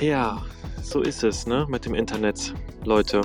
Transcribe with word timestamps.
Ja, 0.00 0.44
so 0.82 1.02
ist 1.02 1.22
es, 1.24 1.46
ne, 1.46 1.66
mit 1.68 1.84
dem 1.84 1.94
Internet, 1.94 2.54
Leute. 2.84 3.20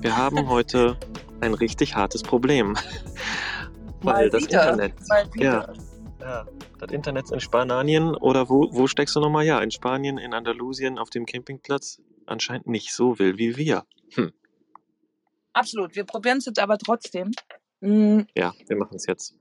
Wir 0.00 0.16
haben 0.16 0.48
heute 0.48 0.96
ein 1.40 1.54
richtig 1.54 1.94
hartes 1.94 2.22
Problem. 2.22 2.76
Weil 4.02 4.28
Mal 4.28 4.30
das 4.30 4.42
Internet. 4.44 4.94
mal 5.08 5.34
wieder. 5.34 5.74
Ja, 6.20 6.26
ja, 6.26 6.46
das 6.78 6.92
Internet 6.92 7.30
in 7.30 7.40
Spanien 7.40 8.14
oder 8.14 8.48
wo, 8.48 8.68
wo 8.72 8.86
steckst 8.86 9.16
du 9.16 9.20
nochmal? 9.20 9.44
Ja, 9.44 9.60
in 9.60 9.70
Spanien, 9.70 10.18
in 10.18 10.32
Andalusien, 10.34 10.98
auf 10.98 11.10
dem 11.10 11.26
Campingplatz 11.26 12.00
anscheinend 12.26 12.66
nicht 12.66 12.92
so 12.92 13.18
will 13.18 13.36
wie 13.38 13.56
wir. 13.56 13.84
Hm. 14.12 14.32
Absolut. 15.52 15.94
Wir 15.96 16.04
probieren 16.04 16.38
es 16.38 16.46
jetzt 16.46 16.58
aber 16.58 16.78
trotzdem. 16.78 17.32
Mm, 17.80 18.20
Ja, 18.36 18.54
wir 18.66 18.76
machen 18.76 18.94
es 18.96 19.06
jetzt. 19.06 19.34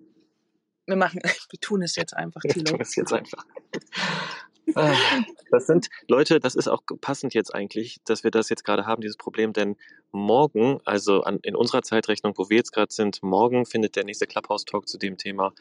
Wir 0.85 0.95
machen, 0.97 1.21
wir 1.49 1.59
tun 1.59 1.81
es 1.81 1.95
jetzt 1.95 2.15
einfach, 2.15 2.43
Wir 2.43 2.51
Thilo. 2.51 2.71
tun 2.71 2.81
es 2.81 2.95
jetzt 2.95 3.13
einfach. 3.13 3.45
Das 5.51 5.67
sind, 5.67 5.89
Leute, 6.07 6.39
das 6.39 6.55
ist 6.55 6.67
auch 6.67 6.81
passend 6.99 7.35
jetzt 7.35 7.53
eigentlich, 7.53 7.99
dass 8.05 8.23
wir 8.23 8.31
das 8.31 8.49
jetzt 8.49 8.63
gerade 8.63 8.87
haben, 8.87 9.01
dieses 9.01 9.17
Problem, 9.17 9.53
denn 9.53 9.75
morgen, 10.11 10.79
also 10.83 11.21
an, 11.21 11.37
in 11.43 11.55
unserer 11.55 11.83
Zeitrechnung, 11.83 12.33
wo 12.37 12.49
wir 12.49 12.57
jetzt 12.57 12.71
gerade 12.71 12.91
sind, 12.91 13.21
morgen 13.21 13.67
findet 13.67 13.95
der 13.95 14.03
nächste 14.03 14.25
Clubhouse-Talk 14.25 14.87
zu 14.87 14.97
dem 14.97 15.17
Thema 15.19 15.53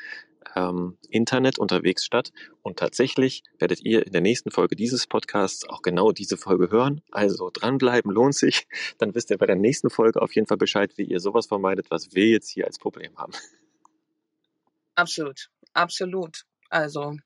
ähm, 0.57 0.97
Internet 1.11 1.59
unterwegs 1.59 2.05
statt. 2.05 2.33
Und 2.63 2.79
tatsächlich 2.79 3.43
werdet 3.59 3.83
ihr 3.83 4.07
in 4.07 4.13
der 4.13 4.23
nächsten 4.23 4.51
Folge 4.51 4.77
dieses 4.77 5.07
Podcasts 5.07 5.69
auch 5.69 5.83
genau 5.83 6.13
diese 6.13 6.39
Folge 6.39 6.71
hören. 6.71 7.03
Also 7.11 7.51
dranbleiben 7.53 8.11
lohnt 8.11 8.35
sich. 8.35 8.67
Dann 8.97 9.15
wisst 9.15 9.31
ihr 9.31 9.39
bei 9.39 9.47
der 9.47 9.57
nächsten 9.57 9.91
Folge 9.91 10.23
auf 10.23 10.35
jeden 10.35 10.47
Fall 10.47 10.57
Bescheid, 10.57 10.93
wie 10.97 11.05
ihr 11.05 11.21
sowas 11.21 11.47
vermeidet, 11.47 11.91
was 11.91 12.15
wir 12.15 12.29
jetzt 12.29 12.49
hier 12.49 12.67
als 12.67 12.79
Problem 12.79 13.17
haben. 13.19 13.33
Absolut. 14.95 15.51
Absolut. 15.75 16.45
Also, 16.73 17.17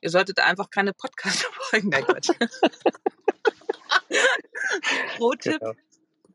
ihr 0.00 0.10
solltet 0.10 0.40
einfach 0.40 0.70
keine 0.70 0.92
Podcast-Folgen, 0.92 1.90
nein, 1.90 2.04
Quatsch. 2.04 2.30
Pro-Tipp, 5.18 5.60
Genau. 5.60 5.72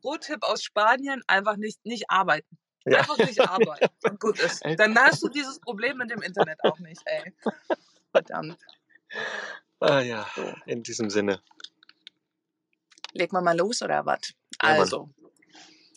Pro-Tipp 0.00 0.42
aus 0.42 0.62
Spanien, 0.62 1.22
einfach 1.26 1.56
nicht, 1.56 1.84
nicht 1.84 2.04
arbeiten. 2.08 2.56
Ja. 2.86 3.00
Einfach 3.00 3.18
nicht 3.18 3.38
arbeiten. 3.38 3.86
Und 4.08 4.18
gut 4.18 4.38
ist. 4.38 4.62
Dann 4.78 4.98
hast 4.98 5.22
du 5.22 5.28
dieses 5.28 5.60
Problem 5.60 5.98
mit 5.98 6.10
dem 6.10 6.22
Internet 6.22 6.58
auch 6.64 6.78
nicht, 6.78 7.02
ey. 7.04 7.34
Verdammt. 8.12 8.58
Ah 9.80 10.00
ja, 10.00 10.26
in 10.64 10.82
diesem 10.82 11.10
Sinne. 11.10 11.42
Legen 13.12 13.36
wir 13.36 13.42
mal 13.42 13.58
los 13.58 13.82
oder 13.82 14.06
was? 14.06 14.32
Ja, 14.62 14.70
Mann. 14.70 14.80
Also, 14.80 15.10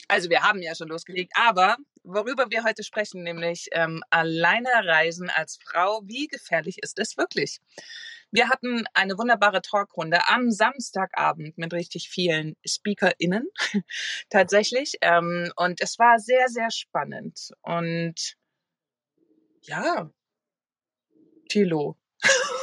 also 0.09 0.30
wir 0.30 0.44
haben 0.44 0.62
ja 0.62 0.76
schon 0.76 0.90
losgelegt, 0.90 1.31
aber 1.36 1.78
worüber 2.08 2.47
wir 2.50 2.63
heute 2.63 2.83
sprechen, 2.83 3.23
nämlich 3.23 3.67
ähm, 3.72 4.02
alleine 4.09 4.69
reisen 4.69 5.30
als 5.30 5.59
Frau, 5.63 6.02
wie 6.05 6.27
gefährlich 6.27 6.77
ist 6.81 7.00
es 7.00 7.17
wirklich? 7.17 7.59
Wir 8.31 8.50
hatten 8.50 8.86
eine 8.94 9.17
wunderbare 9.17 9.61
Talkrunde 9.61 10.28
am 10.28 10.52
Samstagabend 10.52 11.58
mit 11.58 11.73
richtig 11.73 12.09
vielen 12.09 12.55
SpeakerInnen 12.66 13.47
tatsächlich. 14.30 14.95
Ähm, 15.02 15.52
und 15.55 15.81
es 15.81 15.97
war 15.97 16.19
sehr, 16.19 16.50
sehr 16.50 16.72
spannend. 16.72 17.52
Und 17.61 18.35
ja, 19.61 20.09
Thilo. 21.50 21.97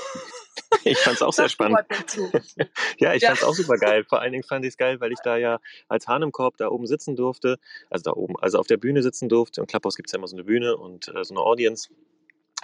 Ich 0.84 0.98
fand 0.98 1.16
es 1.16 1.22
auch 1.22 1.32
sehr 1.32 1.48
spannend. 1.48 1.78
Ja, 2.98 3.14
ich 3.14 3.22
Ja. 3.22 3.28
fand 3.30 3.40
es 3.40 3.44
auch 3.44 3.54
super 3.54 3.76
geil. 3.76 4.04
Vor 4.04 4.20
allen 4.20 4.32
Dingen 4.32 4.44
fand 4.44 4.64
ich 4.64 4.70
es 4.70 4.76
geil, 4.76 5.00
weil 5.00 5.12
ich 5.12 5.18
da 5.22 5.36
ja 5.36 5.60
als 5.88 6.06
Hahn 6.08 6.22
im 6.22 6.32
Korb 6.32 6.56
da 6.56 6.68
oben 6.68 6.86
sitzen 6.86 7.16
durfte. 7.16 7.58
Also 7.90 8.04
da 8.04 8.12
oben, 8.16 8.34
also 8.40 8.58
auf 8.58 8.66
der 8.66 8.76
Bühne 8.76 9.02
sitzen 9.02 9.28
durfte. 9.28 9.60
Im 9.60 9.66
Clubhouse 9.66 9.96
gibt 9.96 10.08
es 10.08 10.12
ja 10.12 10.18
immer 10.18 10.28
so 10.28 10.36
eine 10.36 10.44
Bühne 10.44 10.76
und 10.76 11.08
äh, 11.08 11.24
so 11.24 11.34
eine 11.34 11.40
Audience. 11.40 11.88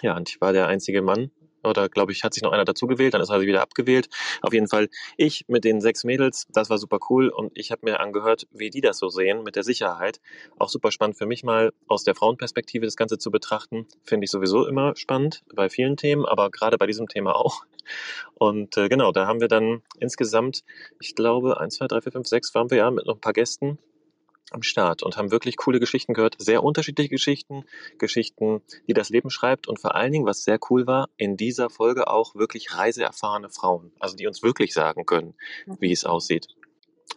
Ja, 0.03 0.17
und 0.17 0.29
ich 0.29 0.41
war 0.41 0.53
der 0.53 0.67
einzige 0.67 1.03
Mann. 1.03 1.31
Oder 1.63 1.89
glaube 1.89 2.13
ich, 2.13 2.25
hat 2.25 2.35
sich 2.35 2.43
noch 2.43 2.53
einer 2.53 2.65
dazu 2.65 2.87
gewählt, 2.87 3.15
dann 3.15 3.21
ist 3.21 3.31
er 3.31 3.41
wieder 3.41 3.63
abgewählt. 3.63 4.09
Auf 4.43 4.53
jeden 4.53 4.69
Fall 4.69 4.89
ich 5.17 5.45
mit 5.49 5.65
den 5.65 5.81
sechs 5.81 6.05
Mädels, 6.05 6.47
das 6.53 6.71
war 6.71 6.79
super 6.79 6.99
cool 7.09 7.29
und 7.29 7.53
ich 7.55 7.71
habe 7.71 7.83
mir 7.85 8.01
angehört, 8.01 8.47
wie 8.53 8.71
die 8.71 8.81
das 8.81 8.99
so 8.99 9.09
sehen 9.09 9.43
mit 9.43 9.57
der 9.57 9.63
Sicherheit. 9.63 10.21
Auch 10.59 10.69
super 10.69 10.91
spannend 10.91 11.19
für 11.19 11.27
mich 11.27 11.43
mal 11.45 11.73
aus 11.87 12.05
der 12.05 12.15
Frauenperspektive 12.15 12.87
das 12.87 12.97
Ganze 12.97 13.19
zu 13.19 13.31
betrachten. 13.31 13.87
Finde 14.05 14.25
ich 14.25 14.31
sowieso 14.31 14.67
immer 14.67 14.97
spannend 14.97 15.43
bei 15.55 15.69
vielen 15.69 15.97
Themen, 15.97 16.25
aber 16.25 16.51
gerade 16.51 16.79
bei 16.79 16.87
diesem 16.87 17.09
Thema 17.09 17.37
auch. 17.37 17.65
Und 18.35 18.77
äh, 18.77 18.89
genau, 18.89 19.13
da 19.13 19.27
haben 19.27 19.41
wir 19.41 19.49
dann 19.49 19.83
insgesamt, 19.99 20.65
ich 21.01 21.15
glaube, 21.15 21.61
eins, 21.61 21.77
zwei, 21.77 21.87
drei, 21.87 22.01
vier, 22.01 22.13
fünf, 22.13 22.27
sechs 22.27 22.55
waren 22.55 22.71
wir 22.71 22.79
ja 22.79 22.91
mit 22.91 23.07
noch 23.07 23.17
ein 23.17 23.21
paar 23.21 23.33
Gästen 23.33 23.79
am 24.53 24.63
Start 24.63 25.03
und 25.03 25.17
haben 25.17 25.31
wirklich 25.31 25.57
coole 25.57 25.81
Geschichten 25.81 26.15
gehört, 26.15 26.37
sehr 26.39 26.63
unterschiedliche 26.63 27.11
Geschichten, 27.11 27.65
Geschichten, 27.99 28.63
die 28.89 28.95
das 28.95 29.09
Leben 29.09 29.31
schreibt 29.31 29.69
und 29.69 29.81
vor 29.81 29.95
allen 29.95 30.13
Dingen, 30.13 30.27
was 30.27 30.45
sehr 30.45 30.59
cool 30.71 30.87
war, 30.87 31.09
in 31.17 31.37
dieser 31.37 31.71
Folge 31.71 32.09
auch 32.09 32.35
wirklich 32.35 32.77
reiseerfahrene 32.77 33.51
Frauen, 33.51 33.93
also 33.99 34.17
die 34.17 34.27
uns 34.27 34.43
wirklich 34.43 34.73
sagen 34.73 35.07
können, 35.07 35.35
wie 35.79 35.93
es 35.93 36.05
aussieht. 36.05 36.49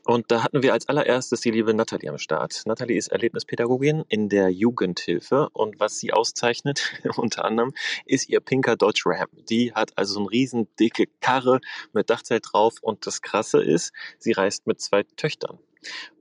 Und 0.06 0.32
da 0.32 0.44
hatten 0.44 0.64
wir 0.64 0.74
als 0.74 0.90
allererstes 0.90 1.40
die 1.42 1.52
liebe 1.52 1.74
Nathalie 1.74 2.10
am 2.10 2.18
Start. 2.18 2.64
Nathalie 2.66 2.98
ist 2.98 3.08
Erlebnispädagogin 3.08 4.04
in 4.10 4.28
der 4.28 4.50
Jugendhilfe 4.50 5.48
und 5.54 5.80
was 5.80 5.98
sie 5.98 6.12
auszeichnet, 6.12 6.92
unter 7.16 7.46
anderem, 7.46 7.74
ist 8.06 8.28
ihr 8.28 8.42
pinker 8.42 8.76
Dodge 8.76 9.04
Ram. 9.06 9.30
Die 9.50 9.74
hat 9.74 9.98
also 9.98 10.16
so 10.16 10.20
eine 10.20 10.30
riesen 10.30 10.68
dicke 10.78 11.06
Karre 11.22 11.62
mit 11.94 12.10
Dachzelt 12.10 12.46
drauf 12.52 12.76
und 12.82 13.08
das 13.08 13.22
Krasse 13.22 13.64
ist, 13.64 13.94
sie 14.20 14.34
reist 14.34 14.68
mit 14.68 14.82
zwei 14.82 15.04
Töchtern. 15.04 15.58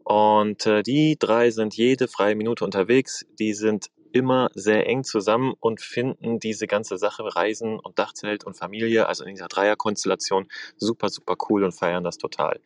Und 0.05 0.67
äh, 0.67 0.83
die 0.83 1.17
drei 1.19 1.51
sind 1.51 1.75
jede 1.75 2.09
freie 2.09 2.35
Minute 2.35 2.65
unterwegs. 2.65 3.25
Die 3.39 3.55
sind 3.55 3.91
immer 4.13 4.51
sehr 4.55 4.87
eng 4.87 5.05
zusammen 5.05 5.55
und 5.59 5.81
finden 5.81 6.39
diese 6.39 6.67
ganze 6.67 6.99
Sache 6.99 7.35
Reisen 7.35 7.79
und 7.79 7.99
Dachzelt 7.99 8.45
und 8.45 8.57
Familie, 8.57 9.07
also 9.07 9.25
in 9.25 9.35
dieser 9.35 9.49
Dreierkonstellation, 9.49 10.49
super, 10.77 11.09
super 11.09 11.37
cool 11.49 11.65
und 11.65 11.73
feiern 11.73 12.05
das 12.05 12.19
total. 12.19 12.61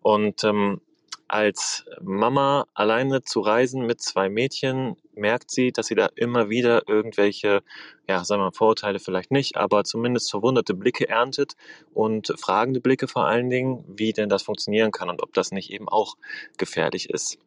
Und 0.00 0.42
ähm, 0.44 0.80
als 1.28 1.84
Mama 2.00 2.66
alleine 2.74 3.22
zu 3.22 3.40
reisen 3.40 3.84
mit 3.86 4.00
zwei 4.00 4.28
Mädchen, 4.28 4.96
merkt 5.14 5.50
sie, 5.50 5.72
dass 5.72 5.86
sie 5.86 5.94
da 5.94 6.08
immer 6.14 6.50
wieder 6.50 6.88
irgendwelche, 6.88 7.62
ja, 8.08 8.24
sagen 8.24 8.40
wir 8.40 8.46
mal, 8.46 8.52
Vorurteile 8.52 8.98
vielleicht 8.98 9.30
nicht, 9.30 9.56
aber 9.56 9.84
zumindest 9.84 10.30
verwunderte 10.30 10.74
Blicke 10.74 11.08
erntet 11.08 11.56
und 11.94 12.32
fragende 12.38 12.80
Blicke 12.80 13.08
vor 13.08 13.26
allen 13.26 13.50
Dingen, 13.50 13.84
wie 13.88 14.12
denn 14.12 14.28
das 14.28 14.42
funktionieren 14.42 14.92
kann 14.92 15.10
und 15.10 15.22
ob 15.22 15.32
das 15.32 15.52
nicht 15.52 15.70
eben 15.70 15.88
auch 15.88 16.16
gefährlich 16.58 17.10
ist. 17.10 17.38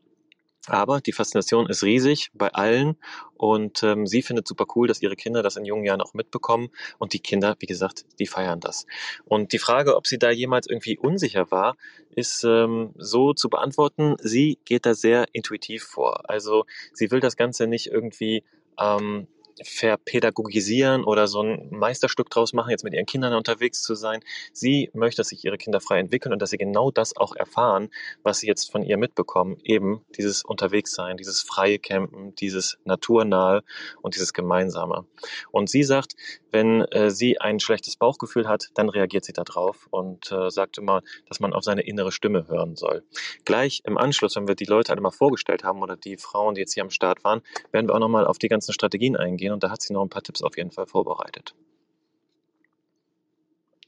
Aber 0.70 1.02
die 1.02 1.12
Faszination 1.12 1.68
ist 1.68 1.84
riesig 1.84 2.30
bei 2.34 2.50
allen 2.50 2.98
und 3.36 3.84
ähm, 3.84 4.06
sie 4.06 4.22
findet 4.22 4.48
super 4.48 4.66
cool, 4.76 4.88
dass 4.88 5.02
ihre 5.02 5.16
Kinder 5.16 5.42
das 5.44 5.56
in 5.56 5.66
jungen 5.66 5.86
Jahren 5.86 6.02
auch 6.02 6.14
mitbekommen 6.14 6.70
und 6.98 7.14
die 7.14 7.20
Kinder, 7.20 7.56
wie 7.60 7.66
gesagt, 7.66 8.06
die 8.20 8.28
feiern 8.28 8.60
das. 8.60 8.86
Und 9.26 9.54
die 9.54 9.60
Frage, 9.60 9.96
ob 9.96 10.08
sie 10.08 10.20
da 10.20 10.30
jemals 10.30 10.68
irgendwie 10.68 10.98
unsicher 10.98 11.52
war, 11.52 11.76
ist 12.16 12.44
ähm, 12.44 12.94
so 12.98 13.34
zu 13.34 13.50
beantworten, 13.50 14.16
sie 14.20 14.60
geht 14.66 14.86
da 14.86 14.94
sehr 14.94 15.26
intuitiv 15.34 15.84
vor. 15.84 16.30
Also 16.30 16.66
sie 16.94 17.12
will 17.12 17.20
das 17.20 17.36
Ganze 17.36 17.68
nicht 17.68 17.88
irgendwie 17.88 18.44
ähm, 18.80 19.28
verpädagogisieren 19.64 21.04
oder 21.04 21.28
so 21.28 21.42
ein 21.42 21.70
Meisterstück 21.72 22.30
draus 22.30 22.54
machen, 22.54 22.72
jetzt 22.72 22.84
mit 22.84 22.94
ihren 22.94 23.06
Kindern 23.06 23.34
unterwegs 23.34 23.82
zu 23.82 23.96
sein. 23.96 24.22
Sie 24.54 24.90
möchte, 24.94 25.18
dass 25.18 25.30
sich 25.30 25.44
ihre 25.46 25.58
Kinder 25.58 25.80
frei 25.80 26.00
entwickeln 26.00 26.34
und 26.34 26.42
dass 26.42 26.52
sie 26.52 26.58
genau 26.58 26.92
das 26.92 27.16
auch 27.16 27.36
erfahren, 27.36 27.90
was 28.24 28.40
sie 28.40 28.48
jetzt 28.48 28.72
von 28.72 28.84
ihr 28.84 28.98
mitbekommen. 28.98 29.58
Eben 29.64 30.06
dieses 30.18 30.44
Unterwegssein, 30.44 31.18
dieses 31.18 31.42
freie 31.42 31.80
Campen, 31.80 32.36
dieses 32.36 32.78
naturnahe 32.86 33.64
und 34.02 34.16
dieses 34.16 34.34
Gemeinsame. 34.34 35.06
Und 35.52 35.70
sie 35.70 35.84
sagt, 35.84 36.16
wenn 36.52 36.82
äh, 36.82 37.12
sie 37.12 37.40
ein 37.40 37.60
schlechtes 37.60 37.96
Bauchgefühl 37.96 38.48
hat, 38.48 38.70
dann 38.74 38.90
reagiert 38.90 39.26
sie 39.26 39.34
darauf 39.34 39.88
und 39.92 40.32
äh, 40.32 40.50
sagt 40.50 40.78
immer, 40.78 41.02
dass 41.28 41.40
man 41.40 41.54
auf 41.54 41.64
seine 41.64 41.82
innere 41.82 42.12
Stimme 42.12 42.48
hören 42.48 42.76
soll. 42.76 43.04
Gleich 43.46 43.82
im 43.86 43.98
Anschluss, 43.98 44.36
wenn 44.36 44.48
wir 44.48 44.56
die 44.56 44.66
Leute 44.66 44.92
alle 44.92 45.02
mal 45.02 45.12
vorgestellt 45.12 45.64
haben 45.64 45.82
oder 45.82 45.96
die 45.96 46.18
Frauen, 46.18 46.56
die 46.56 46.62
jetzt 46.62 46.74
hier 46.74 46.84
am 46.84 46.90
Start 46.90 47.24
waren, 47.24 47.42
werden 47.72 47.88
wir 47.88 47.96
auch 47.96 48.00
nochmal 48.00 48.26
auf 48.26 48.38
die 48.38 48.48
ganzen 48.48 48.74
Strategien 48.74 49.16
eingehen 49.16 49.49
und 49.52 49.64
da 49.64 49.70
hat 49.72 49.82
sie 49.82 49.94
noch 49.94 50.04
ein 50.04 50.10
paar 50.10 50.24
Tipps 50.24 50.42
auf 50.42 50.58
jeden 50.58 50.72
Fall 50.72 50.88
vorbereitet. 50.88 51.56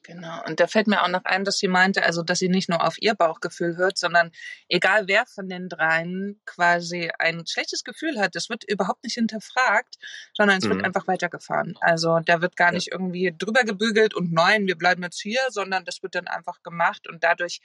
Genau. 0.04 0.44
Und 0.48 0.60
da 0.60 0.66
fällt 0.66 0.88
mir 0.88 1.04
auch 1.04 1.08
noch 1.10 1.25
ein, 1.25 1.44
dass 1.44 1.60
sie 1.60 1.68
meinte, 1.68 2.04
also, 2.04 2.24
dass 2.24 2.40
sie 2.40 2.50
nicht 2.50 2.69
nur 2.69 2.84
auf 2.86 2.96
ihr 3.00 3.13
Bauchgefühl 3.13 3.78
hört, 3.78 4.00
sondern 4.00 4.31
egal 4.68 5.08
wer 5.08 5.28
von 5.28 5.48
den 5.48 5.69
dreien 5.69 6.42
quasi 6.46 7.12
ein 7.19 7.46
schlechtes 7.46 7.84
Gefühl 7.84 8.19
hat, 8.19 8.34
das 8.36 8.50
wird 8.50 8.63
überhaupt 8.63 9.04
nicht 9.04 9.13
hinterfragt, 9.13 9.98
sondern 10.36 10.58
es 10.58 10.66
Mhm. 10.66 10.69
wird 10.69 10.86
einfach 10.86 11.08
weitergefahren. 11.08 11.78
Also, 11.81 12.19
da 12.25 12.42
wird 12.42 12.56
gar 12.57 12.69
Ja. 12.69 12.74
nicht 12.74 12.88
irgendwie 12.92 13.31
drüber 13.38 13.64
gebügelt 13.64 14.16
und 14.16 14.34
nein, 14.34 14.66
wir 14.66 14.75
bleiben 14.75 15.04
jetzt 15.04 15.22
hier, 15.22 15.42
sondern 15.50 15.86
das 15.86 16.02
wird 16.02 16.16
dann 16.16 16.28
einfach 16.28 16.64
gemacht 16.64 17.07
und 17.07 17.24
dadurch 17.24 17.62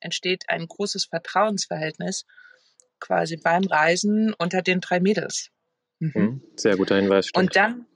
entsteht 0.00 0.44
ein 0.48 0.66
großes 0.66 1.04
Vertrauensverhältnis 1.06 2.24
quasi 2.98 3.36
beim 3.36 3.64
Reisen 3.64 4.32
unter 4.38 4.62
den 4.62 4.80
drei 4.80 5.00
Mädels. 5.00 5.50
Mhm. 6.04 6.22
Mhm. 6.22 6.42
Sehr 6.56 6.76
guter 6.76 6.96
Hinweis, 6.96 7.28
stimmt. 7.28 7.46
Und 7.46 7.56
dann, 7.56 7.86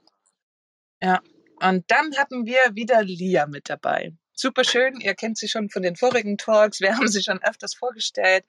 ja, 1.02 1.20
und 1.60 1.84
dann 1.88 2.16
hatten 2.16 2.46
wir 2.46 2.60
wieder 2.74 3.02
Lia 3.02 3.46
mit 3.46 3.68
dabei. 3.68 4.12
Super 4.32 4.62
schön, 4.62 5.00
ihr 5.00 5.14
kennt 5.14 5.36
sie 5.36 5.48
schon 5.48 5.68
von 5.68 5.82
den 5.82 5.96
vorigen 5.96 6.38
Talks, 6.38 6.80
wir 6.80 6.92
haben 6.96 7.08
sie 7.08 7.22
schon 7.22 7.42
öfters 7.42 7.74
vorgestellt. 7.74 8.44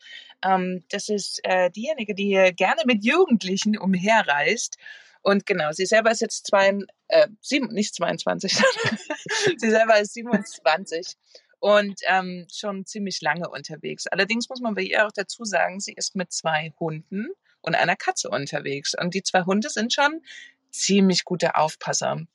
Ähm, 0.45 0.83
das 0.89 1.09
ist 1.09 1.41
äh, 1.43 1.69
diejenige, 1.71 2.13
die 2.13 2.51
gerne 2.55 2.83
mit 2.85 3.03
Jugendlichen 3.03 3.77
umherreist. 3.77 4.77
Und 5.21 5.45
genau, 5.45 5.71
sie 5.73 5.85
selber 5.85 6.11
ist 6.11 6.21
jetzt 6.21 6.47
zwei, 6.47 6.79
äh, 7.09 7.27
sieben, 7.41 7.73
nicht 7.73 7.93
22, 7.95 8.53
sie 9.57 9.69
selber 9.69 9.99
ist 9.99 10.13
27 10.13 11.17
und 11.59 11.99
ähm, 12.07 12.47
schon 12.53 12.85
ziemlich 12.85 13.19
lange 13.19 13.49
unterwegs. 13.49 14.07
Allerdings 14.07 14.47
muss 14.47 14.61
man 14.61 14.75
bei 14.75 14.83
ihr 14.83 15.05
auch 15.05 15.11
dazu 15.11 15.43
sagen, 15.43 15.81
sie 15.81 15.93
ist 15.93 16.15
mit 16.15 16.31
zwei 16.31 16.73
Hunden 16.79 17.27
und 17.61 17.75
einer 17.75 17.95
Katze 17.95 18.29
unterwegs. 18.29 18.95
Und 18.99 19.13
die 19.13 19.23
zwei 19.23 19.43
Hunde 19.43 19.69
sind 19.69 19.93
schon 19.93 20.21
ziemlich 20.71 21.25
gute 21.25 21.55
Aufpasser 21.55 22.25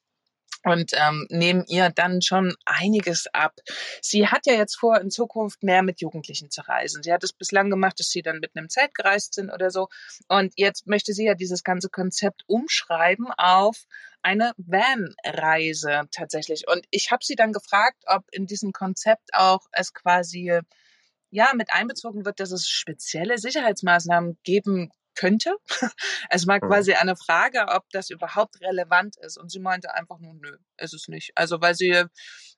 und 0.64 0.92
ähm, 0.94 1.26
nehmen 1.30 1.64
ihr 1.68 1.90
dann 1.90 2.22
schon 2.22 2.54
einiges 2.64 3.26
ab. 3.32 3.54
Sie 4.00 4.28
hat 4.28 4.46
ja 4.46 4.54
jetzt 4.54 4.76
vor, 4.76 5.00
in 5.00 5.10
Zukunft 5.10 5.62
mehr 5.62 5.82
mit 5.82 6.00
Jugendlichen 6.00 6.50
zu 6.50 6.62
reisen. 6.62 7.02
Sie 7.02 7.12
hat 7.12 7.22
es 7.22 7.32
bislang 7.32 7.70
gemacht, 7.70 8.00
dass 8.00 8.08
sie 8.08 8.22
dann 8.22 8.40
mit 8.40 8.52
einem 8.56 8.70
Zelt 8.70 8.94
gereist 8.94 9.34
sind 9.34 9.50
oder 9.50 9.70
so. 9.70 9.88
Und 10.28 10.54
jetzt 10.56 10.86
möchte 10.86 11.12
sie 11.12 11.26
ja 11.26 11.34
dieses 11.34 11.62
ganze 11.64 11.90
Konzept 11.90 12.44
umschreiben 12.46 13.26
auf 13.36 13.84
eine 14.22 14.52
Van-Reise 14.56 16.04
tatsächlich. 16.10 16.66
Und 16.66 16.86
ich 16.90 17.10
habe 17.10 17.24
sie 17.24 17.36
dann 17.36 17.52
gefragt, 17.52 18.02
ob 18.06 18.24
in 18.32 18.46
diesem 18.46 18.72
Konzept 18.72 19.34
auch 19.34 19.66
es 19.70 19.92
quasi 19.92 20.60
ja 21.30 21.52
mit 21.54 21.74
einbezogen 21.74 22.24
wird, 22.24 22.40
dass 22.40 22.52
es 22.52 22.68
spezielle 22.68 23.36
Sicherheitsmaßnahmen 23.36 24.38
geben 24.44 24.90
könnte. 25.14 25.56
Es 26.30 26.46
war 26.46 26.56
mhm. 26.56 26.68
quasi 26.68 26.94
eine 26.94 27.16
Frage, 27.16 27.66
ob 27.68 27.88
das 27.90 28.10
überhaupt 28.10 28.60
relevant 28.60 29.16
ist. 29.16 29.36
Und 29.36 29.50
sie 29.50 29.60
meinte 29.60 29.94
einfach 29.94 30.18
nur, 30.18 30.34
nö, 30.34 30.56
ist 30.78 30.94
es 30.94 31.08
nicht. 31.08 31.32
Also 31.34 31.60
weil 31.60 31.74
sie 31.74 32.04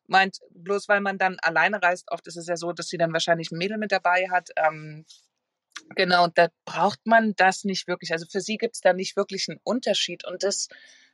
meint, 0.07 0.39
bloß 0.51 0.89
weil 0.89 1.01
man 1.01 1.19
dann 1.19 1.39
alleine 1.43 1.83
reist, 1.83 2.07
oft 2.11 2.27
ist 2.27 2.37
es 2.37 2.47
ja 2.47 2.57
so, 2.57 2.73
dass 2.73 2.89
sie 2.89 2.99
dann 2.99 3.13
wahrscheinlich 3.13 3.51
ein 3.51 3.59
Mädel 3.59 3.79
mit 3.79 3.93
dabei 3.93 4.29
hat. 4.31 4.51
Ähm, 4.57 5.05
genau, 5.95 6.29
da 6.29 6.49
braucht 6.65 7.01
man 7.05 7.35
das 7.37 7.65
nicht 7.65 7.87
wirklich. 7.89 8.13
Also 8.13 8.27
für 8.31 8.41
sie 8.41 8.57
gibt 8.57 8.77
es 8.77 8.81
da 8.81 8.93
nicht 8.93 9.17
wirklich 9.17 9.47
einen 9.49 9.61
Unterschied. 9.63 10.25
Und 10.25 10.43
das 10.43 10.69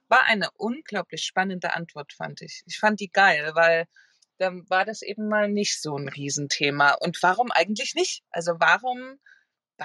war 0.08 0.24
eine 0.24 0.50
unglaublich 0.56 1.24
spannende 1.24 1.74
Antwort, 1.74 2.12
fand 2.12 2.42
ich. 2.42 2.62
Ich 2.66 2.78
fand 2.78 3.00
die 3.00 3.10
geil, 3.10 3.52
weil 3.54 3.86
dann 4.38 4.68
war 4.68 4.84
das 4.84 5.02
eben 5.02 5.28
mal 5.28 5.48
nicht 5.48 5.80
so 5.80 5.96
ein 5.96 6.08
Riesenthema. 6.08 6.92
Und 7.00 7.22
warum 7.22 7.50
eigentlich 7.50 7.94
nicht? 7.94 8.22
Also 8.30 8.54
warum 8.58 9.18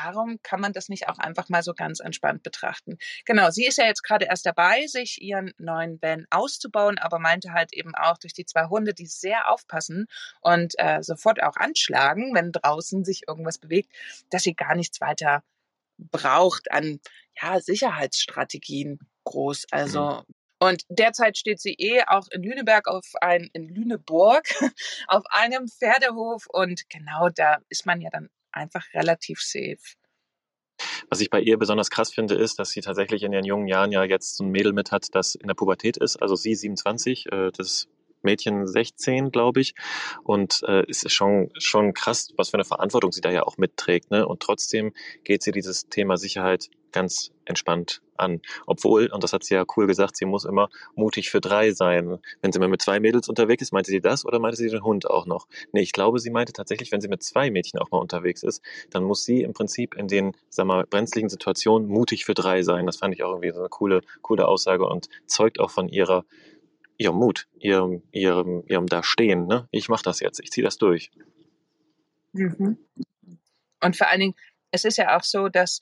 warum 0.03 0.39
kann 0.43 0.61
man 0.61 0.73
das 0.73 0.89
nicht 0.89 1.07
auch 1.09 1.17
einfach 1.17 1.49
mal 1.49 1.63
so 1.63 1.73
ganz 1.73 1.99
entspannt 1.99 2.43
betrachten? 2.43 2.97
Genau, 3.25 3.49
sie 3.49 3.65
ist 3.65 3.77
ja 3.77 3.85
jetzt 3.85 4.03
gerade 4.03 4.25
erst 4.25 4.45
dabei, 4.45 4.85
sich 4.87 5.21
ihren 5.21 5.53
neuen 5.57 6.01
Van 6.01 6.25
auszubauen, 6.29 6.97
aber 6.97 7.19
meinte 7.19 7.53
halt 7.53 7.73
eben 7.73 7.95
auch 7.95 8.17
durch 8.17 8.33
die 8.33 8.45
zwei 8.45 8.65
Hunde, 8.67 8.93
die 8.93 9.07
sehr 9.07 9.51
aufpassen 9.51 10.07
und 10.41 10.73
äh, 10.77 11.01
sofort 11.01 11.41
auch 11.41 11.55
anschlagen, 11.55 12.33
wenn 12.35 12.51
draußen 12.51 13.03
sich 13.03 13.23
irgendwas 13.27 13.57
bewegt, 13.57 13.91
dass 14.29 14.43
sie 14.43 14.53
gar 14.53 14.75
nichts 14.75 15.01
weiter 15.01 15.43
braucht 15.97 16.71
an 16.71 16.99
ja, 17.41 17.59
Sicherheitsstrategien 17.59 18.99
groß. 19.23 19.65
Also 19.71 20.23
mhm. 20.27 20.33
Und 20.59 20.85
derzeit 20.89 21.37
steht 21.37 21.59
sie 21.59 21.75
eh 21.77 22.01
auch 22.07 22.27
in 22.31 22.41
Lüneberg 22.41 22.87
auf 22.87 23.05
ein, 23.21 23.49
in 23.53 23.67
Lüneburg 23.69 24.47
auf 25.07 25.23
einem 25.29 25.67
Pferdehof 25.67 26.47
und 26.47 26.89
genau 26.89 27.29
da 27.29 27.59
ist 27.69 27.85
man 27.85 28.01
ja 28.01 28.09
dann 28.09 28.29
einfach 28.57 28.85
relativ 28.93 29.39
safe. 29.41 29.77
Was 31.09 31.21
ich 31.21 31.29
bei 31.29 31.41
ihr 31.41 31.57
besonders 31.57 31.89
krass 31.89 32.13
finde, 32.13 32.35
ist, 32.35 32.59
dass 32.59 32.69
sie 32.69 32.81
tatsächlich 32.81 33.23
in 33.23 33.33
ihren 33.33 33.45
jungen 33.45 33.67
Jahren 33.67 33.91
ja 33.91 34.03
jetzt 34.03 34.35
so 34.37 34.43
ein 34.43 34.51
Mädel 34.51 34.73
mit 34.73 34.91
hat, 34.91 35.15
das 35.15 35.35
in 35.35 35.47
der 35.47 35.55
Pubertät 35.55 35.97
ist. 35.97 36.17
Also 36.17 36.35
sie 36.35 36.53
27, 36.53 37.31
äh, 37.31 37.51
das 37.51 37.87
Mädchen 38.21 38.67
16, 38.67 39.31
glaube 39.31 39.61
ich. 39.61 39.73
Und 40.23 40.63
äh, 40.67 40.83
es 40.89 41.03
ist 41.03 41.13
schon, 41.13 41.49
schon 41.57 41.93
krass, 41.93 42.33
was 42.37 42.49
für 42.49 42.55
eine 42.55 42.65
Verantwortung 42.65 43.11
sie 43.11 43.21
da 43.21 43.31
ja 43.31 43.43
auch 43.43 43.57
mitträgt. 43.57 44.11
Ne? 44.11 44.27
Und 44.27 44.41
trotzdem 44.41 44.93
geht 45.23 45.43
sie 45.43 45.51
dieses 45.51 45.87
Thema 45.87 46.17
Sicherheit 46.17 46.69
ganz 46.91 47.31
entspannt 47.45 48.01
an. 48.17 48.41
Obwohl, 48.65 49.07
und 49.07 49.23
das 49.23 49.33
hat 49.33 49.43
sie 49.43 49.53
ja 49.53 49.63
cool 49.75 49.87
gesagt, 49.87 50.17
sie 50.17 50.25
muss 50.25 50.45
immer 50.45 50.69
mutig 50.95 51.29
für 51.29 51.41
drei 51.41 51.71
sein. 51.71 52.19
Wenn 52.41 52.51
sie 52.51 52.59
mal 52.59 52.67
mit 52.67 52.81
zwei 52.81 52.99
Mädels 52.99 53.29
unterwegs 53.29 53.61
ist, 53.61 53.71
meinte 53.71 53.91
sie 53.91 54.01
das 54.01 54.25
oder 54.25 54.39
meinte 54.39 54.57
sie 54.57 54.69
den 54.69 54.83
Hund 54.83 55.09
auch 55.09 55.25
noch? 55.25 55.47
Nee, 55.71 55.81
ich 55.81 55.93
glaube, 55.93 56.19
sie 56.19 56.29
meinte 56.29 56.53
tatsächlich, 56.53 56.91
wenn 56.91 57.01
sie 57.01 57.07
mit 57.07 57.23
zwei 57.23 57.51
Mädchen 57.51 57.79
auch 57.79 57.91
mal 57.91 57.99
unterwegs 57.99 58.43
ist, 58.43 58.61
dann 58.89 59.03
muss 59.03 59.23
sie 59.23 59.43
im 59.43 59.53
Prinzip 59.53 59.95
in 59.95 60.07
den, 60.07 60.33
sag 60.49 60.65
mal, 60.65 60.85
brenzligen 60.85 61.29
Situationen 61.29 61.87
mutig 61.87 62.25
für 62.25 62.33
drei 62.33 62.63
sein. 62.63 62.85
Das 62.85 62.97
fand 62.97 63.13
ich 63.13 63.23
auch 63.23 63.31
irgendwie 63.31 63.51
so 63.51 63.59
eine 63.59 63.69
coole, 63.69 64.01
coole 64.21 64.47
Aussage 64.47 64.85
und 64.85 65.07
zeugt 65.25 65.59
auch 65.59 65.71
von 65.71 65.87
ihrer, 65.89 66.25
ihrem 66.97 67.15
Mut, 67.15 67.47
ihrem, 67.59 68.03
ihrem, 68.11 68.63
ihrem 68.67 68.87
Dastehen. 68.87 69.47
Ne? 69.47 69.67
Ich 69.71 69.89
mache 69.89 70.03
das 70.03 70.19
jetzt, 70.19 70.39
ich 70.39 70.51
ziehe 70.51 70.65
das 70.65 70.77
durch. 70.77 71.11
Mhm. 72.33 72.77
Und 73.83 73.95
vor 73.95 74.07
allen 74.09 74.19
Dingen, 74.19 74.35
es 74.71 74.85
ist 74.85 74.97
ja 74.97 75.17
auch 75.17 75.23
so, 75.23 75.49
dass 75.49 75.79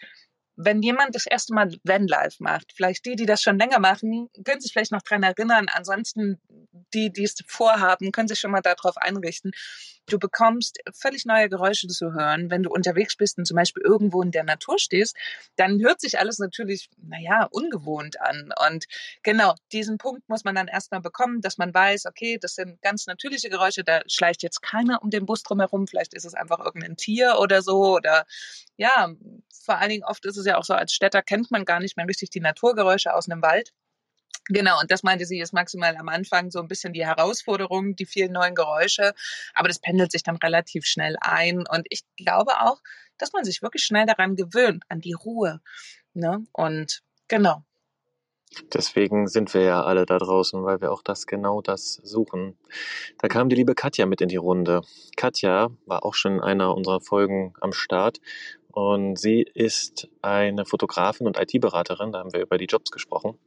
wenn 0.56 0.82
jemand 0.82 1.16
das 1.16 1.26
erste 1.26 1.54
Mal 1.54 1.76
Vanlife 1.84 2.42
macht, 2.42 2.74
vielleicht 2.76 3.06
die, 3.06 3.16
die 3.16 3.26
das 3.26 3.42
schon 3.42 3.60
länger 3.60 3.80
machen, 3.80 4.30
können 4.44 4.62
sich 4.62 4.72
vielleicht 4.72 4.92
noch 4.92 5.02
dran 5.02 5.24
erinnern. 5.24 5.68
Ansonsten 5.74 6.40
die, 6.94 7.12
die 7.12 7.24
es 7.24 7.36
vorhaben, 7.48 8.12
können 8.12 8.28
sich 8.28 8.40
schon 8.40 8.52
mal 8.52 8.62
darauf 8.62 8.98
einrichten. 8.98 9.52
Du 10.08 10.20
bekommst 10.20 10.80
völlig 10.94 11.26
neue 11.26 11.50
Geräusche 11.50 11.88
zu 11.88 12.14
hören. 12.14 12.52
Wenn 12.52 12.64
du 12.64 12.70
unterwegs 12.70 13.18
bist 13.18 13.38
und 13.38 13.46
zum 13.46 13.56
Beispiel 13.56 13.84
irgendwo 13.84 14.22
in 14.22 14.32
der 14.32 14.44
Natur 14.44 14.78
stehst, 14.78 15.18
dann 15.56 15.82
hört 15.82 16.00
sich 16.00 16.20
alles 16.20 16.38
natürlich, 16.38 16.90
naja, 17.02 17.48
ungewohnt 17.52 18.22
an. 18.22 18.52
Und 18.68 18.86
genau, 19.24 19.56
diesen 19.72 19.98
Punkt 19.98 20.30
muss 20.30 20.44
man 20.44 20.56
dann 20.56 20.68
erstmal 20.68 21.02
bekommen, 21.02 21.42
dass 21.42 21.58
man 21.58 21.74
weiß, 21.74 22.06
okay, 22.06 22.38
das 22.40 22.56
sind 22.56 22.82
ganz 22.82 23.08
natürliche 23.08 23.50
Geräusche, 23.50 23.84
da 23.84 24.02
schleicht 24.08 24.44
jetzt 24.44 24.62
keiner 24.62 25.02
um 25.02 25.10
den 25.10 25.26
Bus 25.26 25.42
drumherum, 25.42 25.88
vielleicht 25.88 26.14
ist 26.14 26.26
es 26.26 26.36
einfach 26.36 26.60
irgendein 26.60 26.98
Tier 26.98 27.38
oder 27.40 27.62
so. 27.64 27.96
Oder 27.96 28.26
ja, 28.78 29.12
vor 29.66 29.80
allen 29.80 29.90
Dingen 29.90 30.04
oft 30.04 30.26
ist 30.26 30.38
es 30.38 30.45
ja 30.46 30.58
auch 30.58 30.64
so, 30.64 30.74
als 30.74 30.94
Städter 30.94 31.22
kennt 31.22 31.52
man 31.52 31.66
gar 31.66 31.80
nicht 31.80 31.98
mehr 31.98 32.08
richtig 32.08 32.30
die 32.30 32.40
Naturgeräusche 32.40 33.14
aus 33.14 33.30
einem 33.30 33.42
Wald. 33.42 33.72
Genau, 34.48 34.80
und 34.80 34.92
das 34.92 35.02
meinte 35.02 35.26
sie, 35.26 35.40
ist 35.40 35.54
maximal 35.54 35.98
am 35.98 36.08
Anfang 36.08 36.52
so 36.52 36.60
ein 36.60 36.68
bisschen 36.68 36.94
die 36.94 37.06
Herausforderung, 37.06 37.96
die 37.96 38.06
vielen 38.06 38.32
neuen 38.32 38.54
Geräusche, 38.54 39.14
aber 39.56 39.68
das 39.68 39.80
pendelt 39.80 40.12
sich 40.12 40.22
dann 40.22 40.36
relativ 40.38 40.86
schnell 40.86 41.18
ein 41.20 41.64
und 41.68 41.88
ich 41.90 42.04
glaube 42.16 42.52
auch, 42.62 42.80
dass 43.18 43.34
man 43.34 43.44
sich 43.44 43.64
wirklich 43.64 43.84
schnell 43.84 44.06
daran 44.06 44.36
gewöhnt, 44.36 44.84
an 44.88 45.02
die 45.02 45.14
Ruhe. 45.14 45.62
Ne? 46.14 46.46
Und 46.54 47.02
genau. 47.28 47.64
Deswegen 48.74 49.28
sind 49.28 49.54
wir 49.54 49.62
ja 49.62 49.84
alle 49.84 50.06
da 50.06 50.18
draußen, 50.18 50.64
weil 50.64 50.80
wir 50.80 50.92
auch 50.92 51.02
das 51.02 51.26
genau 51.26 51.62
das 51.62 51.96
suchen. 52.04 52.58
Da 53.18 53.28
kam 53.28 53.50
die 53.50 53.56
liebe 53.56 53.76
Katja 53.76 54.06
mit 54.06 54.22
in 54.22 54.30
die 54.30 54.36
Runde. 54.38 54.82
Katja 55.18 55.72
war 55.86 56.06
auch 56.06 56.14
schon 56.14 56.36
in 56.36 56.42
einer 56.42 56.74
unserer 56.74 57.02
Folgen 57.02 57.54
am 57.60 57.74
Start 57.74 58.20
und 58.76 59.18
sie 59.18 59.46
ist 59.54 60.10
eine 60.22 60.66
Fotografin 60.66 61.28
und 61.28 61.40
IT-Beraterin, 61.40 62.12
da 62.12 62.20
haben 62.20 62.34
wir 62.34 62.42
über 62.42 62.58
die 62.58 62.66
Jobs 62.66 62.92
gesprochen 62.92 63.40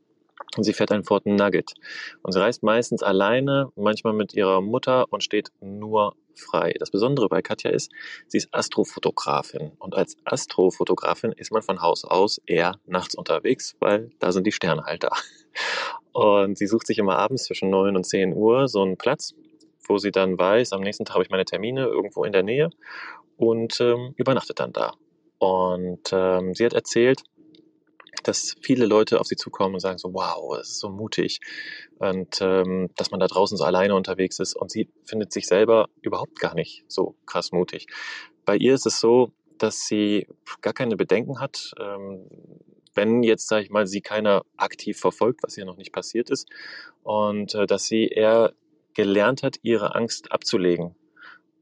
und 0.56 0.64
sie 0.64 0.72
fährt 0.72 0.90
ein 0.90 1.04
Ford 1.04 1.26
Nugget. 1.26 1.74
Und 2.22 2.32
sie 2.32 2.40
reist 2.40 2.62
meistens 2.62 3.02
alleine, 3.02 3.70
manchmal 3.76 4.14
mit 4.14 4.32
ihrer 4.32 4.62
Mutter 4.62 5.04
und 5.10 5.22
steht 5.22 5.50
nur 5.60 6.16
frei. 6.34 6.74
Das 6.78 6.90
Besondere 6.90 7.28
bei 7.28 7.42
Katja 7.42 7.70
ist, 7.70 7.92
sie 8.26 8.38
ist 8.38 8.48
Astrofotografin. 8.52 9.72
Und 9.78 9.94
als 9.94 10.16
Astrofotografin 10.24 11.32
ist 11.32 11.52
man 11.52 11.60
von 11.60 11.82
Haus 11.82 12.06
aus 12.06 12.40
eher 12.46 12.80
nachts 12.86 13.14
unterwegs, 13.14 13.76
weil 13.80 14.10
da 14.20 14.32
sind 14.32 14.46
die 14.46 14.52
Sterne 14.52 14.84
halt 14.84 15.02
da. 15.02 15.12
Und 16.12 16.56
sie 16.56 16.66
sucht 16.66 16.86
sich 16.86 16.98
immer 16.98 17.18
abends 17.18 17.44
zwischen 17.44 17.68
9 17.68 17.96
und 17.96 18.04
10 18.04 18.34
Uhr 18.34 18.66
so 18.66 18.80
einen 18.80 18.96
Platz, 18.96 19.34
wo 19.86 19.98
sie 19.98 20.10
dann 20.10 20.38
weiß, 20.38 20.72
am 20.72 20.80
nächsten 20.80 21.04
Tag 21.04 21.16
habe 21.16 21.24
ich 21.24 21.30
meine 21.30 21.44
Termine 21.44 21.84
irgendwo 21.84 22.24
in 22.24 22.32
der 22.32 22.42
Nähe 22.42 22.70
und 23.36 23.78
ähm, 23.80 24.14
übernachtet 24.16 24.58
dann 24.58 24.72
da. 24.72 24.94
Und 25.38 26.10
ähm, 26.12 26.54
sie 26.54 26.64
hat 26.64 26.72
erzählt, 26.72 27.22
dass 28.24 28.56
viele 28.60 28.86
Leute 28.86 29.20
auf 29.20 29.26
sie 29.26 29.36
zukommen 29.36 29.74
und 29.74 29.80
sagen 29.80 29.98
so, 29.98 30.12
wow, 30.12 30.56
das 30.56 30.70
ist 30.70 30.80
so 30.80 30.90
mutig 30.90 31.40
und 31.98 32.40
ähm, 32.40 32.90
dass 32.96 33.10
man 33.10 33.20
da 33.20 33.26
draußen 33.26 33.56
so 33.56 33.64
alleine 33.64 33.94
unterwegs 33.94 34.38
ist 34.38 34.54
und 34.54 34.70
sie 34.70 34.90
findet 35.04 35.32
sich 35.32 35.46
selber 35.46 35.88
überhaupt 36.02 36.38
gar 36.38 36.54
nicht 36.54 36.84
so 36.88 37.14
krass 37.26 37.52
mutig. 37.52 37.86
Bei 38.44 38.56
ihr 38.56 38.74
ist 38.74 38.86
es 38.86 39.00
so, 39.00 39.32
dass 39.58 39.86
sie 39.86 40.26
gar 40.60 40.72
keine 40.72 40.96
Bedenken 40.96 41.40
hat, 41.40 41.72
ähm, 41.80 42.26
wenn 42.94 43.22
jetzt, 43.22 43.48
sage 43.48 43.64
ich 43.64 43.70
mal, 43.70 43.86
sie 43.86 44.00
keiner 44.00 44.42
aktiv 44.56 44.98
verfolgt, 44.98 45.42
was 45.42 45.56
ja 45.56 45.64
noch 45.64 45.76
nicht 45.76 45.92
passiert 45.92 46.30
ist 46.30 46.48
und 47.02 47.54
äh, 47.54 47.66
dass 47.66 47.84
sie 47.84 48.08
eher 48.08 48.52
gelernt 48.94 49.42
hat, 49.42 49.56
ihre 49.62 49.94
Angst 49.94 50.32
abzulegen 50.32 50.96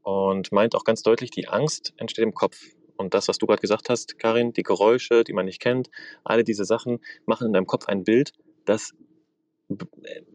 und 0.01 0.51
meint 0.51 0.73
auch 0.73 0.83
ganz 0.83 1.03
deutlich, 1.03 1.31
die 1.31 1.47
Angst 1.47 1.93
entsteht 1.97 2.23
im 2.23 2.33
Kopf. 2.33 2.57
Und 2.97 3.13
das, 3.13 3.27
was 3.27 3.37
du 3.37 3.45
gerade 3.45 3.61
gesagt 3.61 3.89
hast, 3.89 4.19
Karin, 4.19 4.53
die 4.53 4.63
Geräusche, 4.63 5.23
die 5.23 5.33
man 5.33 5.45
nicht 5.45 5.61
kennt, 5.61 5.89
alle 6.23 6.43
diese 6.43 6.65
Sachen 6.65 6.99
machen 7.25 7.47
in 7.47 7.53
deinem 7.53 7.67
Kopf 7.67 7.85
ein 7.87 8.03
Bild, 8.03 8.33
das 8.65 8.93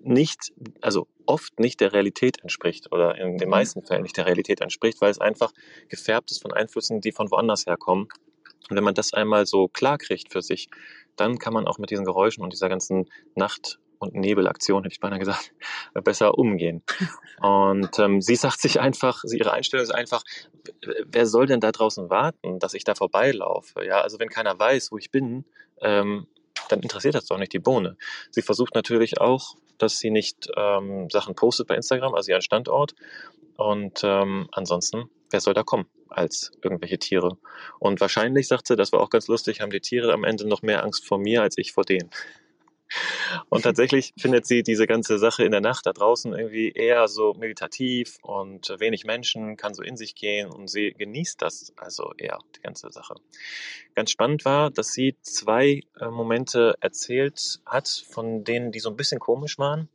nicht, 0.03 0.53
also 0.81 1.07
oft 1.27 1.59
nicht 1.59 1.81
der 1.81 1.93
Realität 1.93 2.43
entspricht 2.43 2.93
oder 2.93 3.17
in 3.17 3.39
den 3.39 3.49
mhm. 3.49 3.51
meisten 3.51 3.83
Fällen 3.83 4.03
nicht 4.03 4.17
der 4.17 4.27
Realität 4.27 4.61
entspricht, 4.61 5.01
weil 5.01 5.11
es 5.11 5.21
einfach 5.21 5.53
gefärbt 5.89 6.31
ist 6.31 6.43
von 6.43 6.53
Einflüssen, 6.53 7.01
die 7.01 7.13
von 7.13 7.31
woanders 7.31 7.67
herkommen. 7.67 8.09
Und 8.69 8.77
wenn 8.77 8.85
man 8.85 8.95
das 8.95 9.13
einmal 9.13 9.47
so 9.47 9.69
klar 9.69 9.99
kriegt 9.99 10.33
für 10.33 10.43
sich, 10.43 10.69
dann 11.17 11.39
kann 11.39 11.53
man 11.53 11.67
auch 11.67 11.79
mit 11.79 11.91
diesen 11.91 12.05
Geräuschen 12.05 12.45
und 12.45 12.53
dieser 12.53 12.69
ganzen 12.69 13.09
Nacht- 13.35 13.79
und 14.03 14.15
Nebelaktion, 14.15 14.83
hätte 14.83 14.93
ich 14.93 15.01
beinahe 15.01 15.19
gesagt, 15.19 15.53
besser 16.05 16.39
umgehen. 16.39 16.83
Und 17.41 17.99
ähm, 17.99 18.21
sie 18.21 18.37
sagt 18.37 18.61
sich 18.61 18.81
einfach, 18.81 19.25
ihre 19.25 19.53
Einstellung 19.53 19.85
ist 19.85 19.95
einfach, 19.95 20.23
wer 21.07 21.27
soll 21.27 21.47
denn 21.47 21.61
da 21.61 21.73
draußen 21.73 22.11
warten, 22.11 22.59
dass 22.59 22.75
ich 22.75 22.85
da 22.85 22.95
vorbeilaufe? 22.95 23.85
Ja, 23.85 24.01
also 24.01 24.19
wenn 24.19 24.29
keiner 24.29 24.59
weiß, 24.59 24.93
wo 24.93 24.99
ich 24.99 25.11
bin, 25.11 25.45
ähm, 25.81 26.27
dann 26.69 26.81
interessiert 26.81 27.15
das 27.15 27.27
doch 27.27 27.39
nicht 27.39 27.53
die 27.53 27.59
Bohne. 27.59 27.97
Sie 28.31 28.43
versucht 28.43 28.75
natürlich 28.75 29.21
auch 29.21 29.57
dass 29.83 29.99
sie 29.99 30.11
nicht 30.11 30.49
ähm, 30.57 31.11
Sachen 31.11 31.35
postet 31.35 31.67
bei 31.67 31.75
Instagram, 31.75 32.15
also 32.15 32.31
ihren 32.31 32.43
Standort. 32.43 32.95
Und 33.57 34.01
ähm, 34.05 34.49
ansonsten, 34.53 35.11
wer 35.31 35.41
soll 35.41 35.55
da 35.55 35.65
kommen 35.65 35.87
als 36.09 36.53
irgendwelche 36.63 36.99
Tiere? 36.99 37.37
Und 37.79 38.01
wahrscheinlich, 38.01 38.47
sagt 38.47 38.69
sie, 38.69 38.77
das 38.77 38.93
war 38.93 39.01
auch 39.01 39.11
ganz 39.11 39.27
lustig, 39.27 39.61
haben 39.61 39.71
die 39.71 39.81
Tiere 39.81 40.13
am 40.13 40.25
Ende 40.25 40.47
noch 40.47 40.63
mehr 40.63 40.85
Angst 40.85 41.05
vor 41.07 41.19
mir 41.19 41.43
als 41.43 41.59
ich 41.59 41.73
vor 41.73 41.85
denen. 41.85 42.11
Und 43.49 43.63
tatsächlich 43.63 44.13
findet 44.19 44.47
sie 44.47 44.63
diese 44.63 44.87
ganze 44.87 45.19
Sache 45.19 45.45
in 45.45 45.53
der 45.53 45.61
Nacht 45.61 45.87
da 45.87 45.93
draußen 45.93 46.33
irgendwie 46.33 46.71
eher 46.71 47.09
so 47.09 47.35
meditativ 47.35 48.19
und 48.23 48.69
wenig 48.79 49.05
Menschen, 49.05 49.57
kann 49.57 49.75
so 49.75 49.83
in 49.83 49.97
sich 49.97 50.15
gehen 50.15 50.51
und 50.51 50.69
sie 50.69 50.93
genießt 50.93 51.41
das 51.41 51.73
also 51.77 52.13
eher, 52.17 52.39
die 52.57 52.61
ganze 52.61 52.91
Sache. 52.91 53.15
Ganz 53.95 54.11
spannend 54.11 54.45
war, 54.45 54.71
dass 54.71 54.93
sie 54.93 55.17
zwei 55.23 55.83
äh, 56.01 56.09
Momente 56.09 56.75
erzählt 56.81 57.61
hat, 57.67 57.89
von 57.89 58.45
denen, 58.45 58.73
die 58.73 58.81
so 58.81 58.91
ein 58.91 58.97
bisschen 58.97 59.21
komisch 59.21 59.59
waren, 59.59 59.89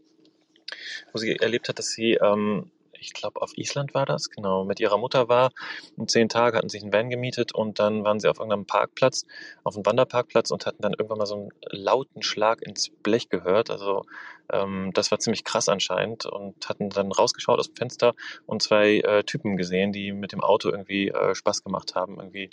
wo 1.11 1.19
sie 1.19 1.35
erlebt 1.35 1.69
hat, 1.69 1.79
dass 1.79 1.91
sie 1.91 2.13
ähm, 2.13 2.71
ich 2.99 3.13
glaube, 3.13 3.41
auf 3.41 3.57
Island 3.57 3.93
war 3.93 4.05
das, 4.05 4.29
genau, 4.29 4.63
mit 4.63 4.79
ihrer 4.79 4.97
Mutter 4.97 5.29
war. 5.29 5.51
Um 5.95 6.07
zehn 6.07 6.29
Tage 6.29 6.57
hatten 6.57 6.69
sie 6.69 6.79
einen 6.79 6.93
Van 6.93 7.09
gemietet 7.09 7.53
und 7.53 7.79
dann 7.79 8.03
waren 8.03 8.19
sie 8.19 8.29
auf 8.29 8.39
irgendeinem 8.39 8.65
Parkplatz, 8.65 9.25
auf 9.63 9.75
einem 9.75 9.85
Wanderparkplatz 9.85 10.51
und 10.51 10.65
hatten 10.65 10.81
dann 10.81 10.93
irgendwann 10.93 11.17
mal 11.17 11.25
so 11.25 11.35
einen 11.35 11.49
lauten 11.69 12.21
Schlag 12.21 12.61
ins 12.61 12.89
Blech 12.89 13.29
gehört. 13.29 13.69
Also 13.69 14.03
ähm, 14.51 14.91
das 14.93 15.11
war 15.11 15.19
ziemlich 15.19 15.43
krass 15.43 15.69
anscheinend 15.69 16.25
und 16.25 16.69
hatten 16.69 16.89
dann 16.89 17.11
rausgeschaut 17.11 17.59
aus 17.59 17.67
dem 17.67 17.75
Fenster 17.75 18.13
und 18.45 18.61
zwei 18.61 18.99
äh, 18.99 19.23
Typen 19.23 19.57
gesehen, 19.57 19.91
die 19.91 20.11
mit 20.11 20.31
dem 20.31 20.41
Auto 20.41 20.69
irgendwie 20.69 21.09
äh, 21.09 21.35
Spaß 21.35 21.63
gemacht 21.63 21.95
haben, 21.95 22.17
irgendwie 22.17 22.49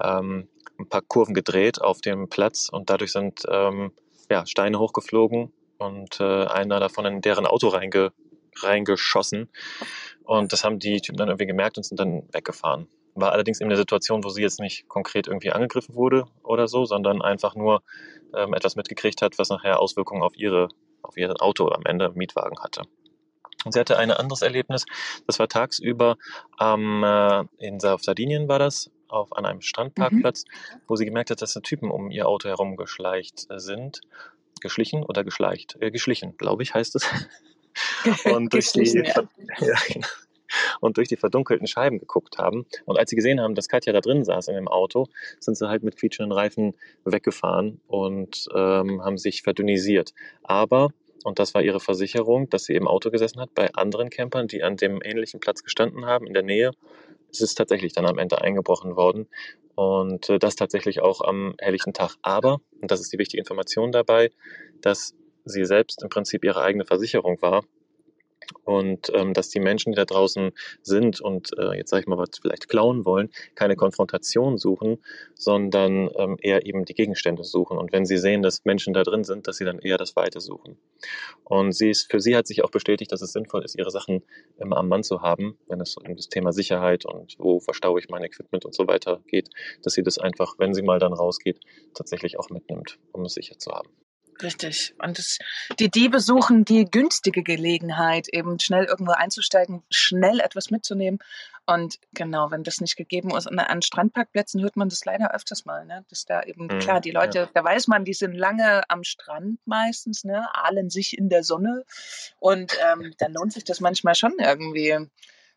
ähm, 0.00 0.48
ein 0.78 0.88
paar 0.88 1.02
Kurven 1.02 1.34
gedreht 1.34 1.80
auf 1.80 2.00
dem 2.00 2.28
Platz 2.28 2.68
und 2.70 2.90
dadurch 2.90 3.12
sind 3.12 3.42
ähm, 3.50 3.92
ja, 4.30 4.46
Steine 4.46 4.78
hochgeflogen 4.78 5.52
und 5.78 6.20
äh, 6.20 6.44
einer 6.44 6.80
davon 6.80 7.06
in 7.06 7.20
deren 7.20 7.46
Auto 7.46 7.68
reinge 7.68 8.12
reingeschossen. 8.62 9.48
Und 10.24 10.52
das 10.52 10.64
haben 10.64 10.78
die 10.78 11.00
Typen 11.00 11.16
dann 11.16 11.28
irgendwie 11.28 11.46
gemerkt 11.46 11.76
und 11.76 11.84
sind 11.84 11.98
dann 11.98 12.28
weggefahren. 12.32 12.88
War 13.14 13.32
allerdings 13.32 13.60
in 13.60 13.68
der 13.68 13.78
Situation, 13.78 14.22
wo 14.24 14.28
sie 14.28 14.42
jetzt 14.42 14.60
nicht 14.60 14.88
konkret 14.88 15.26
irgendwie 15.26 15.50
angegriffen 15.50 15.94
wurde 15.94 16.24
oder 16.42 16.68
so, 16.68 16.84
sondern 16.84 17.22
einfach 17.22 17.54
nur 17.54 17.82
ähm, 18.34 18.54
etwas 18.54 18.76
mitgekriegt 18.76 19.22
hat, 19.22 19.38
was 19.38 19.48
nachher 19.48 19.80
Auswirkungen 19.80 20.22
auf 20.22 20.36
ihre, 20.36 20.68
auf 21.02 21.16
ihr 21.16 21.34
Auto 21.40 21.68
am 21.68 21.82
Ende 21.84 22.10
Mietwagen 22.10 22.58
hatte. 22.60 22.82
Und 23.64 23.72
sie 23.72 23.80
hatte 23.80 23.98
ein 23.98 24.10
anderes 24.10 24.42
Erlebnis. 24.42 24.84
Das 25.26 25.38
war 25.38 25.48
tagsüber 25.48 26.16
ähm, 26.60 27.02
äh, 27.04 27.44
in 27.58 27.82
auf 27.82 28.04
Sardinien 28.04 28.48
war 28.48 28.58
das, 28.58 28.90
auf 29.08 29.36
an 29.36 29.46
einem 29.46 29.62
Strandparkplatz, 29.62 30.44
mhm. 30.44 30.80
wo 30.86 30.96
sie 30.96 31.04
gemerkt 31.04 31.30
hat, 31.30 31.42
dass 31.42 31.54
da 31.54 31.60
Typen 31.60 31.90
um 31.90 32.10
ihr 32.10 32.28
Auto 32.28 32.48
herumgeschleicht 32.48 33.46
sind. 33.56 34.00
Geschlichen 34.60 35.04
oder 35.04 35.24
geschleicht? 35.24 35.76
Äh, 35.80 35.90
geschlichen, 35.90 36.36
glaube 36.36 36.62
ich, 36.62 36.74
heißt 36.74 36.96
es. 36.96 37.08
und 38.24 38.52
durch 38.52 38.72
die, 38.72 38.84
ja. 39.04 39.24
Genau. 39.88 40.06
und 40.80 40.96
durch 40.96 41.08
die 41.08 41.16
verdunkelten 41.16 41.66
Scheiben 41.66 41.98
geguckt 41.98 42.38
haben. 42.38 42.66
Und 42.84 42.98
als 42.98 43.10
sie 43.10 43.16
gesehen 43.16 43.40
haben, 43.40 43.54
dass 43.54 43.68
Katja 43.68 43.92
da 43.92 44.00
drin 44.00 44.24
saß 44.24 44.48
in 44.48 44.54
dem 44.54 44.68
Auto, 44.68 45.06
sind 45.40 45.56
sie 45.56 45.68
halt 45.68 45.82
mit 45.82 45.96
quietschenden 45.96 46.32
Reifen 46.32 46.74
weggefahren 47.04 47.80
und 47.86 48.48
ähm, 48.54 49.02
haben 49.02 49.18
sich 49.18 49.42
verdünnisiert. 49.42 50.14
Aber 50.42 50.90
und 51.24 51.38
das 51.38 51.54
war 51.54 51.62
ihre 51.62 51.80
Versicherung, 51.80 52.48
dass 52.48 52.64
sie 52.64 52.74
im 52.74 52.86
Auto 52.86 53.10
gesessen 53.10 53.40
hat 53.40 53.54
bei 53.54 53.72
anderen 53.74 54.08
Campern, 54.10 54.46
die 54.48 54.62
an 54.62 54.76
dem 54.76 55.02
ähnlichen 55.02 55.40
Platz 55.40 55.62
gestanden 55.62 56.06
haben, 56.06 56.26
in 56.26 56.34
der 56.34 56.42
Nähe. 56.42 56.70
Es 57.30 57.40
ist 57.40 57.56
tatsächlich 57.56 57.92
dann 57.92 58.06
am 58.06 58.18
Ende 58.18 58.40
eingebrochen 58.40 58.96
worden 58.96 59.28
und 59.74 60.28
äh, 60.30 60.38
das 60.38 60.56
tatsächlich 60.56 61.00
auch 61.00 61.20
am 61.20 61.54
helllichen 61.58 61.92
Tag. 61.92 62.16
Aber, 62.22 62.60
und 62.80 62.90
das 62.90 63.00
ist 63.00 63.12
die 63.12 63.18
wichtige 63.18 63.40
Information 63.40 63.92
dabei, 63.92 64.30
dass 64.80 65.14
sie 65.48 65.64
selbst 65.64 66.02
im 66.02 66.08
Prinzip 66.08 66.44
ihre 66.44 66.62
eigene 66.62 66.84
Versicherung 66.84 67.40
war 67.42 67.62
und 68.64 69.10
ähm, 69.14 69.34
dass 69.34 69.48
die 69.50 69.60
Menschen, 69.60 69.92
die 69.92 69.96
da 69.96 70.04
draußen 70.04 70.52
sind 70.82 71.20
und 71.20 71.50
äh, 71.58 71.76
jetzt 71.76 71.90
sage 71.90 72.02
ich 72.02 72.06
mal, 72.06 72.18
was 72.18 72.30
vielleicht 72.40 72.68
klauen 72.68 73.04
wollen, 73.04 73.30
keine 73.54 73.76
Konfrontation 73.76 74.58
suchen, 74.58 74.98
sondern 75.34 76.10
ähm, 76.16 76.36
eher 76.40 76.66
eben 76.66 76.84
die 76.84 76.94
Gegenstände 76.94 77.44
suchen. 77.44 77.78
Und 77.78 77.92
wenn 77.92 78.06
sie 78.06 78.18
sehen, 78.18 78.42
dass 78.42 78.64
Menschen 78.64 78.94
da 78.94 79.02
drin 79.02 79.24
sind, 79.24 79.46
dass 79.46 79.56
sie 79.56 79.64
dann 79.64 79.78
eher 79.78 79.98
das 79.98 80.16
Weite 80.16 80.40
suchen. 80.40 80.78
Und 81.44 81.72
sie 81.72 81.90
ist, 81.90 82.10
für 82.10 82.20
sie 82.20 82.36
hat 82.36 82.46
sich 82.46 82.64
auch 82.64 82.70
bestätigt, 82.70 83.12
dass 83.12 83.22
es 83.22 83.32
sinnvoll 83.32 83.64
ist, 83.64 83.78
ihre 83.78 83.90
Sachen 83.90 84.22
immer 84.58 84.76
am 84.76 84.88
Mann 84.88 85.02
zu 85.02 85.22
haben, 85.22 85.58
wenn 85.68 85.80
es 85.80 85.96
um 85.96 86.16
das 86.16 86.28
Thema 86.28 86.52
Sicherheit 86.52 87.04
und 87.04 87.36
wo 87.38 87.60
verstaue 87.60 88.00
ich 88.00 88.08
mein 88.08 88.24
Equipment 88.24 88.64
und 88.64 88.74
so 88.74 88.86
weiter 88.86 89.20
geht, 89.26 89.50
dass 89.82 89.94
sie 89.94 90.02
das 90.02 90.18
einfach, 90.18 90.54
wenn 90.58 90.74
sie 90.74 90.82
mal 90.82 90.98
dann 90.98 91.12
rausgeht, 91.12 91.60
tatsächlich 91.94 92.38
auch 92.38 92.50
mitnimmt, 92.50 92.98
um 93.12 93.24
es 93.24 93.34
sicher 93.34 93.58
zu 93.58 93.70
haben. 93.72 93.88
Richtig. 94.42 94.94
Und 94.98 95.18
es, 95.18 95.38
die 95.78 95.90
Diebe 95.90 96.20
suchen 96.20 96.64
die 96.64 96.84
günstige 96.84 97.42
Gelegenheit, 97.42 98.28
eben 98.28 98.58
schnell 98.60 98.84
irgendwo 98.84 99.12
einzusteigen, 99.12 99.82
schnell 99.90 100.40
etwas 100.40 100.70
mitzunehmen. 100.70 101.18
Und 101.66 101.98
genau, 102.14 102.50
wenn 102.50 102.62
das 102.62 102.80
nicht 102.80 102.96
gegeben 102.96 103.36
ist, 103.36 103.46
und 103.46 103.58
an 103.58 103.82
Strandparkplätzen 103.82 104.62
hört 104.62 104.76
man 104.76 104.88
das 104.88 105.04
leider 105.04 105.34
öfters 105.34 105.66
mal, 105.66 105.84
ne? 105.84 106.04
Dass 106.08 106.24
da 106.24 106.42
eben, 106.42 106.64
mhm, 106.64 106.78
klar, 106.78 107.00
die 107.00 107.10
Leute, 107.10 107.40
ja. 107.40 107.48
da 107.52 107.62
weiß 107.62 107.88
man, 107.88 108.04
die 108.04 108.14
sind 108.14 108.32
lange 108.32 108.88
am 108.88 109.04
Strand 109.04 109.60
meistens, 109.66 110.24
ne, 110.24 110.48
ahlen 110.54 110.88
sich 110.88 111.18
in 111.18 111.28
der 111.28 111.42
Sonne. 111.42 111.84
Und 112.38 112.72
ähm, 112.90 113.12
dann 113.18 113.34
lohnt 113.34 113.52
sich 113.52 113.64
das 113.64 113.80
manchmal 113.80 114.14
schon 114.14 114.34
irgendwie 114.38 114.96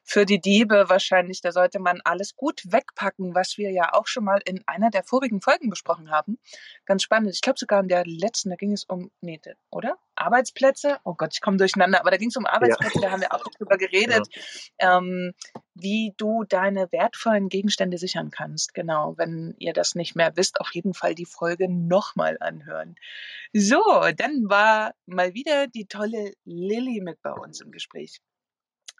für 0.03 0.25
die 0.25 0.41
Diebe 0.41 0.85
wahrscheinlich, 0.89 1.41
da 1.41 1.51
sollte 1.51 1.79
man 1.79 2.01
alles 2.03 2.35
gut 2.35 2.61
wegpacken, 2.65 3.35
was 3.35 3.57
wir 3.57 3.71
ja 3.71 3.93
auch 3.93 4.07
schon 4.07 4.23
mal 4.23 4.41
in 4.45 4.61
einer 4.67 4.89
der 4.89 5.03
vorigen 5.03 5.41
Folgen 5.41 5.69
besprochen 5.69 6.11
haben. 6.11 6.37
Ganz 6.85 7.03
spannend. 7.03 7.33
Ich 7.33 7.41
glaube 7.41 7.59
sogar 7.59 7.81
in 7.81 7.87
der 7.87 8.03
letzten, 8.05 8.49
da 8.49 8.55
ging 8.55 8.73
es 8.73 8.83
um, 8.83 9.11
nee, 9.21 9.39
oder? 9.69 9.97
Arbeitsplätze. 10.15 10.99
Oh 11.03 11.15
Gott, 11.15 11.33
ich 11.33 11.41
komme 11.41 11.57
durcheinander, 11.57 11.99
aber 11.99 12.11
da 12.11 12.17
ging 12.17 12.29
es 12.29 12.37
um 12.37 12.45
Arbeitsplätze, 12.45 12.99
ja. 12.99 13.07
da 13.07 13.11
haben 13.11 13.21
wir 13.21 13.33
auch 13.33 13.43
drüber 13.57 13.77
geredet, 13.77 14.27
ja. 14.79 14.97
ähm, 14.97 15.33
wie 15.73 16.13
du 16.17 16.43
deine 16.43 16.91
wertvollen 16.91 17.49
Gegenstände 17.49 17.97
sichern 17.97 18.29
kannst. 18.31 18.73
Genau, 18.73 19.17
wenn 19.17 19.55
ihr 19.57 19.73
das 19.73 19.95
nicht 19.95 20.15
mehr 20.15 20.35
wisst, 20.35 20.59
auf 20.59 20.69
jeden 20.73 20.93
Fall 20.93 21.15
die 21.15 21.25
Folge 21.25 21.67
nochmal 21.69 22.37
anhören. 22.39 22.95
So, 23.53 23.81
dann 24.15 24.49
war 24.49 24.93
mal 25.05 25.33
wieder 25.33 25.67
die 25.67 25.85
tolle 25.85 26.33
Lilly 26.45 27.01
mit 27.01 27.21
bei 27.21 27.31
uns 27.31 27.61
im 27.61 27.71
Gespräch. 27.71 28.21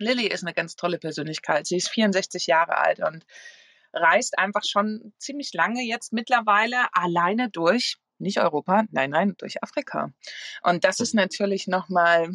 Lilly 0.02 0.28
ist 0.28 0.44
eine 0.44 0.54
ganz 0.54 0.76
tolle 0.76 0.98
Persönlichkeit. 0.98 1.68
Sie 1.68 1.78
ist 1.78 1.90
64 1.90 2.48
Jahre 2.48 2.78
alt 2.78 3.00
und 3.00 3.26
reist 3.94 4.38
einfach 4.38 4.64
schon 4.64 5.14
ziemlich 5.18 5.54
lange 5.54 5.84
jetzt 5.84 6.14
mittlerweile 6.14 6.94
alleine 6.94 7.50
durch 7.50 7.98
nicht 8.22 8.40
Europa, 8.40 8.84
nein, 8.92 9.10
nein, 9.10 9.36
durch 9.38 9.64
Afrika. 9.64 10.14
Und 10.62 10.84
das 10.84 11.00
ist 11.00 11.14
natürlich 11.14 11.68
nochmal, 11.68 12.30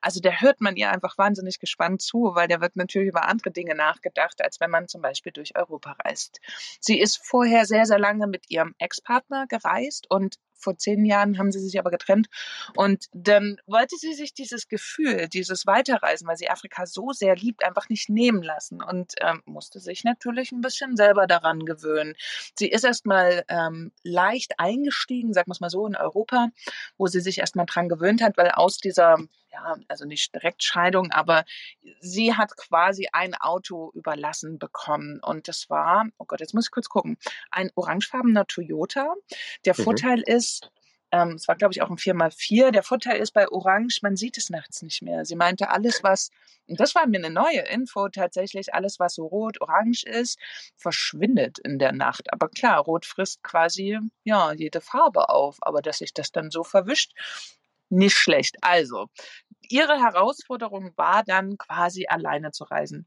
also 0.00 0.20
da 0.20 0.30
hört 0.30 0.60
man 0.60 0.76
ihr 0.76 0.90
einfach 0.90 1.18
wahnsinnig 1.18 1.58
gespannt 1.58 2.02
zu, 2.02 2.32
weil 2.34 2.48
da 2.48 2.60
wird 2.60 2.76
natürlich 2.76 3.08
über 3.08 3.26
andere 3.26 3.50
Dinge 3.50 3.74
nachgedacht, 3.74 4.42
als 4.42 4.60
wenn 4.60 4.70
man 4.70 4.88
zum 4.88 5.02
Beispiel 5.02 5.32
durch 5.32 5.56
Europa 5.56 5.96
reist. 6.04 6.40
Sie 6.80 7.00
ist 7.00 7.20
vorher 7.24 7.66
sehr, 7.66 7.86
sehr 7.86 7.98
lange 7.98 8.26
mit 8.26 8.50
ihrem 8.50 8.74
Ex-Partner 8.78 9.46
gereist 9.48 10.10
und 10.10 10.38
vor 10.58 10.76
zehn 10.76 11.04
Jahren 11.04 11.38
haben 11.38 11.52
sie 11.52 11.60
sich 11.60 11.78
aber 11.78 11.90
getrennt. 11.90 12.28
Und 12.74 13.06
dann 13.12 13.58
wollte 13.66 13.96
sie 13.96 14.12
sich 14.12 14.34
dieses 14.34 14.68
Gefühl, 14.68 15.28
dieses 15.28 15.66
Weiterreisen, 15.66 16.26
weil 16.26 16.36
sie 16.36 16.50
Afrika 16.50 16.86
so 16.86 17.12
sehr 17.12 17.36
liebt, 17.36 17.64
einfach 17.64 17.88
nicht 17.88 18.08
nehmen 18.08 18.42
lassen 18.42 18.82
und 18.82 19.14
ähm, 19.20 19.42
musste 19.46 19.80
sich 19.80 20.04
natürlich 20.04 20.52
ein 20.52 20.60
bisschen 20.60 20.96
selber 20.96 21.26
daran 21.26 21.64
gewöhnen. 21.64 22.14
Sie 22.58 22.68
ist 22.68 22.84
erstmal 22.84 23.44
ähm, 23.48 23.92
leicht 24.02 24.58
eingestiegen, 24.58 25.32
sagen 25.32 25.48
wir 25.48 25.52
es 25.52 25.60
mal 25.60 25.70
so, 25.70 25.86
in 25.86 25.96
Europa, 25.96 26.48
wo 26.96 27.06
sie 27.06 27.20
sich 27.20 27.38
erstmal 27.38 27.66
dran 27.66 27.88
gewöhnt 27.88 28.22
hat, 28.22 28.36
weil 28.36 28.50
aus 28.50 28.78
dieser 28.78 29.18
ja, 29.50 29.76
also 29.88 30.04
nicht 30.04 30.34
direkt 30.34 30.62
Scheidung, 30.62 31.10
aber 31.10 31.44
sie 32.00 32.34
hat 32.34 32.56
quasi 32.56 33.08
ein 33.12 33.34
Auto 33.34 33.90
überlassen 33.94 34.58
bekommen. 34.58 35.20
Und 35.22 35.48
das 35.48 35.70
war, 35.70 36.06
oh 36.18 36.24
Gott, 36.26 36.40
jetzt 36.40 36.54
muss 36.54 36.66
ich 36.66 36.70
kurz 36.70 36.88
gucken, 36.88 37.16
ein 37.50 37.70
orangefarbener 37.74 38.46
Toyota. 38.46 39.14
Der 39.64 39.74
mhm. 39.76 39.82
Vorteil 39.82 40.20
ist, 40.20 40.70
ähm, 41.10 41.30
es 41.30 41.48
war, 41.48 41.56
glaube 41.56 41.72
ich, 41.72 41.82
auch 41.82 41.90
ein 41.90 41.96
4x4. 41.96 42.70
Der 42.70 42.82
Vorteil 42.82 43.18
ist 43.20 43.32
bei 43.32 43.48
Orange, 43.48 44.00
man 44.02 44.16
sieht 44.16 44.36
es 44.36 44.50
nachts 44.50 44.82
nicht 44.82 45.02
mehr. 45.02 45.24
Sie 45.24 45.36
meinte, 45.36 45.70
alles, 45.70 46.02
was, 46.02 46.30
und 46.66 46.78
das 46.78 46.94
war 46.94 47.06
mir 47.06 47.18
eine 47.18 47.30
neue 47.30 47.60
Info, 47.60 48.08
tatsächlich, 48.08 48.74
alles, 48.74 48.98
was 48.98 49.14
so 49.14 49.26
rot-orange 49.26 50.04
ist, 50.04 50.38
verschwindet 50.76 51.58
in 51.60 51.78
der 51.78 51.92
Nacht. 51.92 52.32
Aber 52.32 52.48
klar, 52.48 52.80
rot 52.80 53.06
frisst 53.06 53.42
quasi, 53.42 53.98
ja, 54.24 54.52
jede 54.52 54.80
Farbe 54.82 55.30
auf. 55.30 55.56
Aber 55.62 55.80
dass 55.80 55.98
sich 55.98 56.12
das 56.12 56.30
dann 56.30 56.50
so 56.50 56.62
verwischt, 56.62 57.12
nicht 57.90 58.16
schlecht. 58.16 58.56
Also, 58.62 59.06
ihre 59.62 60.00
Herausforderung 60.00 60.92
war 60.96 61.22
dann 61.24 61.58
quasi 61.58 62.06
alleine 62.08 62.50
zu 62.52 62.64
reisen. 62.64 63.06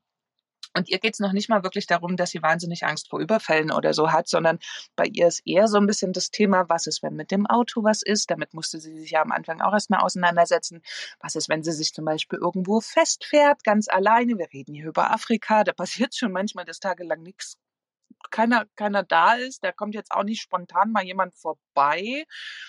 Und 0.73 0.87
ihr 0.89 0.99
geht 0.99 1.15
es 1.15 1.19
noch 1.19 1.33
nicht 1.33 1.49
mal 1.49 1.63
wirklich 1.63 1.85
darum, 1.85 2.15
dass 2.15 2.31
sie 2.31 2.41
wahnsinnig 2.41 2.85
Angst 2.85 3.09
vor 3.09 3.19
Überfällen 3.19 3.71
oder 3.71 3.93
so 3.93 4.11
hat, 4.11 4.29
sondern 4.29 4.59
bei 4.95 5.05
ihr 5.05 5.27
ist 5.27 5.41
eher 5.45 5.67
so 5.67 5.77
ein 5.77 5.85
bisschen 5.85 6.13
das 6.13 6.31
Thema, 6.31 6.69
was 6.69 6.87
ist, 6.87 7.03
wenn 7.03 7.15
mit 7.15 7.31
dem 7.31 7.45
Auto 7.45 7.83
was 7.83 8.01
ist? 8.01 8.31
Damit 8.31 8.53
musste 8.53 8.79
sie 8.79 8.97
sich 8.97 9.11
ja 9.11 9.21
am 9.21 9.31
Anfang 9.31 9.59
auch 9.61 9.73
erstmal 9.73 10.01
auseinandersetzen. 10.01 10.81
Was 11.19 11.35
ist, 11.35 11.49
wenn 11.49 11.63
sie 11.63 11.73
sich 11.73 11.93
zum 11.93 12.05
Beispiel 12.05 12.39
irgendwo 12.39 12.79
festfährt, 12.79 13.63
ganz 13.65 13.89
alleine? 13.89 14.37
Wir 14.37 14.47
reden 14.53 14.73
hier 14.73 14.87
über 14.87 15.11
Afrika, 15.11 15.63
da 15.65 15.73
passiert 15.73 16.15
schon 16.15 16.31
manchmal 16.31 16.65
das 16.65 16.79
tagelang 16.79 17.21
nichts 17.21 17.57
keiner, 18.31 18.65
keiner 18.75 19.03
da 19.03 19.33
ist. 19.33 19.63
Da 19.63 19.71
kommt 19.71 19.95
jetzt 19.95 20.11
auch 20.11 20.23
nicht 20.23 20.41
spontan 20.41 20.91
mal 20.91 21.03
jemand 21.03 21.35
vorbei. 21.35 22.25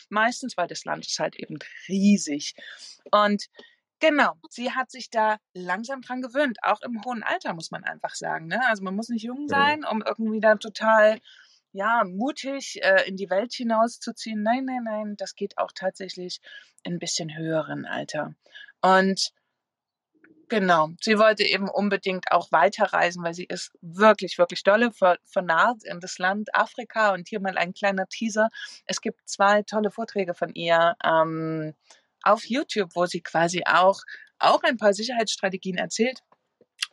Meistens, 0.09 0.57
weil 0.57 0.67
das 0.69 0.85
Land 0.85 1.07
ist 1.07 1.19
halt 1.19 1.37
eben 1.37 1.59
riesig. 1.89 2.55
Und 3.11 3.47
Genau, 4.03 4.33
sie 4.51 4.73
hat 4.73 4.91
sich 4.91 5.11
da 5.11 5.37
langsam 5.55 6.03
dran 6.03 6.23
gewöhnt, 6.23 6.59
auch 6.63 6.81
im 6.81 7.05
hohen 7.05 7.23
Alter, 7.23 7.55
muss 7.55 7.71
man 7.71 7.85
einfach 7.85 8.17
sagen. 8.17 8.49
Ne? 8.49 8.61
Also 8.67 8.83
man 8.83 8.97
muss 8.97 9.09
nicht 9.09 9.23
jung 9.23 9.47
sein, 9.47 9.85
um 9.85 10.03
irgendwie 10.05 10.41
da 10.41 10.57
total 10.57 11.21
ja, 11.71 12.03
mutig 12.05 12.83
äh, 12.83 13.09
in 13.09 13.17
die 13.17 13.31
Welt 13.31 13.53
hinauszuziehen. 13.55 14.43
Nein, 14.43 14.65
nein, 14.65 14.83
nein, 14.83 15.15
das 15.17 15.37
geht 15.37 15.57
auch 15.57 15.71
tatsächlich 15.73 16.41
in 16.83 16.95
ein 16.95 16.99
bisschen 16.99 17.37
höheren 17.37 17.87
Alter. 17.87 18.35
Und 18.81 19.33
genau, 20.49 20.91
sie 21.01 21.19
wollte 21.19 21.45
eben 21.45 21.69
unbedingt 21.69 22.31
auch 22.31 22.53
weiterreisen, 22.53 23.23
weil 23.23 23.35
sie 23.35 23.45
ist 23.45 23.73
wirklich, 23.81 24.39
wirklich 24.39 24.63
dolle 24.63 24.91
vernarrt 25.25 25.85
in 25.85 26.01
das 26.01 26.19
Land 26.19 26.55
Afrika. 26.55 27.13
Und 27.13 27.29
hier 27.29 27.41
mal 27.41 27.59
ein 27.59 27.75
kleiner 27.75 28.07
Teaser. 28.07 28.49
Es 28.87 29.01
gibt 29.01 29.29
zwei 29.29 29.63
tolle 29.63 29.91
Vorträge 29.91 30.35
von 30.35 30.55
ihr. 30.55 30.95
Ähm, 31.05 31.75
auf 32.23 32.45
YouTube, 32.45 32.91
wo 32.95 33.07
sie 33.07 33.21
quasi 33.21 33.63
auch, 33.67 34.01
auch 34.39 34.63
ein 34.63 34.77
paar 34.77 34.95
Sicherheitsstrategien 34.95 35.77
erzählt 35.77 36.23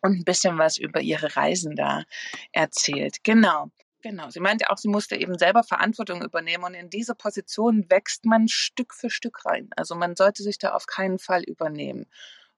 und 0.01 0.13
ein 0.20 0.24
bisschen 0.24 0.58
was 0.58 0.77
über 0.77 1.01
ihre 1.01 1.36
Reisen 1.36 1.75
da 1.75 2.03
erzählt. 2.51 3.24
Genau. 3.24 3.70
Genau, 4.01 4.29
sie 4.29 4.39
meinte 4.39 4.70
auch, 4.70 4.77
sie 4.77 4.88
musste 4.88 5.18
eben 5.18 5.38
selber 5.38 5.62
Verantwortung 5.62 6.22
übernehmen 6.22 6.63
und 6.63 6.74
in 6.74 6.89
diese 6.89 7.15
Position 7.15 7.86
wächst 7.89 8.24
man 8.24 8.48
Stück 8.48 8.94
für 8.94 9.10
Stück 9.10 9.44
rein. 9.44 9.70
Also 9.75 9.94
man 9.94 10.15
sollte 10.15 10.41
sich 10.41 10.58
da 10.58 10.72
auf 10.74 10.86
keinen 10.86 11.20
Fall 11.20 11.44
übernehmen. 11.44 12.06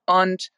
Und 0.06 0.52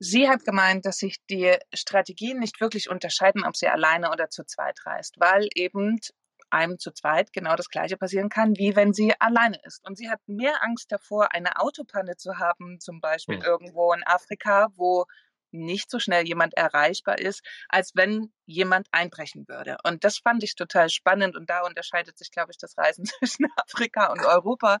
sie 0.00 0.28
hat 0.28 0.44
gemeint, 0.44 0.86
dass 0.86 0.96
sich 0.96 1.18
die 1.28 1.56
Strategien 1.72 2.38
nicht 2.40 2.60
wirklich 2.60 2.90
unterscheiden, 2.90 3.44
ob 3.44 3.54
sie 3.54 3.68
alleine 3.68 4.10
oder 4.10 4.30
zu 4.30 4.44
zweit 4.44 4.84
reist, 4.86 5.16
weil 5.18 5.46
eben 5.54 6.00
einem 6.48 6.78
zu 6.78 6.90
zweit 6.90 7.32
genau 7.32 7.54
das 7.54 7.68
Gleiche 7.68 7.96
passieren 7.96 8.28
kann, 8.28 8.56
wie 8.56 8.74
wenn 8.74 8.92
sie 8.92 9.12
alleine 9.20 9.58
ist. 9.62 9.86
Und 9.86 9.96
sie 9.96 10.10
hat 10.10 10.20
mehr 10.26 10.64
Angst 10.64 10.90
davor, 10.90 11.32
eine 11.32 11.60
Autopanne 11.60 12.16
zu 12.16 12.38
haben, 12.38 12.80
zum 12.80 13.00
Beispiel 13.00 13.36
mhm. 13.36 13.44
irgendwo 13.44 13.92
in 13.92 14.02
Afrika, 14.04 14.68
wo 14.74 15.04
nicht 15.52 15.90
so 15.90 15.98
schnell 15.98 16.26
jemand 16.26 16.54
erreichbar 16.54 17.18
ist, 17.18 17.42
als 17.68 17.92
wenn 17.94 18.32
jemand 18.46 18.88
einbrechen 18.92 19.46
würde. 19.48 19.76
Und 19.84 20.04
das 20.04 20.18
fand 20.18 20.42
ich 20.42 20.54
total 20.54 20.88
spannend. 20.88 21.36
Und 21.36 21.50
da 21.50 21.60
unterscheidet 21.60 22.16
sich, 22.18 22.30
glaube 22.30 22.52
ich, 22.52 22.58
das 22.58 22.76
Reisen 22.78 23.04
zwischen 23.18 23.46
Afrika 23.56 24.10
und 24.12 24.24
Europa 24.24 24.78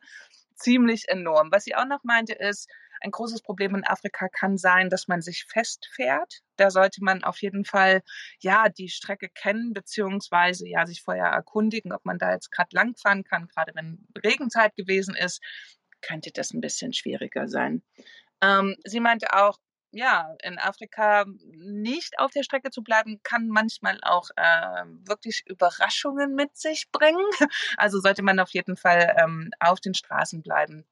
ziemlich 0.54 1.08
enorm. 1.08 1.50
Was 1.52 1.64
sie 1.64 1.74
auch 1.74 1.86
noch 1.86 2.04
meinte, 2.04 2.32
ist, 2.32 2.68
ein 3.00 3.10
großes 3.10 3.42
Problem 3.42 3.74
in 3.74 3.86
Afrika 3.86 4.28
kann 4.28 4.58
sein, 4.58 4.90
dass 4.90 5.08
man 5.08 5.22
sich 5.22 5.44
festfährt. 5.44 6.40
Da 6.56 6.70
sollte 6.70 7.02
man 7.02 7.24
auf 7.24 7.40
jeden 7.40 7.64
Fall 7.64 8.02
ja 8.40 8.68
die 8.68 8.88
Strecke 8.88 9.28
kennen, 9.28 9.72
beziehungsweise 9.72 10.68
ja 10.68 10.86
sich 10.86 11.02
vorher 11.02 11.26
erkundigen, 11.26 11.92
ob 11.92 12.04
man 12.04 12.18
da 12.18 12.32
jetzt 12.32 12.50
gerade 12.50 12.70
langfahren 12.72 13.24
kann. 13.24 13.48
Gerade 13.48 13.74
wenn 13.74 14.06
Regenzeit 14.22 14.76
gewesen 14.76 15.14
ist, 15.14 15.40
könnte 16.02 16.30
das 16.32 16.52
ein 16.52 16.60
bisschen 16.60 16.92
schwieriger 16.92 17.48
sein. 17.48 17.82
Ähm, 18.42 18.76
sie 18.84 19.00
meinte 19.00 19.32
auch, 19.34 19.58
ja, 19.92 20.36
in 20.42 20.58
Afrika 20.58 21.24
nicht 21.52 22.18
auf 22.18 22.30
der 22.30 22.44
Strecke 22.44 22.70
zu 22.70 22.82
bleiben, 22.82 23.20
kann 23.24 23.48
manchmal 23.48 23.98
auch 24.02 24.30
äh, 24.36 24.84
wirklich 25.06 25.42
Überraschungen 25.46 26.34
mit 26.34 26.56
sich 26.56 26.90
bringen. 26.92 27.26
Also 27.76 28.00
sollte 28.00 28.22
man 28.22 28.38
auf 28.38 28.50
jeden 28.50 28.76
Fall 28.76 29.16
ähm, 29.20 29.50
auf 29.58 29.80
den 29.80 29.94
Straßen 29.94 30.42
bleiben 30.42 30.86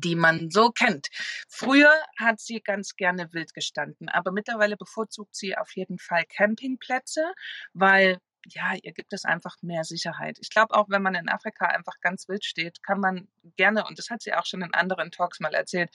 die 0.00 0.16
man 0.16 0.50
so 0.50 0.70
kennt. 0.70 1.08
Früher 1.48 1.92
hat 2.18 2.40
sie 2.40 2.60
ganz 2.60 2.96
gerne 2.96 3.32
wild 3.32 3.54
gestanden, 3.54 4.08
aber 4.08 4.32
mittlerweile 4.32 4.76
bevorzugt 4.76 5.34
sie 5.34 5.56
auf 5.56 5.74
jeden 5.76 5.98
Fall 5.98 6.24
Campingplätze, 6.24 7.32
weil 7.72 8.18
ja, 8.48 8.74
ihr 8.82 8.92
gibt 8.92 9.12
es 9.12 9.24
einfach 9.24 9.56
mehr 9.62 9.84
Sicherheit. 9.84 10.38
Ich 10.40 10.50
glaube 10.50 10.74
auch, 10.74 10.88
wenn 10.88 11.02
man 11.02 11.14
in 11.14 11.28
Afrika 11.28 11.66
einfach 11.66 12.00
ganz 12.00 12.28
wild 12.28 12.44
steht, 12.44 12.82
kann 12.82 12.98
man 12.98 13.28
gerne, 13.56 13.86
und 13.86 13.98
das 13.98 14.10
hat 14.10 14.22
sie 14.22 14.34
auch 14.34 14.46
schon 14.46 14.62
in 14.62 14.74
anderen 14.74 15.12
Talks 15.12 15.38
mal 15.38 15.54
erzählt, 15.54 15.90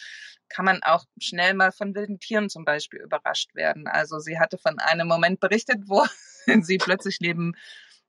kann 0.48 0.64
man 0.64 0.82
auch 0.84 1.04
schnell 1.20 1.54
mal 1.54 1.72
von 1.74 1.94
wilden 1.94 2.20
Tieren 2.20 2.50
zum 2.50 2.64
Beispiel 2.64 3.02
überrascht 3.02 3.54
werden. 3.56 3.88
Also 3.88 4.20
sie 4.20 4.40
hatte 4.40 4.58
von 4.58 4.80
einem 4.80 5.08
Moment 5.08 5.40
berichtet, 5.42 5.84
wo 5.88 6.06
sie 6.62 6.78
plötzlich 6.78 7.20
neben 7.20 7.54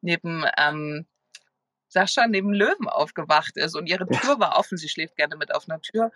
neben 0.00 0.44
ähm, 0.56 1.06
Sascha 1.88 2.26
neben 2.26 2.52
Löwen 2.52 2.88
aufgewacht 2.88 3.56
ist 3.56 3.74
und 3.74 3.86
ihre 3.86 4.06
Tür 4.06 4.38
war 4.38 4.58
offen. 4.58 4.76
Sie 4.76 4.88
schläft 4.88 5.16
gerne 5.16 5.36
mit 5.36 5.54
auf 5.54 5.68
einer 5.68 5.80
Tür. 5.80 6.12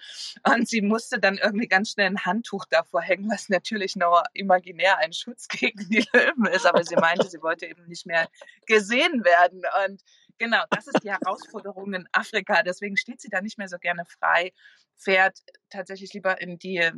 Und 0.47 0.69
sie 0.69 0.83
musste 0.83 1.19
dann 1.19 1.39
irgendwie 1.39 1.67
ganz 1.67 1.91
schnell 1.91 2.07
ein 2.07 2.25
Handtuch 2.25 2.67
davor 2.67 3.01
hängen, 3.01 3.31
was 3.31 3.49
natürlich 3.49 3.97
nur 3.97 4.23
imaginär 4.35 4.99
ein 4.99 5.13
Schutz 5.13 5.49
gegen 5.49 5.89
die 5.89 6.07
Löwen 6.13 6.47
ist. 6.47 6.67
Aber 6.67 6.85
sie 6.85 6.97
meinte, 6.97 7.29
sie 7.29 7.43
wollte 7.43 7.67
eben 7.67 7.87
nicht 7.87 8.07
mehr 8.07 8.29
gesehen 8.67 9.25
werden. 9.25 9.63
Und 9.87 10.03
genau, 10.39 10.63
das 10.71 10.87
ist 10.87 11.03
die 11.03 11.11
Herausforderung 11.11 11.95
in 11.95 12.09
Afrika. 12.13 12.63
Deswegen 12.63 12.97
steht 12.97 13.21
sie 13.21 13.31
da 13.31 13.41
nicht 13.41 13.59
mehr 13.59 13.69
so 13.69 13.79
gerne 13.79 14.05
frei, 14.05 14.53
fährt 14.97 15.39
tatsächlich 15.71 16.13
lieber 16.13 16.41
in 16.41 16.59
die, 16.59 16.91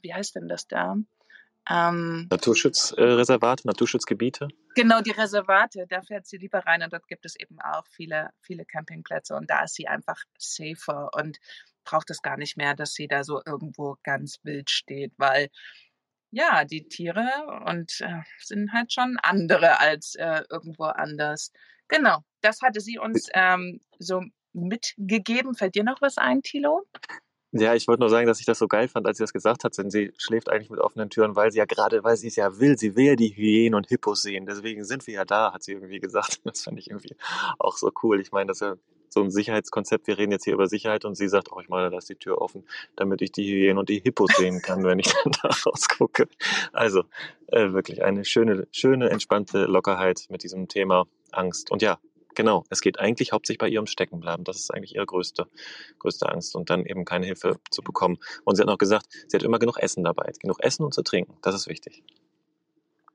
wie 0.00 0.12
heißt 0.12 0.34
denn 0.34 0.48
das 0.48 0.66
da? 0.66 0.96
Ähm, 1.68 2.28
Naturschutzreservate, 2.30 3.66
Naturschutzgebiete? 3.66 4.48
Genau, 4.74 5.00
die 5.00 5.10
Reservate, 5.10 5.86
da 5.88 6.02
fährt 6.02 6.26
sie 6.26 6.36
lieber 6.36 6.60
rein 6.60 6.82
und 6.82 6.92
dort 6.92 7.08
gibt 7.08 7.24
es 7.24 7.34
eben 7.36 7.60
auch 7.60 7.86
viele, 7.88 8.30
viele 8.40 8.64
Campingplätze 8.64 9.34
und 9.34 9.50
da 9.50 9.64
ist 9.64 9.74
sie 9.74 9.88
einfach 9.88 10.22
safer 10.38 11.10
und 11.14 11.38
braucht 11.84 12.10
es 12.10 12.22
gar 12.22 12.36
nicht 12.36 12.56
mehr, 12.56 12.74
dass 12.74 12.94
sie 12.94 13.08
da 13.08 13.24
so 13.24 13.40
irgendwo 13.44 13.96
ganz 14.02 14.38
wild 14.42 14.70
steht, 14.70 15.12
weil 15.16 15.48
ja, 16.30 16.64
die 16.64 16.86
Tiere 16.88 17.26
und 17.66 18.00
äh, 18.00 18.22
sind 18.40 18.72
halt 18.72 18.92
schon 18.92 19.16
andere 19.22 19.80
als 19.80 20.16
äh, 20.16 20.42
irgendwo 20.50 20.84
anders. 20.84 21.52
Genau, 21.88 22.18
das 22.40 22.62
hatte 22.62 22.80
sie 22.80 22.98
uns 22.98 23.28
ähm, 23.32 23.80
so 23.98 24.22
mitgegeben. 24.52 25.54
Fällt 25.54 25.76
dir 25.76 25.84
noch 25.84 26.00
was 26.02 26.18
ein, 26.18 26.42
Tilo? 26.42 26.86
Ja, 27.60 27.74
ich 27.74 27.88
wollte 27.88 28.00
nur 28.00 28.10
sagen, 28.10 28.26
dass 28.26 28.40
ich 28.40 28.46
das 28.46 28.58
so 28.58 28.68
geil 28.68 28.88
fand, 28.88 29.06
als 29.06 29.18
sie 29.18 29.22
das 29.24 29.32
gesagt 29.32 29.64
hat, 29.64 29.76
denn 29.78 29.90
sie 29.90 30.12
schläft 30.18 30.50
eigentlich 30.50 30.70
mit 30.70 30.80
offenen 30.80 31.10
Türen, 31.10 31.36
weil 31.36 31.52
sie 31.52 31.58
ja 31.58 31.64
gerade, 31.64 32.04
weil 32.04 32.16
sie 32.16 32.28
es 32.28 32.36
ja 32.36 32.58
will, 32.58 32.78
sie 32.78 32.96
will 32.96 33.06
ja 33.06 33.16
die 33.16 33.36
Hyänen 33.36 33.74
und 33.74 33.88
Hippos 33.88 34.22
sehen, 34.22 34.46
deswegen 34.46 34.84
sind 34.84 35.06
wir 35.06 35.14
ja 35.14 35.24
da, 35.24 35.52
hat 35.52 35.62
sie 35.62 35.72
irgendwie 35.72 36.00
gesagt. 36.00 36.40
Das 36.46 36.62
fand 36.62 36.78
ich 36.78 36.88
irgendwie 36.88 37.16
auch 37.58 37.76
so 37.76 37.90
cool. 38.02 38.20
Ich 38.20 38.30
meine, 38.32 38.48
das 38.48 38.58
ist 38.58 38.60
ja 38.62 38.76
so 39.08 39.22
ein 39.22 39.30
Sicherheitskonzept, 39.30 40.06
wir 40.06 40.18
reden 40.18 40.32
jetzt 40.32 40.44
hier 40.44 40.54
über 40.54 40.68
Sicherheit 40.68 41.04
und 41.04 41.16
sie 41.16 41.28
sagt, 41.28 41.50
oh, 41.52 41.60
ich 41.60 41.68
meine, 41.68 41.94
ist 41.96 42.08
die 42.08 42.14
Tür 42.14 42.40
offen, 42.40 42.64
damit 42.94 43.22
ich 43.22 43.32
die 43.32 43.46
Hyänen 43.46 43.78
und 43.78 43.88
die 43.88 44.00
Hippos 44.00 44.30
sehen 44.36 44.62
kann, 44.62 44.84
wenn 44.84 44.98
ich 44.98 45.06
dann 45.24 45.32
da 45.42 45.48
rausgucke. 45.48 46.28
Also, 46.72 47.04
äh, 47.48 47.72
wirklich 47.72 48.04
eine 48.04 48.24
schöne, 48.24 48.68
schöne, 48.70 49.10
entspannte 49.10 49.64
Lockerheit 49.64 50.26
mit 50.28 50.42
diesem 50.42 50.68
Thema 50.68 51.06
Angst. 51.32 51.70
Und 51.70 51.82
ja, 51.82 51.98
Genau, 52.36 52.64
es 52.68 52.82
geht 52.82 53.00
eigentlich 53.00 53.32
hauptsächlich 53.32 53.58
bei 53.58 53.68
ihr 53.68 53.78
ums 53.78 53.90
Steckenbleiben. 53.90 54.44
Das 54.44 54.58
ist 54.58 54.72
eigentlich 54.72 54.94
ihre 54.94 55.06
größte, 55.06 55.46
größte 55.98 56.28
Angst 56.28 56.54
und 56.54 56.68
dann 56.68 56.84
eben 56.84 57.06
keine 57.06 57.24
Hilfe 57.24 57.58
zu 57.70 57.82
bekommen. 57.82 58.18
Und 58.44 58.56
sie 58.56 58.62
hat 58.62 58.68
noch 58.68 58.78
gesagt, 58.78 59.06
sie 59.26 59.36
hat 59.36 59.42
immer 59.42 59.58
genug 59.58 59.78
Essen 59.78 60.04
dabei, 60.04 60.30
genug 60.40 60.62
Essen 60.62 60.84
und 60.84 60.92
zu 60.92 61.02
trinken. 61.02 61.38
Das 61.40 61.54
ist 61.54 61.66
wichtig. 61.66 62.04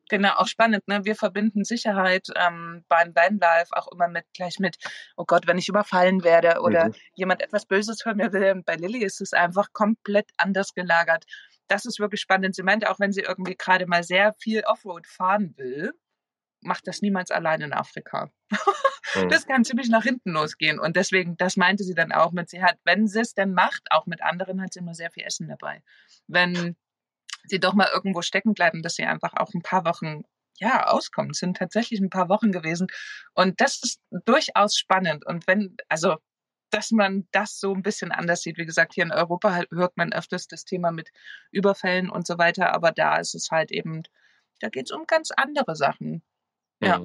Genau, 0.10 0.34
auch 0.36 0.47
spannend. 0.47 0.88
Ne? 0.88 1.05
Wir 1.05 1.15
verbinden 1.15 1.63
Sicherheit 1.63 2.27
ähm, 2.36 2.84
beim 2.89 3.15
Vanlife 3.15 3.77
auch 3.77 3.89
immer 3.91 4.07
mit 4.07 4.25
gleich 4.34 4.60
mit, 4.60 4.77
oh 5.15 5.23
Gott, 5.25 5.45
wenn 5.47 5.60
ich 5.60 5.69
überfallen 5.69 6.23
werde 6.23 6.60
oder 6.62 6.88
mhm. 6.88 6.95
jemand 7.13 7.41
etwas 7.41 7.67
Böses 7.67 8.01
von 8.01 8.17
mir 8.17 8.34
will. 8.34 8.63
Bei 8.65 8.75
Lilly 8.75 9.03
ist 9.05 9.21
es 9.21 9.34
einfach 9.34 9.71
komplett 9.71 10.31
anders 10.36 10.73
gelagert. 10.73 11.25
Das 11.67 11.86
ist 11.86 11.99
wirklich 11.99 12.21
spannend. 12.21 12.55
Sie 12.55 12.63
meinte 12.63 12.89
auch, 12.89 12.99
wenn 12.99 13.13
sie 13.13 13.21
irgendwie 13.21 13.55
gerade 13.55 13.86
mal 13.86 14.03
sehr 14.03 14.34
viel 14.34 14.63
Offroad 14.65 15.05
fahren 15.05 15.53
will, 15.57 15.93
macht 16.62 16.88
das 16.88 17.02
niemals 17.02 17.32
allein 17.32 17.62
in 17.62 17.74
Afrika. 17.74 18.32
Mhm. 19.15 19.30
Das 19.30 19.45
kann 19.45 19.65
ziemlich 19.65 19.89
nach 19.89 20.04
hinten 20.04 20.32
losgehen. 20.32 20.80
Und 20.80 20.95
deswegen, 20.95 21.36
das 21.38 21.58
meinte 21.58 21.84
sie 21.84 21.95
dann 21.95 22.12
auch 22.12 22.32
mit, 22.32 22.50
sie 22.50 22.63
hat, 22.63 22.78
wenn 22.86 23.08
sie 23.08 23.19
es 23.21 23.34
denn 23.34 23.54
macht, 23.54 23.91
auch 23.91 24.06
mit 24.06 24.21
anderen, 24.21 24.62
hat 24.62 24.74
sie 24.74 24.80
immer 24.80 24.93
sehr 24.93 25.12
viel 25.12 25.24
Essen 25.24 25.47
dabei. 25.47 25.84
Wenn 26.28 26.76
sie 27.45 27.60
doch 27.60 27.74
mal 27.74 27.89
irgendwo 27.93 28.21
stecken 28.21 28.54
bleiben, 28.54 28.82
dass 28.84 28.95
sie 28.95 29.04
einfach 29.04 29.34
auch 29.36 29.54
ein 29.54 29.62
paar 29.63 29.86
Wochen 29.86 30.24
ja, 30.60 30.86
auskommen. 30.88 31.32
Es 31.32 31.39
sind 31.39 31.58
tatsächlich 31.58 32.00
ein 32.00 32.12
paar 32.12 32.30
Wochen 32.30 32.52
gewesen. 32.52 32.88
Und 33.34 33.60
das 33.62 33.82
ist 33.82 34.00
durchaus 34.26 34.78
spannend. 34.78 35.26
Und 35.26 35.47
wenn, 35.47 35.76
also, 35.89 36.17
dass 36.69 36.91
man 36.91 37.28
das 37.32 37.60
so 37.60 37.74
ein 37.74 37.84
bisschen 37.84 38.12
anders 38.12 38.41
sieht. 38.41 38.58
Wie 38.58 38.65
gesagt, 38.65 38.93
hier 38.93 39.04
in 39.04 39.12
Europa 39.12 39.54
halt 39.54 39.69
hört 39.71 39.97
man 39.97 40.13
öfters 40.13 40.47
das 40.47 40.63
Thema 40.63 40.91
mit 40.91 41.10
Überfällen 41.52 42.10
und 42.10 42.26
so 42.26 42.38
weiter, 42.38 42.74
aber 42.74 42.91
da 42.91 43.17
ist 43.17 43.36
es 43.36 43.50
halt 43.52 43.71
eben, 43.71 44.04
da 44.60 44.69
geht 44.69 44.86
es 44.86 44.91
um 44.91 45.06
ganz 45.06 45.32
andere 45.36 45.76
Sachen. 45.76 46.24
Ja. 46.82 47.04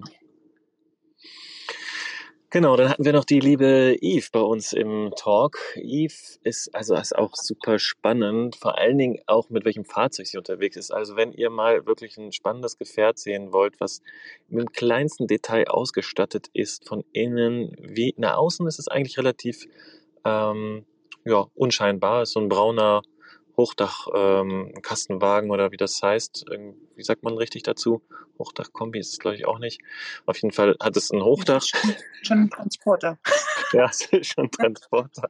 Genau, 2.51 2.77
dann 2.77 2.89
hatten 2.89 3.05
wir 3.05 3.12
noch 3.12 3.25
die 3.25 3.41
liebe 3.41 3.97
Eve 4.01 4.29
bei 4.33 4.41
uns 4.41 4.73
im 4.73 5.12
Talk. 5.17 5.59
Eve 5.75 6.15
ist 6.43 6.75
also 6.75 6.95
ist 6.95 7.15
auch 7.15 7.35
super 7.35 7.79
spannend, 7.79 8.57
vor 8.57 8.79
allen 8.79 8.97
Dingen 8.97 9.19
auch 9.27 9.51
mit 9.51 9.65
welchem 9.65 9.85
Fahrzeug 9.85 10.27
sie 10.27 10.39
unterwegs 10.39 10.77
ist. 10.77 10.91
Also 10.91 11.17
wenn 11.17 11.33
ihr 11.33 11.51
mal 11.51 11.85
wirklich 11.87 12.17
ein 12.17 12.33
spannendes 12.33 12.79
Gefährt 12.79 13.19
sehen 13.19 13.53
wollt, 13.53 13.79
was 13.81 14.01
mit 14.49 14.61
dem 14.61 14.73
kleinsten 14.73 15.27
Detail 15.27 15.69
ausgestattet 15.69 16.47
ist, 16.55 16.89
von 16.89 17.05
innen 17.12 17.77
wie 17.79 18.15
nach 18.17 18.37
außen 18.37 18.67
ist 18.67 18.79
es 18.79 18.89
eigentlich 18.89 19.19
relativ 19.19 19.67
ähm, 20.25 20.87
ja, 21.27 21.49
unscheinbar. 21.57 22.23
Ist 22.23 22.33
so 22.33 22.41
ein 22.41 22.49
brauner 22.49 23.03
Hochdach, 23.57 24.07
ähm, 24.14 24.73
oder 25.51 25.73
wie 25.73 25.77
das 25.77 26.03
heißt. 26.03 26.47
Wie 26.95 27.03
sagt 27.03 27.23
man 27.23 27.35
richtig 27.35 27.62
dazu? 27.62 28.03
Hochdachkombi 28.38 28.99
ist 28.99 29.12
es, 29.12 29.19
glaube 29.19 29.37
ich, 29.37 29.47
auch 29.47 29.59
nicht. 29.59 29.81
Auf 30.27 30.37
jeden 30.38 30.53
Fall 30.53 30.77
hat 30.81 30.97
es 30.97 31.11
ein 31.11 31.23
Hochdach. 31.23 31.64
Schon 32.23 32.38
ein 32.38 32.51
Transporter. 32.51 33.19
ja, 33.73 33.87
es 33.87 34.07
ist 34.12 34.35
schon 34.35 34.45
ein 34.45 34.51
Transporter. 34.51 35.29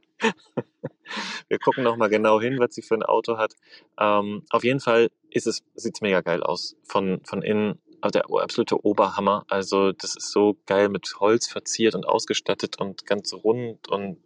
Wir 1.49 1.59
gucken 1.59 1.85
nochmal 1.85 2.09
genau 2.09 2.41
hin, 2.41 2.59
was 2.59 2.75
sie 2.75 2.83
für 2.83 2.95
ein 2.95 3.03
Auto 3.03 3.39
hat. 3.39 3.55
Ähm, 3.99 4.43
auf 4.51 4.65
jeden 4.65 4.81
Fall 4.81 5.11
ist 5.31 5.47
es, 5.47 5.63
sieht's 5.75 6.01
mega 6.01 6.21
geil 6.21 6.43
aus. 6.43 6.77
Von, 6.85 7.21
von 7.25 7.43
innen 7.43 7.81
der 8.03 8.25
absolute 8.31 8.85
Oberhammer. 8.85 9.45
Also 9.49 9.93
das 9.93 10.17
ist 10.17 10.31
so 10.31 10.57
geil 10.67 10.89
mit 10.89 11.15
Holz 11.19 11.49
verziert 11.49 11.95
und 11.95 12.07
ausgestattet 12.07 12.79
und 12.79 13.07
ganz 13.07 13.33
rund 13.33 13.89
und 13.89 14.19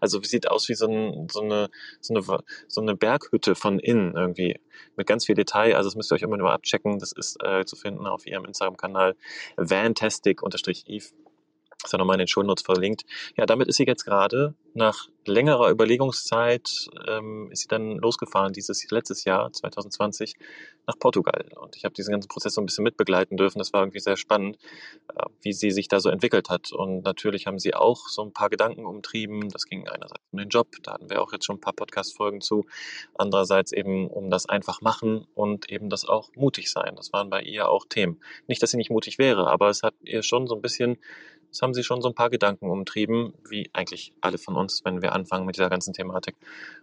also 0.00 0.22
sieht 0.22 0.48
aus 0.48 0.68
wie 0.68 0.74
so, 0.74 0.86
ein, 0.86 1.28
so, 1.30 1.40
eine, 1.40 1.70
so, 2.00 2.14
eine, 2.14 2.42
so 2.68 2.80
eine 2.80 2.96
Berghütte 2.96 3.54
von 3.54 3.78
innen 3.78 4.16
irgendwie 4.16 4.60
mit 4.96 5.06
ganz 5.06 5.26
viel 5.26 5.34
Detail. 5.34 5.76
Also 5.76 5.88
das 5.88 5.96
müsst 5.96 6.12
ihr 6.12 6.16
euch 6.16 6.22
immer 6.22 6.36
nur 6.36 6.52
abchecken. 6.52 6.98
Das 6.98 7.12
ist 7.12 7.36
äh, 7.42 7.64
zu 7.64 7.76
finden 7.76 8.06
auf 8.06 8.26
ihrem 8.26 8.44
Instagram-Kanal 8.44 9.16
vantastic-eve 9.56 11.06
ist 11.82 11.92
ja 11.92 11.98
nochmal 11.98 12.16
in 12.16 12.20
den 12.20 12.28
Shownotes 12.28 12.64
verlinkt. 12.64 13.04
Ja, 13.36 13.46
damit 13.46 13.68
ist 13.68 13.76
sie 13.76 13.84
jetzt 13.84 14.04
gerade 14.04 14.54
nach 14.74 15.08
längerer 15.24 15.70
Überlegungszeit 15.70 16.88
ähm, 17.08 17.48
ist 17.52 17.62
sie 17.62 17.68
dann 17.68 17.96
losgefahren 17.96 18.52
dieses 18.52 18.90
letztes 18.90 19.24
Jahr 19.24 19.52
2020 19.52 20.34
nach 20.86 20.98
Portugal 20.98 21.46
und 21.60 21.76
ich 21.76 21.84
habe 21.84 21.94
diesen 21.94 22.12
ganzen 22.12 22.28
Prozess 22.28 22.54
so 22.54 22.60
ein 22.60 22.66
bisschen 22.66 22.84
mitbegleiten 22.84 23.36
dürfen. 23.36 23.58
Das 23.58 23.72
war 23.72 23.82
irgendwie 23.82 24.00
sehr 24.00 24.16
spannend, 24.16 24.58
äh, 25.14 25.24
wie 25.40 25.52
sie 25.52 25.70
sich 25.70 25.88
da 25.88 26.00
so 26.00 26.10
entwickelt 26.10 26.50
hat 26.50 26.72
und 26.72 27.04
natürlich 27.04 27.46
haben 27.46 27.58
sie 27.58 27.74
auch 27.74 28.08
so 28.08 28.22
ein 28.22 28.32
paar 28.32 28.50
Gedanken 28.50 28.84
umtrieben. 28.84 29.48
Das 29.48 29.64
ging 29.66 29.88
einerseits 29.88 30.24
um 30.32 30.38
den 30.38 30.48
Job, 30.48 30.68
da 30.82 30.94
hatten 30.94 31.08
wir 31.08 31.22
auch 31.22 31.32
jetzt 31.32 31.46
schon 31.46 31.56
ein 31.56 31.60
paar 31.60 31.72
Podcast-Folgen 31.72 32.40
zu. 32.40 32.66
Andererseits 33.14 33.72
eben 33.72 34.08
um 34.08 34.28
das 34.30 34.46
einfach 34.46 34.82
machen 34.82 35.26
und 35.34 35.70
eben 35.70 35.88
das 35.88 36.04
auch 36.04 36.30
mutig 36.34 36.70
sein. 36.70 36.96
Das 36.96 37.12
waren 37.12 37.30
bei 37.30 37.42
ihr 37.42 37.68
auch 37.68 37.86
Themen. 37.88 38.20
Nicht, 38.48 38.62
dass 38.62 38.72
sie 38.72 38.76
nicht 38.76 38.90
mutig 38.90 39.18
wäre, 39.18 39.48
aber 39.48 39.68
es 39.70 39.82
hat 39.82 39.94
ihr 40.02 40.22
schon 40.22 40.48
so 40.48 40.54
ein 40.54 40.62
bisschen 40.62 40.98
es 41.54 41.62
haben 41.62 41.72
sie 41.72 41.84
schon 41.84 42.02
so 42.02 42.08
ein 42.08 42.14
paar 42.14 42.30
Gedanken 42.30 42.68
umtrieben, 42.68 43.32
wie 43.48 43.70
eigentlich 43.72 44.12
alle 44.20 44.38
von 44.38 44.56
uns, 44.56 44.84
wenn 44.84 45.02
wir 45.02 45.12
anfangen 45.12 45.46
mit 45.46 45.56
dieser 45.56 45.70
ganzen 45.70 45.94
Thematik. 45.94 46.34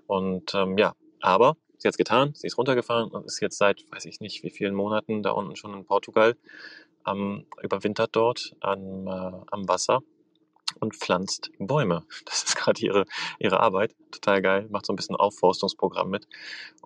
Und 0.08 0.56
ähm, 0.56 0.78
ja, 0.78 0.96
aber 1.20 1.58
sie 1.78 1.88
hat 1.88 1.94
es 1.94 1.98
getan, 1.98 2.32
sie 2.36 2.48
ist 2.48 2.58
runtergefahren 2.58 3.12
und 3.12 3.26
ist 3.26 3.42
jetzt 3.42 3.58
seit, 3.58 3.84
weiß 3.92 4.06
ich 4.06 4.22
nicht, 4.22 4.44
wie 4.44 4.50
vielen 4.50 4.74
Monaten 4.74 5.24
da 5.24 5.32
unten 5.32 5.58
schon 5.58 5.74
in 5.74 5.86
Portugal, 5.86 6.38
ähm, 7.06 7.46
überwintert 7.62 8.16
dort 8.16 8.56
am, 8.62 9.08
äh, 9.08 9.32
am 9.52 9.68
Wasser 9.68 10.02
und 10.80 10.96
pflanzt 10.96 11.52
Bäume. 11.60 12.04
Das 12.26 12.44
ist 12.44 12.56
gerade 12.56 12.82
ihre, 12.82 13.06
ihre 13.40 13.60
Arbeit. 13.60 13.96
Total 14.12 14.42
geil. 14.42 14.68
Macht 14.70 14.86
so 14.86 14.94
ein 14.94 14.96
bisschen 14.96 15.16
Aufforstungsprogramm 15.16 16.10
mit. 16.10 16.28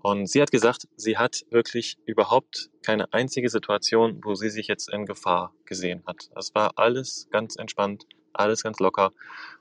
Und 0.02 0.28
sie 0.28 0.42
hat 0.42 0.52
gesagt, 0.52 0.88
sie 0.96 1.18
hat 1.18 1.46
wirklich 1.50 1.98
überhaupt 2.06 2.70
keine 2.84 3.12
einzige 3.14 3.50
Situation, 3.50 4.22
wo 4.24 4.36
sie 4.36 4.50
sich 4.50 4.68
jetzt 4.68 4.92
in 4.92 5.06
Gefahr 5.06 5.54
gesehen 5.66 6.04
hat. 6.08 6.30
Das 6.34 6.56
war 6.56 6.74
alles 6.78 7.28
ganz 7.32 7.56
entspannt, 7.56 8.06
alles 8.34 8.64
ganz 8.64 8.80
locker 8.80 9.12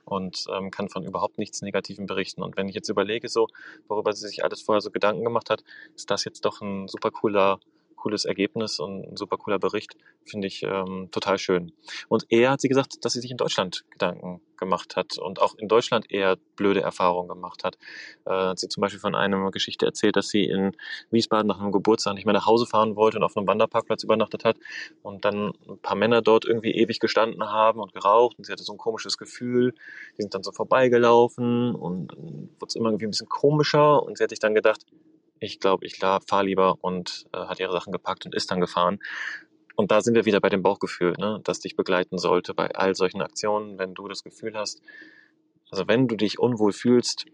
und 0.03 0.45
ähm, 0.53 0.71
kann 0.71 0.89
von 0.89 1.03
überhaupt 1.03 1.37
nichts 1.37 1.61
Negativen 1.61 2.05
berichten. 2.05 2.43
Und 2.43 2.57
wenn 2.57 2.67
ich 2.67 2.75
jetzt 2.75 2.89
überlege, 2.89 3.29
so, 3.29 3.47
worüber 3.87 4.13
sie 4.13 4.27
sich 4.27 4.43
alles 4.43 4.61
vorher 4.61 4.81
so 4.81 4.91
Gedanken 4.91 5.23
gemacht 5.23 5.49
hat, 5.49 5.63
ist 5.95 6.11
das 6.11 6.25
jetzt 6.25 6.45
doch 6.45 6.61
ein 6.61 6.87
super 6.87 7.11
cooler 7.11 7.59
cooles 8.05 8.25
Ergebnis 8.25 8.79
und 8.79 9.13
ein 9.13 9.17
super 9.17 9.37
cooler 9.37 9.57
Bericht. 9.57 9.97
Finde 10.25 10.45
ich 10.45 10.61
ähm, 10.61 11.09
total 11.11 11.39
schön. 11.39 11.71
Und 12.07 12.27
er 12.29 12.51
hat 12.51 12.61
sie 12.61 12.67
gesagt, 12.67 13.03
dass 13.03 13.13
sie 13.13 13.19
sich 13.19 13.31
in 13.31 13.37
Deutschland 13.37 13.83
Gedanken 13.89 14.41
gemacht 14.57 14.95
hat 14.95 15.17
und 15.17 15.41
auch 15.41 15.55
in 15.55 15.67
Deutschland 15.67 16.11
eher 16.11 16.37
blöde 16.55 16.81
Erfahrungen 16.81 17.27
gemacht 17.27 17.63
hat. 17.63 17.79
Äh, 18.25 18.29
hat 18.29 18.59
sie 18.59 18.67
zum 18.67 18.81
Beispiel 18.81 18.99
von 18.99 19.15
einer 19.15 19.49
Geschichte 19.49 19.87
erzählt, 19.87 20.15
dass 20.17 20.29
sie 20.29 20.43
in 20.43 20.73
Wiesbaden 21.09 21.47
nach 21.47 21.59
einem 21.59 21.71
Geburtstag 21.71 22.13
nicht 22.13 22.25
mehr 22.25 22.33
nach 22.33 22.45
Hause 22.45 22.67
fahren 22.67 22.95
wollte 22.95 23.17
und 23.17 23.23
auf 23.23 23.35
einem 23.35 23.47
Wanderparkplatz 23.47 24.03
übernachtet 24.03 24.45
hat 24.45 24.57
und 25.01 25.25
dann 25.25 25.53
ein 25.67 25.79
paar 25.79 25.95
Männer 25.95 26.21
dort 26.21 26.45
irgendwie 26.45 26.75
ewig 26.75 26.99
gestanden 26.99 27.43
haben 27.51 27.79
und 27.79 27.91
geraucht 27.93 28.37
und 28.37 28.45
sie 28.45 28.51
hatte 28.51 28.63
so 28.63 28.73
ein 28.73 28.77
komisches 28.77 29.17
Gefühl. 29.17 29.73
Die 30.15 30.21
sind 30.21 30.35
dann 30.35 30.43
so 30.43 30.51
vorbeigelaufen 30.51 31.73
und 31.73 32.15
wurde 32.15 32.67
es 32.67 32.75
immer 32.75 32.89
irgendwie 32.89 33.07
ein 33.07 33.11
bisschen 33.11 33.29
komischer 33.29 34.03
und 34.03 34.19
sie 34.19 34.23
hat 34.23 34.29
sich 34.29 34.39
dann 34.39 34.53
gedacht, 34.53 34.85
ich 35.39 35.59
glaube, 35.59 35.85
ich 35.85 35.97
fahre 35.97 36.45
lieber 36.45 36.77
und 36.81 37.25
äh, 37.33 37.37
hat 37.37 37.59
ihre 37.59 37.71
Sachen 37.71 37.91
gepackt 37.91 38.25
und 38.25 38.35
ist 38.35 38.51
dann 38.51 38.61
gefahren. 38.61 38.99
Und 39.75 39.91
da 39.91 40.01
sind 40.01 40.15
wir 40.15 40.25
wieder 40.25 40.39
bei 40.39 40.49
dem 40.49 40.63
Bauchgefühl, 40.63 41.13
ne, 41.17 41.41
das 41.43 41.59
dich 41.59 41.75
begleiten 41.75 42.17
sollte 42.17 42.53
bei 42.53 42.73
all 42.73 42.95
solchen 42.95 43.21
Aktionen, 43.21 43.77
wenn 43.77 43.93
du 43.93 44.07
das 44.07 44.23
Gefühl 44.23 44.55
hast, 44.55 44.81
also 45.69 45.87
wenn 45.87 46.07
du 46.07 46.15
dich 46.15 46.39
unwohl 46.39 46.71
fühlst, 46.71 47.25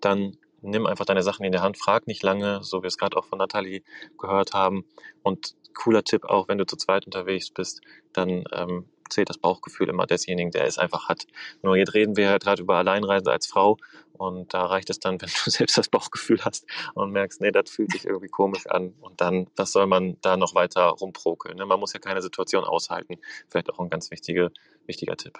dann 0.00 0.36
nimm 0.60 0.86
einfach 0.86 1.04
deine 1.04 1.22
Sachen 1.22 1.44
in 1.44 1.52
der 1.52 1.62
Hand, 1.62 1.78
frag 1.78 2.06
nicht 2.06 2.22
lange, 2.22 2.62
so 2.62 2.78
wie 2.78 2.82
wir 2.82 2.88
es 2.88 2.98
gerade 2.98 3.16
auch 3.16 3.24
von 3.24 3.38
Nathalie 3.38 3.82
gehört 4.18 4.52
haben. 4.52 4.84
Und 5.22 5.54
cooler 5.74 6.04
Tipp 6.04 6.24
auch, 6.24 6.48
wenn 6.48 6.58
du 6.58 6.66
zu 6.66 6.76
zweit 6.76 7.06
unterwegs 7.06 7.50
bist, 7.50 7.80
dann 8.12 8.44
ähm, 8.52 8.86
zählt 9.10 9.28
das 9.28 9.38
Bauchgefühl 9.38 9.88
immer 9.88 10.06
desjenigen, 10.06 10.50
der 10.50 10.64
es 10.64 10.78
einfach 10.78 11.08
hat. 11.08 11.26
Nur 11.62 11.76
jetzt 11.76 11.94
reden 11.94 12.16
wir 12.16 12.30
halt 12.30 12.42
gerade 12.42 12.62
über 12.62 12.76
Alleinreise 12.76 13.30
als 13.30 13.46
Frau 13.46 13.76
und 14.12 14.52
da 14.52 14.66
reicht 14.66 14.90
es 14.90 14.98
dann, 14.98 15.20
wenn 15.20 15.28
du 15.28 15.50
selbst 15.50 15.78
das 15.78 15.88
Bauchgefühl 15.88 16.44
hast 16.44 16.66
und 16.94 17.12
merkst, 17.12 17.40
nee, 17.40 17.50
das 17.50 17.70
fühlt 17.70 17.92
sich 17.92 18.04
irgendwie 18.04 18.28
komisch 18.28 18.66
an 18.66 18.94
und 19.00 19.20
dann, 19.20 19.48
was 19.56 19.72
soll 19.72 19.86
man 19.86 20.20
da 20.20 20.36
noch 20.36 20.54
weiter 20.54 20.86
rumprokeln? 20.88 21.56
Ne? 21.56 21.66
Man 21.66 21.80
muss 21.80 21.92
ja 21.92 22.00
keine 22.00 22.22
Situation 22.22 22.64
aushalten. 22.64 23.16
Vielleicht 23.48 23.72
auch 23.72 23.78
ein 23.78 23.90
ganz 23.90 24.10
wichtige, 24.10 24.50
wichtiger 24.86 25.16
Tipp. 25.16 25.38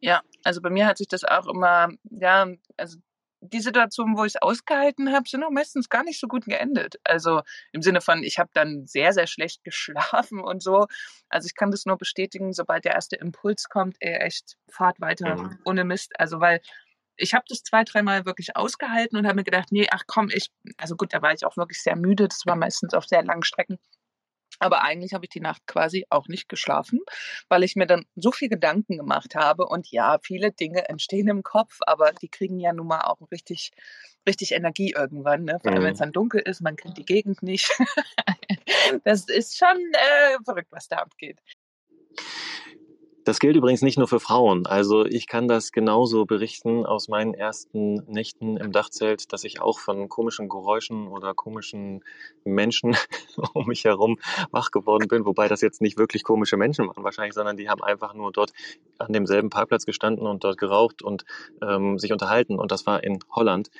Ja, 0.00 0.22
also 0.44 0.62
bei 0.62 0.70
mir 0.70 0.86
hat 0.86 0.96
sich 0.98 1.08
das 1.08 1.24
auch 1.24 1.46
immer, 1.46 1.88
ja, 2.10 2.46
also 2.78 2.98
die 3.40 3.60
Situationen, 3.60 4.16
wo 4.16 4.24
ich 4.24 4.34
es 4.34 4.42
ausgehalten 4.42 5.12
habe, 5.12 5.28
sind 5.28 5.42
auch 5.42 5.50
meistens 5.50 5.88
gar 5.88 6.04
nicht 6.04 6.20
so 6.20 6.28
gut 6.28 6.44
geendet. 6.44 6.96
Also 7.04 7.42
im 7.72 7.82
Sinne 7.82 8.00
von, 8.00 8.22
ich 8.22 8.38
habe 8.38 8.50
dann 8.52 8.86
sehr, 8.86 9.12
sehr 9.12 9.26
schlecht 9.26 9.64
geschlafen 9.64 10.40
und 10.40 10.62
so. 10.62 10.86
Also 11.28 11.46
ich 11.46 11.54
kann 11.54 11.70
das 11.70 11.86
nur 11.86 11.96
bestätigen, 11.96 12.52
sobald 12.52 12.84
der 12.84 12.94
erste 12.94 13.16
Impuls 13.16 13.68
kommt, 13.68 13.96
ey, 14.00 14.14
echt, 14.14 14.56
fahrt 14.68 15.00
weiter, 15.00 15.36
mhm. 15.36 15.58
ohne 15.64 15.84
Mist. 15.84 16.12
Also 16.18 16.40
weil 16.40 16.60
ich 17.16 17.34
habe 17.34 17.44
das 17.48 17.62
zwei, 17.62 17.84
dreimal 17.84 18.24
wirklich 18.24 18.56
ausgehalten 18.56 19.18
und 19.18 19.26
habe 19.26 19.36
mir 19.36 19.44
gedacht, 19.44 19.68
nee, 19.70 19.86
ach 19.90 20.04
komm, 20.06 20.30
ich, 20.32 20.50
also 20.78 20.96
gut, 20.96 21.12
da 21.12 21.20
war 21.20 21.32
ich 21.34 21.44
auch 21.44 21.56
wirklich 21.56 21.82
sehr 21.82 21.96
müde. 21.96 22.28
Das 22.28 22.46
war 22.46 22.56
meistens 22.56 22.94
auf 22.94 23.06
sehr 23.06 23.22
langen 23.22 23.42
Strecken. 23.42 23.78
Aber 24.60 24.82
eigentlich 24.82 25.14
habe 25.14 25.24
ich 25.24 25.30
die 25.30 25.40
Nacht 25.40 25.66
quasi 25.66 26.06
auch 26.10 26.28
nicht 26.28 26.48
geschlafen, 26.48 27.00
weil 27.48 27.64
ich 27.64 27.76
mir 27.76 27.86
dann 27.86 28.06
so 28.14 28.30
viel 28.30 28.48
Gedanken 28.48 28.98
gemacht 28.98 29.34
habe. 29.34 29.66
Und 29.66 29.90
ja, 29.90 30.18
viele 30.22 30.52
Dinge 30.52 30.88
entstehen 30.88 31.28
im 31.28 31.42
Kopf, 31.42 31.78
aber 31.86 32.12
die 32.12 32.28
kriegen 32.28 32.58
ja 32.58 32.72
nun 32.72 32.86
mal 32.86 33.00
auch 33.00 33.18
richtig, 33.32 33.72
richtig 34.28 34.52
Energie 34.52 34.92
irgendwann. 34.96 35.44
Ne? 35.44 35.58
Vor 35.62 35.72
allem, 35.72 35.82
wenn 35.82 35.94
es 35.94 35.98
mhm. 35.98 36.04
dann 36.04 36.12
dunkel 36.12 36.42
ist, 36.42 36.60
man 36.60 36.76
kennt 36.76 36.98
die 36.98 37.04
Gegend 37.04 37.42
nicht. 37.42 37.70
das 39.04 39.28
ist 39.28 39.56
schon 39.56 39.78
äh, 39.92 40.36
verrückt, 40.44 40.70
was 40.70 40.88
da 40.88 40.98
abgeht. 40.98 41.40
Das 43.24 43.38
gilt 43.38 43.56
übrigens 43.56 43.82
nicht 43.82 43.98
nur 43.98 44.08
für 44.08 44.20
Frauen. 44.20 44.66
Also 44.66 45.04
ich 45.04 45.26
kann 45.26 45.46
das 45.46 45.72
genauso 45.72 46.24
berichten 46.24 46.86
aus 46.86 47.08
meinen 47.08 47.34
ersten 47.34 48.02
Nächten 48.06 48.56
im 48.56 48.72
Dachzelt, 48.72 49.32
dass 49.32 49.44
ich 49.44 49.60
auch 49.60 49.78
von 49.78 50.08
komischen 50.08 50.48
Geräuschen 50.48 51.06
oder 51.06 51.34
komischen 51.34 52.02
Menschen 52.44 52.96
um 53.54 53.66
mich 53.66 53.84
herum 53.84 54.18
wach 54.52 54.70
geworden 54.70 55.06
bin. 55.08 55.26
Wobei 55.26 55.48
das 55.48 55.60
jetzt 55.60 55.82
nicht 55.82 55.98
wirklich 55.98 56.24
komische 56.24 56.56
Menschen 56.56 56.88
waren 56.88 57.04
wahrscheinlich, 57.04 57.34
sondern 57.34 57.58
die 57.58 57.68
haben 57.68 57.82
einfach 57.82 58.14
nur 58.14 58.32
dort 58.32 58.52
an 58.98 59.12
demselben 59.12 59.50
Parkplatz 59.50 59.84
gestanden 59.84 60.26
und 60.26 60.42
dort 60.42 60.56
geraucht 60.56 61.02
und 61.02 61.24
ähm, 61.62 61.98
sich 61.98 62.12
unterhalten. 62.12 62.58
Und 62.58 62.72
das 62.72 62.86
war 62.86 63.04
in 63.04 63.18
Holland. 63.30 63.70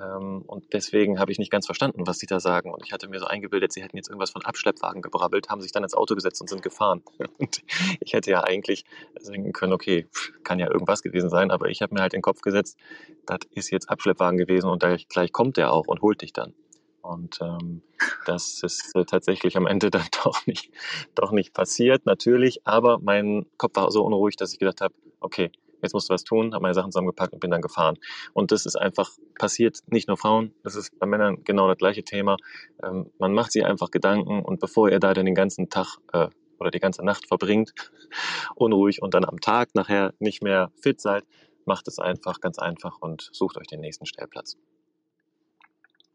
Ähm, 0.00 0.42
und 0.46 0.72
deswegen 0.72 1.18
habe 1.18 1.32
ich 1.32 1.38
nicht 1.38 1.50
ganz 1.50 1.66
verstanden, 1.66 2.06
was 2.06 2.18
sie 2.18 2.26
da 2.26 2.40
sagen. 2.40 2.72
Und 2.72 2.84
ich 2.84 2.92
hatte 2.92 3.08
mir 3.08 3.18
so 3.18 3.26
eingebildet, 3.26 3.72
sie 3.72 3.82
hätten 3.82 3.96
jetzt 3.96 4.08
irgendwas 4.08 4.30
von 4.30 4.44
Abschleppwagen 4.44 5.02
gebrabbelt, 5.02 5.48
haben 5.48 5.60
sich 5.60 5.72
dann 5.72 5.82
ins 5.82 5.94
Auto 5.94 6.14
gesetzt 6.14 6.40
und 6.40 6.48
sind 6.48 6.62
gefahren. 6.62 7.02
Und 7.38 7.62
ich 8.00 8.12
hätte 8.12 8.30
ja 8.30 8.42
eigentlich 8.42 8.84
denken 9.26 9.52
können, 9.52 9.72
okay, 9.72 10.06
kann 10.44 10.58
ja 10.58 10.70
irgendwas 10.70 11.02
gewesen 11.02 11.30
sein, 11.30 11.50
aber 11.50 11.68
ich 11.68 11.82
habe 11.82 11.94
mir 11.94 12.00
halt 12.00 12.12
den 12.12 12.22
Kopf 12.22 12.40
gesetzt, 12.40 12.78
das 13.26 13.38
ist 13.50 13.70
jetzt 13.70 13.88
Abschleppwagen 13.90 14.38
gewesen 14.38 14.68
und 14.70 14.80
gleich, 14.80 15.08
gleich 15.08 15.32
kommt 15.32 15.56
der 15.56 15.72
auch 15.72 15.86
und 15.86 16.00
holt 16.00 16.22
dich 16.22 16.32
dann. 16.32 16.54
Und 17.02 17.38
ähm, 17.40 17.82
das 18.26 18.62
ist 18.62 18.94
äh, 18.94 19.04
tatsächlich 19.04 19.56
am 19.56 19.66
Ende 19.66 19.90
dann 19.90 20.06
doch 20.24 20.46
nicht, 20.46 20.70
doch 21.14 21.32
nicht 21.32 21.54
passiert, 21.54 22.06
natürlich. 22.06 22.66
Aber 22.66 22.98
mein 22.98 23.46
Kopf 23.56 23.76
war 23.76 23.90
so 23.90 24.04
unruhig, 24.04 24.36
dass 24.36 24.52
ich 24.52 24.58
gedacht 24.58 24.80
habe, 24.80 24.94
okay, 25.20 25.50
jetzt 25.82 25.92
musst 25.94 26.08
du 26.08 26.14
was 26.14 26.24
tun, 26.24 26.54
habe 26.54 26.62
meine 26.62 26.74
Sachen 26.74 26.90
zusammengepackt 26.90 27.32
und 27.32 27.40
bin 27.40 27.50
dann 27.50 27.62
gefahren. 27.62 27.98
Und 28.32 28.52
das 28.52 28.66
ist 28.66 28.76
einfach 28.76 29.10
passiert, 29.38 29.80
nicht 29.86 30.08
nur 30.08 30.16
Frauen, 30.16 30.54
das 30.62 30.76
ist 30.76 30.98
bei 30.98 31.06
Männern 31.06 31.44
genau 31.44 31.68
das 31.68 31.78
gleiche 31.78 32.04
Thema. 32.04 32.36
Ähm, 32.82 33.10
man 33.18 33.32
macht 33.32 33.52
sich 33.52 33.64
einfach 33.64 33.90
Gedanken 33.90 34.42
und 34.42 34.60
bevor 34.60 34.90
ihr 34.90 35.00
da 35.00 35.14
dann 35.14 35.26
den 35.26 35.34
ganzen 35.34 35.68
Tag 35.68 35.98
äh, 36.12 36.28
oder 36.58 36.70
die 36.70 36.80
ganze 36.80 37.04
Nacht 37.04 37.26
verbringt, 37.26 37.72
unruhig 38.56 39.02
und 39.02 39.14
dann 39.14 39.24
am 39.24 39.40
Tag 39.40 39.74
nachher 39.74 40.14
nicht 40.18 40.42
mehr 40.42 40.72
fit 40.80 41.00
seid, 41.00 41.24
macht 41.64 41.86
es 41.88 41.98
einfach 41.98 42.40
ganz 42.40 42.58
einfach 42.58 42.98
und 43.00 43.28
sucht 43.32 43.58
euch 43.58 43.66
den 43.66 43.80
nächsten 43.80 44.06
Stellplatz. 44.06 44.56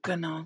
Genau. 0.02 0.46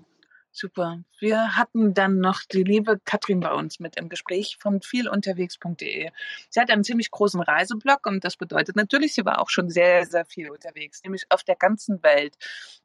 Super. 0.60 1.04
Wir 1.20 1.56
hatten 1.56 1.94
dann 1.94 2.18
noch 2.18 2.40
die 2.42 2.64
liebe 2.64 2.98
Katrin 3.04 3.38
bei 3.38 3.52
uns 3.52 3.78
mit 3.78 3.94
im 3.96 4.08
Gespräch 4.08 4.56
von 4.58 4.82
vielunterwegs.de. 4.82 6.10
Sie 6.50 6.60
hat 6.60 6.68
einen 6.72 6.82
ziemlich 6.82 7.12
großen 7.12 7.40
Reiseblog 7.40 8.04
und 8.06 8.24
das 8.24 8.36
bedeutet 8.36 8.74
natürlich, 8.74 9.14
sie 9.14 9.24
war 9.24 9.40
auch 9.40 9.50
schon 9.50 9.70
sehr, 9.70 10.04
sehr 10.04 10.24
viel 10.24 10.50
unterwegs, 10.50 11.00
nämlich 11.04 11.26
auf 11.28 11.44
der 11.44 11.54
ganzen 11.54 12.02
Welt. 12.02 12.34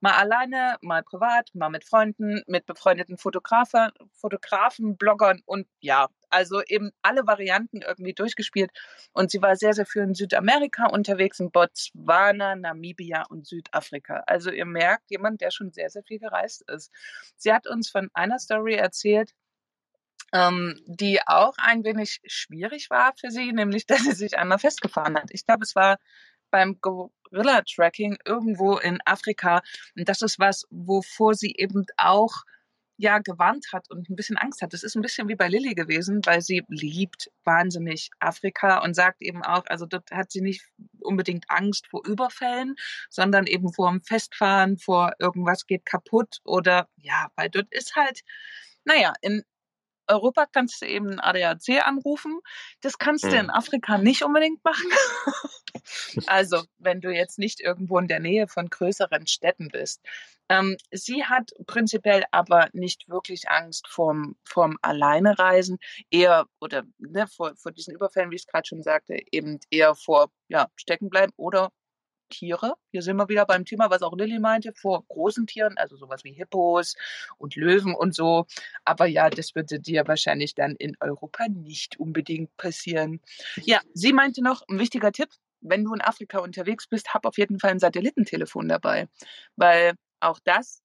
Mal 0.01 0.11
alleine, 0.11 0.77
mal 0.81 1.01
privat, 1.01 1.49
mal 1.55 1.69
mit 1.69 1.83
Freunden, 1.83 2.43
mit 2.45 2.67
befreundeten 2.67 3.17
Fotografen, 3.17 3.89
Fotografen, 4.11 4.95
Bloggern 4.95 5.41
und 5.47 5.65
ja, 5.79 6.09
also 6.33 6.61
eben 6.63 6.91
alle 7.01 7.27
Varianten 7.27 7.81
irgendwie 7.81 8.13
durchgespielt. 8.13 8.71
Und 9.13 9.31
sie 9.31 9.41
war 9.41 9.55
sehr, 9.55 9.73
sehr 9.73 9.85
viel 9.85 10.01
in 10.01 10.15
Südamerika 10.15 10.87
unterwegs, 10.87 11.39
in 11.39 11.51
Botswana, 11.51 12.55
Namibia 12.55 13.23
und 13.29 13.47
Südafrika. 13.47 14.23
Also 14.25 14.51
ihr 14.51 14.65
merkt, 14.65 15.11
jemand, 15.11 15.41
der 15.41 15.51
schon 15.51 15.71
sehr, 15.71 15.89
sehr 15.89 16.03
viel 16.03 16.19
gereist 16.19 16.63
ist. 16.69 16.91
Sie 17.37 17.53
hat 17.53 17.67
uns 17.67 17.89
von 17.89 18.09
einer 18.13 18.39
Story 18.39 18.73
erzählt, 18.73 19.33
ähm, 20.33 20.81
die 20.87 21.19
auch 21.25 21.53
ein 21.57 21.83
wenig 21.83 22.19
schwierig 22.25 22.89
war 22.89 23.13
für 23.19 23.29
sie, 23.29 23.51
nämlich 23.53 23.85
dass 23.87 24.03
sie 24.03 24.13
sich 24.13 24.37
einmal 24.37 24.59
festgefahren 24.59 25.15
hat. 25.15 25.29
Ich 25.31 25.45
glaube, 25.45 25.63
es 25.63 25.75
war 25.75 25.97
beim 26.49 26.79
Gorilla-Tracking 26.81 28.17
irgendwo 28.25 28.77
in 28.77 28.99
Afrika. 29.05 29.61
Und 29.95 30.09
das 30.09 30.21
ist 30.21 30.39
was, 30.39 30.65
wovor 30.69 31.35
sie 31.35 31.53
eben 31.57 31.85
auch 31.97 32.43
ja 32.97 33.19
gewarnt 33.19 33.67
hat 33.73 33.89
und 33.89 34.09
ein 34.09 34.15
bisschen 34.15 34.37
Angst 34.37 34.61
hat. 34.61 34.73
Das 34.73 34.83
ist 34.83 34.95
ein 34.95 35.01
bisschen 35.01 35.27
wie 35.27 35.35
bei 35.35 35.47
Lilly 35.47 35.73
gewesen, 35.73 36.21
weil 36.25 36.41
sie 36.41 36.63
liebt 36.67 37.31
wahnsinnig 37.43 38.09
Afrika 38.19 38.79
und 38.79 38.95
sagt 38.95 39.21
eben 39.21 39.43
auch, 39.43 39.65
also 39.67 39.85
dort 39.85 40.11
hat 40.11 40.31
sie 40.31 40.41
nicht 40.41 40.65
unbedingt 40.99 41.45
Angst 41.49 41.87
vor 41.87 42.05
Überfällen, 42.05 42.75
sondern 43.09 43.47
eben 43.47 43.73
vor 43.73 43.89
dem 43.89 44.01
Festfahren, 44.01 44.77
vor 44.77 45.13
irgendwas 45.19 45.65
geht 45.65 45.85
kaputt 45.85 46.39
oder 46.43 46.87
ja, 46.97 47.27
weil 47.35 47.49
dort 47.49 47.67
ist 47.71 47.95
halt, 47.95 48.21
naja, 48.85 49.13
in 49.21 49.43
Europa 50.07 50.45
kannst 50.51 50.81
du 50.81 50.85
eben 50.85 51.09
einen 51.09 51.19
ADAC 51.19 51.85
anrufen. 51.85 52.39
Das 52.81 52.97
kannst 52.97 53.23
du 53.23 53.29
in 53.29 53.45
mhm. 53.45 53.51
Afrika 53.51 53.97
nicht 53.97 54.23
unbedingt 54.23 54.63
machen. 54.63 54.91
also, 56.27 56.63
wenn 56.77 57.01
du 57.01 57.11
jetzt 57.11 57.39
nicht 57.39 57.61
irgendwo 57.61 57.97
in 57.99 58.07
der 58.07 58.19
Nähe 58.19 58.47
von 58.47 58.69
größeren 58.69 59.27
Städten 59.27 59.69
bist. 59.69 60.01
Ähm, 60.49 60.77
sie 60.91 61.23
hat 61.23 61.51
prinzipiell 61.67 62.23
aber 62.31 62.69
nicht 62.73 63.07
wirklich 63.07 63.49
Angst 63.49 63.87
vorm, 63.87 64.35
vorm 64.43 64.77
Alleinereisen, 64.81 65.79
eher 66.11 66.45
oder 66.59 66.83
ne, 66.97 67.27
vor, 67.27 67.55
vor 67.55 67.71
diesen 67.71 67.93
Überfällen, 67.93 68.29
wie 68.29 68.35
ich 68.35 68.41
es 68.41 68.47
gerade 68.47 68.67
schon 68.67 68.83
sagte, 68.83 69.17
eben 69.31 69.59
eher 69.69 69.95
vor 69.95 70.31
ja, 70.49 70.67
Steckenbleiben 70.75 71.33
oder 71.37 71.69
Tiere. 72.33 72.73
Hier 72.91 73.01
sind 73.01 73.17
wir 73.17 73.29
wieder 73.29 73.45
beim 73.45 73.63
Thema, 73.63 73.89
was 73.89 74.01
auch 74.01 74.15
Lilly 74.15 74.39
meinte, 74.39 74.73
vor 74.73 75.03
großen 75.07 75.45
Tieren, 75.47 75.77
also 75.77 75.95
sowas 75.95 76.23
wie 76.23 76.33
Hippos 76.33 76.95
und 77.37 77.55
Löwen 77.55 77.93
und 77.93 78.15
so. 78.15 78.45
Aber 78.85 79.05
ja, 79.05 79.29
das 79.29 79.55
würde 79.55 79.79
dir 79.79 80.07
wahrscheinlich 80.07 80.55
dann 80.55 80.75
in 80.75 80.97
Europa 80.99 81.47
nicht 81.47 81.99
unbedingt 81.99 82.55
passieren. 82.57 83.21
Ja, 83.63 83.81
sie 83.93 84.13
meinte 84.13 84.41
noch, 84.41 84.63
ein 84.67 84.79
wichtiger 84.79 85.11
Tipp, 85.11 85.29
wenn 85.63 85.83
du 85.83 85.93
in 85.93 86.01
Afrika 86.01 86.39
unterwegs 86.39 86.87
bist, 86.87 87.13
hab 87.13 87.25
auf 87.25 87.37
jeden 87.37 87.59
Fall 87.59 87.71
ein 87.71 87.79
Satellitentelefon 87.79 88.67
dabei, 88.67 89.07
weil 89.55 89.93
auch 90.19 90.39
das 90.43 90.83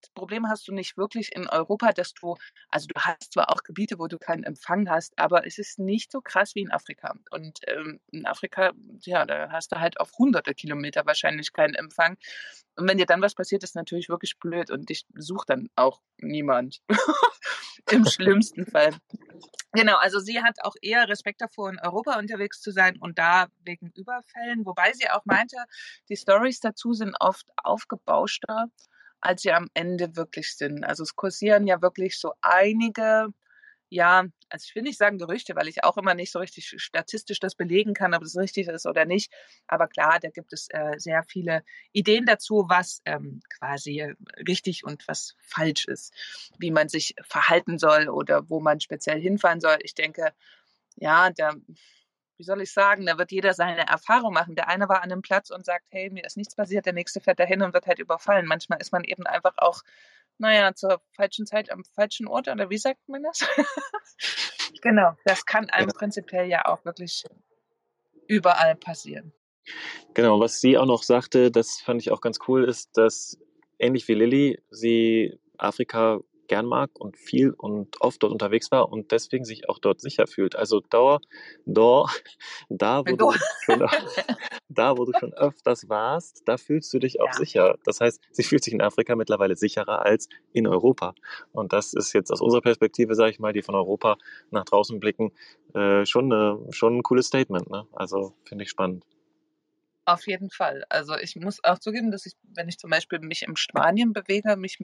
das 0.00 0.10
Problem 0.10 0.48
hast 0.48 0.68
du 0.68 0.72
nicht 0.72 0.96
wirklich 0.96 1.34
in 1.34 1.48
Europa, 1.48 1.92
dass 1.92 2.14
du, 2.14 2.36
also 2.70 2.86
du 2.86 3.00
hast 3.00 3.32
zwar 3.32 3.50
auch 3.50 3.62
Gebiete, 3.62 3.98
wo 3.98 4.06
du 4.06 4.18
keinen 4.18 4.44
Empfang 4.44 4.88
hast, 4.88 5.18
aber 5.18 5.46
es 5.46 5.58
ist 5.58 5.78
nicht 5.78 6.12
so 6.12 6.20
krass 6.20 6.54
wie 6.54 6.60
in 6.60 6.70
Afrika. 6.70 7.14
Und 7.30 7.58
ähm, 7.66 8.00
in 8.10 8.26
Afrika, 8.26 8.72
ja, 9.02 9.26
da 9.26 9.50
hast 9.50 9.72
du 9.72 9.80
halt 9.80 9.98
auf 10.00 10.12
hunderte 10.18 10.54
Kilometer 10.54 11.04
wahrscheinlich 11.06 11.52
keinen 11.52 11.74
Empfang. 11.74 12.16
Und 12.76 12.88
wenn 12.88 12.98
dir 12.98 13.06
dann 13.06 13.22
was 13.22 13.34
passiert, 13.34 13.64
ist 13.64 13.74
natürlich 13.74 14.08
wirklich 14.08 14.38
blöd 14.38 14.70
und 14.70 14.88
dich 14.88 15.04
sucht 15.14 15.50
dann 15.50 15.68
auch 15.74 16.00
niemand. 16.18 16.80
Im 17.90 18.04
schlimmsten 18.04 18.66
Fall. 18.66 18.90
Genau, 19.72 19.96
also 19.96 20.18
sie 20.18 20.42
hat 20.42 20.56
auch 20.62 20.74
eher 20.80 21.08
Respekt 21.08 21.40
davor, 21.40 21.70
in 21.70 21.78
Europa 21.78 22.18
unterwegs 22.18 22.60
zu 22.60 22.70
sein 22.70 22.96
und 22.98 23.18
da 23.18 23.48
wegen 23.64 23.92
Überfällen, 23.94 24.64
wobei 24.64 24.92
sie 24.94 25.10
auch 25.10 25.24
meinte, 25.26 25.56
die 26.08 26.16
Stories 26.16 26.60
dazu 26.60 26.94
sind 26.94 27.14
oft 27.20 27.46
aufgebauschter 27.62 28.68
als 29.20 29.42
sie 29.42 29.52
am 29.52 29.68
Ende 29.74 30.16
wirklich 30.16 30.56
sind. 30.56 30.84
Also 30.84 31.02
es 31.02 31.16
kursieren 31.16 31.66
ja 31.66 31.82
wirklich 31.82 32.18
so 32.18 32.32
einige, 32.40 33.28
ja, 33.90 34.24
also 34.50 34.64
ich 34.66 34.74
will 34.74 34.82
nicht 34.82 34.98
sagen 34.98 35.18
Gerüchte, 35.18 35.56
weil 35.56 35.68
ich 35.68 35.84
auch 35.84 35.96
immer 35.96 36.14
nicht 36.14 36.30
so 36.30 36.38
richtig 36.38 36.74
statistisch 36.76 37.40
das 37.40 37.54
belegen 37.54 37.94
kann, 37.94 38.14
ob 38.14 38.22
es 38.22 38.36
richtig 38.36 38.68
ist 38.68 38.86
oder 38.86 39.04
nicht. 39.04 39.32
Aber 39.66 39.88
klar, 39.88 40.18
da 40.20 40.30
gibt 40.30 40.52
es 40.52 40.68
äh, 40.70 40.94
sehr 40.98 41.22
viele 41.24 41.62
Ideen 41.92 42.26
dazu, 42.26 42.66
was 42.68 43.00
ähm, 43.04 43.40
quasi 43.58 44.14
richtig 44.46 44.84
und 44.84 45.06
was 45.08 45.34
falsch 45.40 45.86
ist, 45.86 46.12
wie 46.58 46.70
man 46.70 46.88
sich 46.88 47.14
verhalten 47.22 47.78
soll 47.78 48.08
oder 48.08 48.48
wo 48.50 48.60
man 48.60 48.80
speziell 48.80 49.20
hinfahren 49.20 49.60
soll. 49.60 49.78
Ich 49.82 49.94
denke, 49.94 50.32
ja, 50.96 51.30
da 51.30 51.54
wie 52.38 52.44
soll 52.44 52.62
ich 52.62 52.72
sagen, 52.72 53.04
da 53.04 53.18
wird 53.18 53.32
jeder 53.32 53.52
seine 53.52 53.86
Erfahrung 53.88 54.32
machen. 54.32 54.54
Der 54.54 54.68
eine 54.68 54.88
war 54.88 55.02
an 55.02 55.10
einem 55.10 55.22
Platz 55.22 55.50
und 55.50 55.66
sagt, 55.66 55.86
hey, 55.90 56.08
mir 56.10 56.24
ist 56.24 56.36
nichts 56.36 56.54
passiert, 56.54 56.86
der 56.86 56.92
nächste 56.92 57.20
fährt 57.20 57.40
dahin 57.40 57.62
und 57.62 57.74
wird 57.74 57.88
halt 57.88 57.98
überfallen. 57.98 58.46
Manchmal 58.46 58.80
ist 58.80 58.92
man 58.92 59.02
eben 59.02 59.26
einfach 59.26 59.54
auch, 59.58 59.82
naja, 60.38 60.74
zur 60.74 61.00
falschen 61.14 61.46
Zeit 61.46 61.70
am 61.70 61.84
falschen 61.84 62.26
Ort 62.26 62.48
oder 62.48 62.70
wie 62.70 62.78
sagt 62.78 63.08
man 63.08 63.22
das? 63.22 63.40
genau, 64.82 65.12
das 65.24 65.44
kann 65.44 65.68
einem 65.70 65.88
ja. 65.88 65.94
prinzipiell 65.94 66.48
ja 66.48 66.64
auch 66.66 66.84
wirklich 66.84 67.24
überall 68.26 68.76
passieren. 68.76 69.32
Genau, 70.14 70.40
was 70.40 70.60
sie 70.60 70.78
auch 70.78 70.86
noch 70.86 71.02
sagte, 71.02 71.50
das 71.50 71.80
fand 71.80 72.00
ich 72.00 72.10
auch 72.10 72.20
ganz 72.20 72.38
cool, 72.48 72.64
ist, 72.64 72.96
dass 72.96 73.38
ähnlich 73.78 74.08
wie 74.08 74.14
Lilly, 74.14 74.62
sie 74.70 75.38
Afrika 75.58 76.20
gern 76.48 76.66
mag 76.66 76.90
und 76.98 77.16
viel 77.16 77.50
und 77.50 78.00
oft 78.00 78.22
dort 78.22 78.32
unterwegs 78.32 78.70
war 78.70 78.90
und 78.90 79.12
deswegen 79.12 79.44
sich 79.44 79.68
auch 79.68 79.78
dort 79.78 80.00
sicher 80.00 80.26
fühlt. 80.26 80.56
Also 80.56 80.80
da, 80.80 81.18
da, 81.66 82.06
da, 82.68 83.02
wo 83.06 83.16
du 83.16 83.32
schon, 83.64 83.86
da, 84.78 84.96
wo 84.96 85.04
du 85.04 85.12
schon 85.18 85.32
öfters 85.34 85.88
warst, 85.88 86.42
da 86.46 86.56
fühlst 86.56 86.92
du 86.94 86.98
dich 86.98 87.20
auch 87.20 87.26
ja. 87.26 87.32
sicher. 87.32 87.78
Das 87.84 88.00
heißt, 88.00 88.20
sie 88.30 88.42
fühlt 88.42 88.62
sich 88.62 88.72
in 88.72 88.80
Afrika 88.80 89.16
mittlerweile 89.16 89.56
sicherer 89.56 90.04
als 90.04 90.28
in 90.52 90.66
Europa. 90.66 91.14
Und 91.52 91.72
das 91.72 91.94
ist 91.94 92.12
jetzt 92.12 92.30
aus 92.30 92.40
unserer 92.40 92.62
Perspektive, 92.62 93.14
sage 93.14 93.30
ich 93.30 93.38
mal, 93.38 93.52
die 93.52 93.62
von 93.62 93.74
Europa 93.74 94.16
nach 94.50 94.64
draußen 94.64 95.00
blicken, 95.00 95.32
äh, 95.74 96.04
schon, 96.06 96.32
eine, 96.32 96.58
schon 96.70 96.98
ein 96.98 97.02
cooles 97.02 97.26
Statement. 97.26 97.70
Ne? 97.70 97.86
Also 97.92 98.34
finde 98.44 98.64
ich 98.64 98.70
spannend. 98.70 99.04
Auf 100.04 100.26
jeden 100.26 100.50
Fall. 100.50 100.84
Also 100.88 101.16
ich 101.16 101.36
muss 101.36 101.62
auch 101.64 101.78
zugeben, 101.78 102.10
dass 102.10 102.24
ich, 102.24 102.32
wenn 102.54 102.68
ich 102.68 102.78
zum 102.78 102.90
Beispiel 102.90 103.18
mich 103.18 103.42
im 103.42 103.56
Spanien 103.56 104.12
bewege, 104.12 104.56
mich 104.56 104.78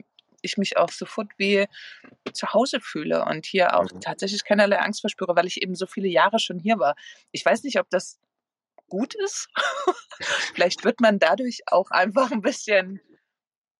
ich 0.45 0.57
mich 0.57 0.77
auch 0.77 0.91
sofort 0.91 1.27
wie 1.37 1.65
zu 2.33 2.53
Hause 2.53 2.79
fühle 2.79 3.25
und 3.25 3.45
hier 3.45 3.75
auch 3.75 3.91
mhm. 3.91 3.99
tatsächlich 3.99 4.43
keinerlei 4.45 4.77
Angst 4.79 5.01
verspüre, 5.01 5.35
weil 5.35 5.47
ich 5.47 5.61
eben 5.61 5.75
so 5.75 5.87
viele 5.87 6.07
Jahre 6.07 6.39
schon 6.39 6.59
hier 6.59 6.79
war. 6.79 6.95
Ich 7.31 7.43
weiß 7.43 7.63
nicht, 7.63 7.79
ob 7.79 7.89
das 7.89 8.19
gut 8.95 9.13
ist. 9.15 9.49
Vielleicht 10.53 10.85
wird 10.85 11.01
man 11.01 11.19
dadurch 11.19 11.61
auch 11.67 11.91
einfach 11.91 12.31
ein 12.31 12.41
bisschen 12.41 13.01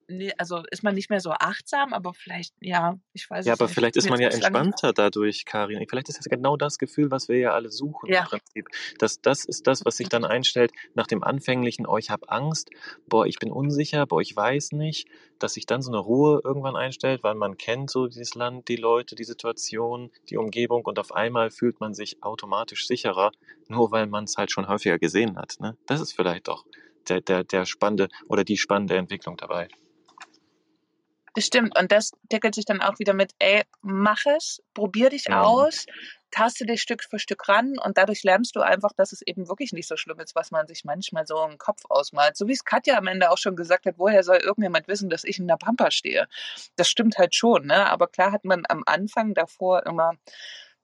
nee, 0.07 0.31
also 0.37 0.63
ist 0.71 0.83
man 0.83 0.95
nicht 0.95 1.09
mehr 1.09 1.19
so 1.19 1.31
achtsam, 1.31 1.93
aber 1.93 2.13
vielleicht, 2.13 2.53
ja, 2.61 2.99
ich 3.13 3.29
weiß 3.29 3.45
ja, 3.45 3.53
es 3.53 3.59
nicht. 3.59 3.59
Ja, 3.59 3.65
aber 3.65 3.73
vielleicht 3.73 3.95
ist 3.95 4.09
man 4.09 4.19
ja 4.19 4.29
entspannter 4.29 4.93
dadurch, 4.93 5.45
Karin. 5.45 5.85
Vielleicht 5.89 6.09
ist 6.09 6.19
das 6.19 6.25
genau 6.25 6.57
das 6.57 6.77
Gefühl, 6.77 7.11
was 7.11 7.27
wir 7.27 7.37
ja 7.37 7.51
alle 7.51 7.71
suchen 7.71 8.09
ja. 8.11 8.21
im 8.21 8.27
Prinzip. 8.27 8.67
Das, 8.99 9.21
das 9.21 9.45
ist 9.45 9.67
das, 9.67 9.85
was 9.85 9.97
sich 9.97 10.09
dann 10.09 10.25
einstellt 10.25 10.71
nach 10.93 11.07
dem 11.07 11.23
anfänglichen, 11.23 11.85
oh, 11.85 11.97
ich 11.97 12.09
habe 12.09 12.29
Angst, 12.29 12.69
boah, 13.07 13.25
ich 13.25 13.39
bin 13.39 13.51
unsicher, 13.51 14.05
boah, 14.05 14.21
ich 14.21 14.35
weiß 14.35 14.71
nicht, 14.73 15.07
dass 15.39 15.53
sich 15.53 15.65
dann 15.65 15.81
so 15.81 15.91
eine 15.91 15.99
Ruhe 15.99 16.41
irgendwann 16.43 16.75
einstellt, 16.75 17.23
weil 17.23 17.35
man 17.35 17.57
kennt 17.57 17.89
so 17.89 18.07
dieses 18.07 18.35
Land, 18.35 18.67
die 18.67 18.77
Leute, 18.77 19.15
die 19.15 19.23
Situation, 19.23 20.11
die 20.29 20.37
Umgebung 20.37 20.85
und 20.85 20.99
auf 20.99 21.13
einmal 21.13 21.51
fühlt 21.51 21.79
man 21.79 21.93
sich 21.93 22.23
automatisch 22.23 22.87
sicherer, 22.87 23.31
nur 23.67 23.91
weil 23.91 24.07
man 24.07 24.25
es 24.25 24.37
halt 24.37 24.51
schon 24.51 24.67
häufiger 24.67 24.99
gesehen 24.99 25.37
hat. 25.37 25.55
Ne? 25.59 25.77
Das 25.85 26.01
ist 26.01 26.13
vielleicht 26.13 26.47
doch 26.47 26.65
der, 27.09 27.21
der, 27.21 27.43
der 27.43 27.65
spannende 27.65 28.07
oder 28.27 28.43
die 28.43 28.57
spannende 28.57 28.95
Entwicklung 28.95 29.37
dabei. 29.37 29.67
Das 31.35 31.45
stimmt. 31.45 31.77
Und 31.77 31.91
das 31.91 32.11
deckelt 32.31 32.55
sich 32.55 32.65
dann 32.65 32.81
auch 32.81 32.97
wieder 32.99 33.13
mit, 33.13 33.33
ey, 33.39 33.63
mach 33.81 34.25
es, 34.25 34.63
probier 34.73 35.09
dich 35.09 35.25
ja. 35.27 35.41
aus, 35.41 35.85
taste 36.31 36.65
dich 36.65 36.81
Stück 36.81 37.03
für 37.03 37.19
Stück 37.19 37.47
ran 37.47 37.75
und 37.77 37.97
dadurch 37.97 38.23
lernst 38.23 38.55
du 38.55 38.61
einfach, 38.61 38.91
dass 38.95 39.11
es 39.11 39.21
eben 39.21 39.47
wirklich 39.47 39.73
nicht 39.73 39.87
so 39.87 39.97
schlimm 39.97 40.19
ist, 40.19 40.35
was 40.35 40.51
man 40.51 40.67
sich 40.67 40.85
manchmal 40.85 41.27
so 41.27 41.43
im 41.45 41.57
Kopf 41.57 41.83
ausmalt. 41.89 42.37
So 42.37 42.47
wie 42.47 42.53
es 42.53 42.63
Katja 42.63 42.97
am 42.97 43.07
Ende 43.07 43.31
auch 43.31 43.37
schon 43.37 43.55
gesagt 43.55 43.85
hat, 43.85 43.95
woher 43.97 44.23
soll 44.23 44.37
irgendjemand 44.37 44.87
wissen, 44.87 45.09
dass 45.09 45.23
ich 45.23 45.39
in 45.39 45.47
der 45.47 45.57
Pampa 45.57 45.91
stehe? 45.91 46.27
Das 46.75 46.89
stimmt 46.89 47.17
halt 47.17 47.35
schon, 47.35 47.67
ne? 47.67 47.85
Aber 47.87 48.07
klar 48.07 48.31
hat 48.31 48.45
man 48.45 48.63
am 48.67 48.83
Anfang 48.85 49.33
davor 49.33 49.85
immer 49.85 50.13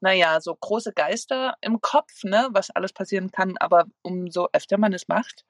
naja, 0.02 0.42
so 0.42 0.56
große 0.56 0.94
Geister 0.94 1.54
im 1.62 1.80
Kopf, 1.80 2.24
ne, 2.24 2.50
was 2.52 2.72
alles 2.72 2.92
passieren 2.92 3.32
kann, 3.32 3.56
aber 3.60 3.86
umso 4.02 4.50
öfter 4.52 4.80
man 4.80 4.94
es 4.94 5.08
macht, 5.08 5.46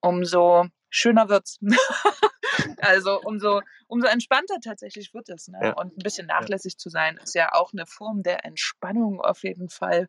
umso 0.00 0.66
schöner 0.90 1.28
wird's. 1.30 1.58
also 2.80 3.20
umso, 3.22 3.62
umso 3.86 4.06
entspannter 4.06 4.58
tatsächlich 4.62 5.12
wird 5.14 5.28
es. 5.28 5.48
Ne? 5.48 5.58
Ja. 5.62 5.72
Und 5.74 5.96
ein 5.96 6.02
bisschen 6.02 6.26
nachlässig 6.26 6.74
ja. 6.74 6.78
zu 6.78 6.90
sein, 6.90 7.18
ist 7.22 7.34
ja 7.34 7.52
auch 7.52 7.72
eine 7.72 7.86
Form 7.86 8.22
der 8.22 8.44
Entspannung 8.44 9.20
auf 9.20 9.42
jeden 9.42 9.68
Fall. 9.68 10.08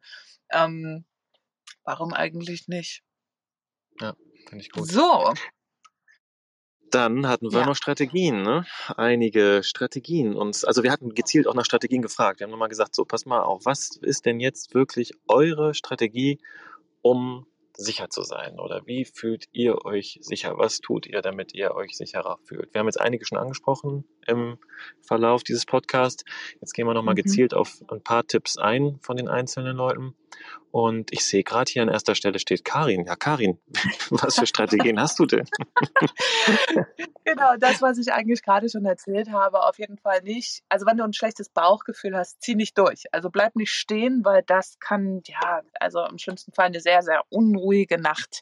Ähm, 0.51 1.05
warum 1.83 2.13
eigentlich 2.13 2.67
nicht? 2.67 3.03
Ja, 3.99 4.15
finde 4.47 4.63
ich 4.63 4.71
gut. 4.71 4.89
So. 4.91 5.33
Dann 6.91 7.27
hatten 7.27 7.51
wir 7.51 7.59
Ja. 7.59 7.65
noch 7.65 7.75
Strategien, 7.75 8.41
ne? 8.41 8.65
Einige 8.97 9.61
Strategien. 9.63 10.35
Und 10.35 10.65
also 10.65 10.81
wir 10.81 10.91
hatten 10.91 11.13
gezielt 11.13 11.47
auch 11.47 11.53
nach 11.53 11.65
Strategien 11.65 12.01
gefragt. 12.01 12.39
Wir 12.39 12.45
haben 12.45 12.51
nochmal 12.51 12.69
gesagt, 12.69 12.95
so 12.95 13.05
pass 13.05 13.25
mal 13.25 13.41
auf, 13.41 13.65
was 13.65 13.97
ist 14.01 14.25
denn 14.25 14.39
jetzt 14.39 14.73
wirklich 14.73 15.11
eure 15.27 15.75
Strategie, 15.75 16.39
um 17.01 17.45
sicher 17.79 18.09
zu 18.09 18.23
sein? 18.23 18.59
Oder 18.59 18.85
wie 18.85 19.05
fühlt 19.05 19.45
ihr 19.51 19.85
euch 19.85 20.19
sicher? 20.21 20.57
Was 20.57 20.79
tut 20.79 21.07
ihr, 21.07 21.21
damit 21.21 21.53
ihr 21.53 21.73
euch 21.75 21.95
sicherer 21.95 22.37
fühlt? 22.43 22.73
Wir 22.73 22.79
haben 22.79 22.87
jetzt 22.87 22.99
einige 22.99 23.25
schon 23.25 23.37
angesprochen 23.37 24.05
im 24.27 24.57
Verlauf 25.01 25.43
dieses 25.43 25.65
Podcasts. 25.65 26.23
Jetzt 26.59 26.73
gehen 26.73 26.85
wir 26.85 26.93
nochmal 26.93 27.13
Mhm. 27.13 27.23
gezielt 27.23 27.53
auf 27.53 27.81
ein 27.89 28.01
paar 28.03 28.25
Tipps 28.27 28.57
ein 28.57 28.99
von 29.01 29.15
den 29.17 29.27
einzelnen 29.29 29.75
Leuten. 29.77 30.13
Und 30.71 31.11
ich 31.11 31.25
sehe 31.25 31.43
gerade 31.43 31.71
hier 31.71 31.81
an 31.81 31.89
erster 31.89 32.13
Stelle 32.13 32.37
steht 32.37 32.63
Karin. 32.63 33.05
Ja, 33.05 33.15
Karin, 33.15 33.59
was 34.11 34.35
für 34.35 34.45
Strategien 34.45 34.99
hast 34.99 35.19
du 35.19 35.25
denn? 35.25 35.47
Genau, 37.25 37.57
das, 37.59 37.79
was 37.79 37.99
ich 37.99 38.11
eigentlich 38.11 38.41
gerade 38.41 38.69
schon 38.69 38.85
erzählt 38.85 39.31
habe, 39.31 39.63
auf 39.63 39.77
jeden 39.77 39.99
Fall 39.99 40.23
nicht. 40.23 40.63
Also 40.67 40.87
wenn 40.87 40.97
du 40.97 41.03
ein 41.03 41.13
schlechtes 41.13 41.49
Bauchgefühl 41.49 42.17
hast, 42.17 42.41
zieh 42.41 42.55
nicht 42.55 42.75
durch. 42.75 43.03
Also 43.11 43.29
bleib 43.29 43.55
nicht 43.55 43.71
stehen, 43.71 44.25
weil 44.25 44.41
das 44.41 44.79
kann, 44.79 45.21
ja, 45.27 45.61
also 45.79 46.03
im 46.05 46.17
schlimmsten 46.17 46.53
Fall 46.53 46.65
eine 46.65 46.79
sehr, 46.79 47.03
sehr 47.03 47.21
unruhige 47.29 48.01
Nacht 48.01 48.41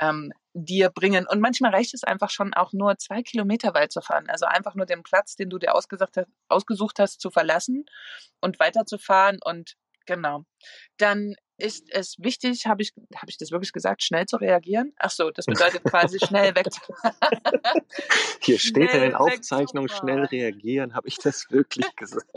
ähm, 0.00 0.32
dir 0.54 0.90
bringen. 0.90 1.26
Und 1.30 1.40
manchmal 1.40 1.72
reicht 1.72 1.94
es 1.94 2.02
einfach 2.02 2.30
schon 2.30 2.52
auch 2.52 2.72
nur 2.72 2.98
zwei 2.98 3.22
Kilometer 3.22 3.74
weit 3.74 3.92
zu 3.92 4.00
fahren. 4.00 4.28
Also 4.28 4.46
einfach 4.46 4.74
nur 4.74 4.86
den 4.86 5.04
Platz, 5.04 5.36
den 5.36 5.48
du 5.48 5.58
dir 5.58 5.74
ausgesucht 5.74 6.16
hast, 6.16 6.28
ausgesucht 6.48 6.98
hast 6.98 7.20
zu 7.20 7.30
verlassen 7.30 7.86
und 8.40 8.58
weiterzufahren. 8.58 9.38
Und 9.44 9.76
genau. 10.06 10.44
Dann 10.96 11.34
ist 11.58 11.86
es 11.90 12.16
wichtig, 12.18 12.66
habe 12.66 12.82
ich, 12.82 12.92
habe 13.14 13.30
ich 13.30 13.38
das 13.38 13.50
wirklich 13.50 13.72
gesagt, 13.72 14.02
schnell 14.02 14.26
zu 14.26 14.36
reagieren? 14.36 14.92
Ach 14.98 15.10
so, 15.10 15.30
das 15.30 15.46
bedeutet 15.46 15.84
quasi 15.84 16.18
schnell 16.18 16.54
weg. 16.54 16.66
Hier 18.42 18.58
steht 18.58 18.92
in 18.92 19.00
den 19.00 19.14
Aufzeichnungen 19.14 19.88
schnell 19.88 20.24
reagieren. 20.24 20.94
Habe 20.94 21.08
ich 21.08 21.16
das 21.16 21.50
wirklich 21.50 21.94
gesagt? 21.96 22.26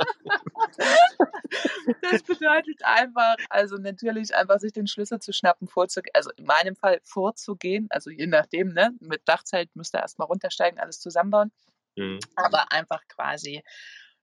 Das 2.01 2.21
bedeutet 2.23 2.84
einfach, 2.84 3.36
also 3.49 3.77
natürlich 3.77 4.36
einfach 4.36 4.60
sich 4.60 4.71
den 4.71 4.88
Schlüssel 4.88 5.19
zu 5.19 5.34
schnappen, 5.34 5.67
vorzugehen, 5.67 6.13
also 6.13 6.29
in 6.38 6.45
meinem 6.45 6.75
Fall 6.75 6.99
vorzugehen, 7.03 7.88
also 7.89 8.12
je 8.12 8.27
nachdem, 8.27 8.73
ne, 8.73 8.91
mit 8.99 9.27
Dachzelt 9.27 9.75
müsst 9.75 9.95
ihr 9.95 9.99
erstmal 9.99 10.27
runtersteigen, 10.27 10.79
alles 10.79 10.99
zusammenbauen, 10.99 11.51
Mhm. 11.95 12.19
aber 12.36 12.71
einfach 12.71 13.01
quasi 13.08 13.63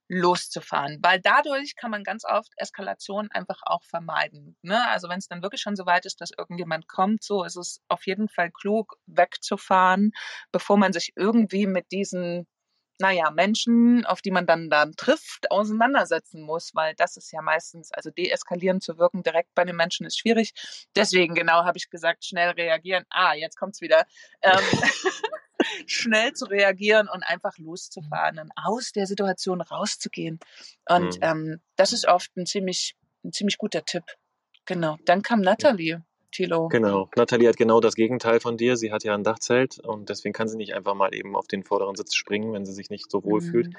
loszufahren, 0.08 0.98
weil 1.02 1.20
dadurch 1.20 1.74
kann 1.76 1.90
man 1.90 2.04
ganz 2.04 2.24
oft 2.24 2.52
Eskalation 2.56 3.30
einfach 3.30 3.60
auch 3.64 3.84
vermeiden. 3.84 4.56
Ne? 4.62 4.86
Also 4.88 5.08
wenn 5.08 5.18
es 5.18 5.28
dann 5.28 5.42
wirklich 5.42 5.60
schon 5.60 5.76
so 5.76 5.86
weit 5.86 6.06
ist, 6.06 6.20
dass 6.20 6.30
irgendjemand 6.36 6.88
kommt, 6.88 7.22
so 7.22 7.44
ist 7.44 7.56
es 7.56 7.80
auf 7.88 8.06
jeden 8.06 8.28
Fall 8.28 8.50
klug, 8.50 8.96
wegzufahren, 9.06 10.12
bevor 10.52 10.76
man 10.76 10.92
sich 10.92 11.12
irgendwie 11.16 11.66
mit 11.66 11.90
diesen 11.90 12.46
naja, 12.98 13.30
Menschen, 13.30 14.06
auf 14.06 14.22
die 14.22 14.30
man 14.30 14.46
dann, 14.46 14.70
dann 14.70 14.94
trifft, 14.96 15.50
auseinandersetzen 15.50 16.40
muss, 16.40 16.74
weil 16.74 16.94
das 16.96 17.16
ist 17.16 17.30
ja 17.30 17.42
meistens, 17.42 17.92
also 17.92 18.10
deeskalierend 18.10 18.82
zu 18.82 18.96
wirken 18.98 19.22
direkt 19.22 19.54
bei 19.54 19.64
den 19.64 19.76
Menschen 19.76 20.06
ist 20.06 20.18
schwierig. 20.18 20.54
Deswegen 20.96 21.34
genau 21.34 21.64
habe 21.64 21.76
ich 21.76 21.90
gesagt, 21.90 22.24
schnell 22.24 22.50
reagieren. 22.50 23.04
Ah, 23.10 23.34
jetzt 23.34 23.56
kommt's 23.58 23.82
wieder. 23.82 24.06
Ähm, 24.42 24.60
schnell 25.86 26.32
zu 26.32 26.46
reagieren 26.46 27.08
und 27.08 27.22
einfach 27.22 27.56
loszufahren 27.58 28.38
und 28.38 28.52
aus 28.56 28.92
der 28.92 29.06
Situation 29.06 29.60
rauszugehen. 29.60 30.38
Und 30.88 31.16
Mhm. 31.16 31.20
ähm, 31.22 31.60
das 31.76 31.92
ist 31.92 32.06
oft 32.06 32.36
ein 32.36 32.46
ziemlich, 32.46 32.96
ein 33.24 33.32
ziemlich 33.32 33.58
guter 33.58 33.84
Tipp. 33.84 34.04
Genau. 34.66 34.96
Dann 35.04 35.22
kam 35.22 35.40
Natalie, 35.40 36.02
Thilo. 36.36 36.68
Genau. 36.68 37.08
Nathalie 37.16 37.48
hat 37.48 37.56
genau 37.56 37.80
das 37.80 37.94
Gegenteil 37.94 38.40
von 38.40 38.56
dir. 38.56 38.76
Sie 38.76 38.92
hat 38.92 39.04
ja 39.04 39.14
ein 39.14 39.24
Dachzelt 39.24 39.78
und 39.78 40.10
deswegen 40.10 40.32
kann 40.34 40.48
sie 40.48 40.56
nicht 40.56 40.74
einfach 40.74 40.94
mal 40.94 41.14
eben 41.14 41.34
auf 41.34 41.46
den 41.46 41.64
vorderen 41.64 41.96
Sitz 41.96 42.14
springen, 42.14 42.52
wenn 42.52 42.66
sie 42.66 42.72
sich 42.72 42.90
nicht 42.90 43.10
so 43.10 43.24
wohl 43.24 43.40
fühlt. 43.40 43.68
Mhm. 43.68 43.76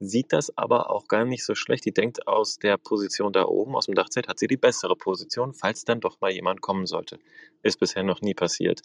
Sieht 0.00 0.32
das 0.32 0.56
aber 0.56 0.90
auch 0.90 1.06
gar 1.06 1.24
nicht 1.26 1.44
so 1.44 1.54
schlecht. 1.54 1.84
Die 1.84 1.92
denkt 1.92 2.26
aus 2.26 2.58
der 2.58 2.78
Position 2.78 3.32
da 3.32 3.44
oben, 3.44 3.76
aus 3.76 3.86
dem 3.86 3.94
Dachzelt, 3.94 4.28
hat 4.28 4.38
sie 4.38 4.46
die 4.46 4.56
bessere 4.56 4.96
Position, 4.96 5.52
falls 5.52 5.84
dann 5.84 6.00
doch 6.00 6.20
mal 6.20 6.32
jemand 6.32 6.62
kommen 6.62 6.86
sollte. 6.86 7.18
Ist 7.62 7.78
bisher 7.78 8.02
noch 8.02 8.22
nie 8.22 8.34
passiert. 8.34 8.80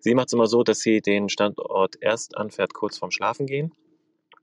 Sie 0.00 0.14
macht 0.14 0.26
es 0.28 0.32
immer 0.32 0.46
so, 0.46 0.64
dass 0.64 0.80
sie 0.80 1.00
den 1.00 1.28
Standort 1.28 1.96
erst 2.00 2.36
anfährt, 2.36 2.74
kurz 2.74 2.98
vorm 2.98 3.12
Schlafen 3.12 3.46
gehen 3.46 3.72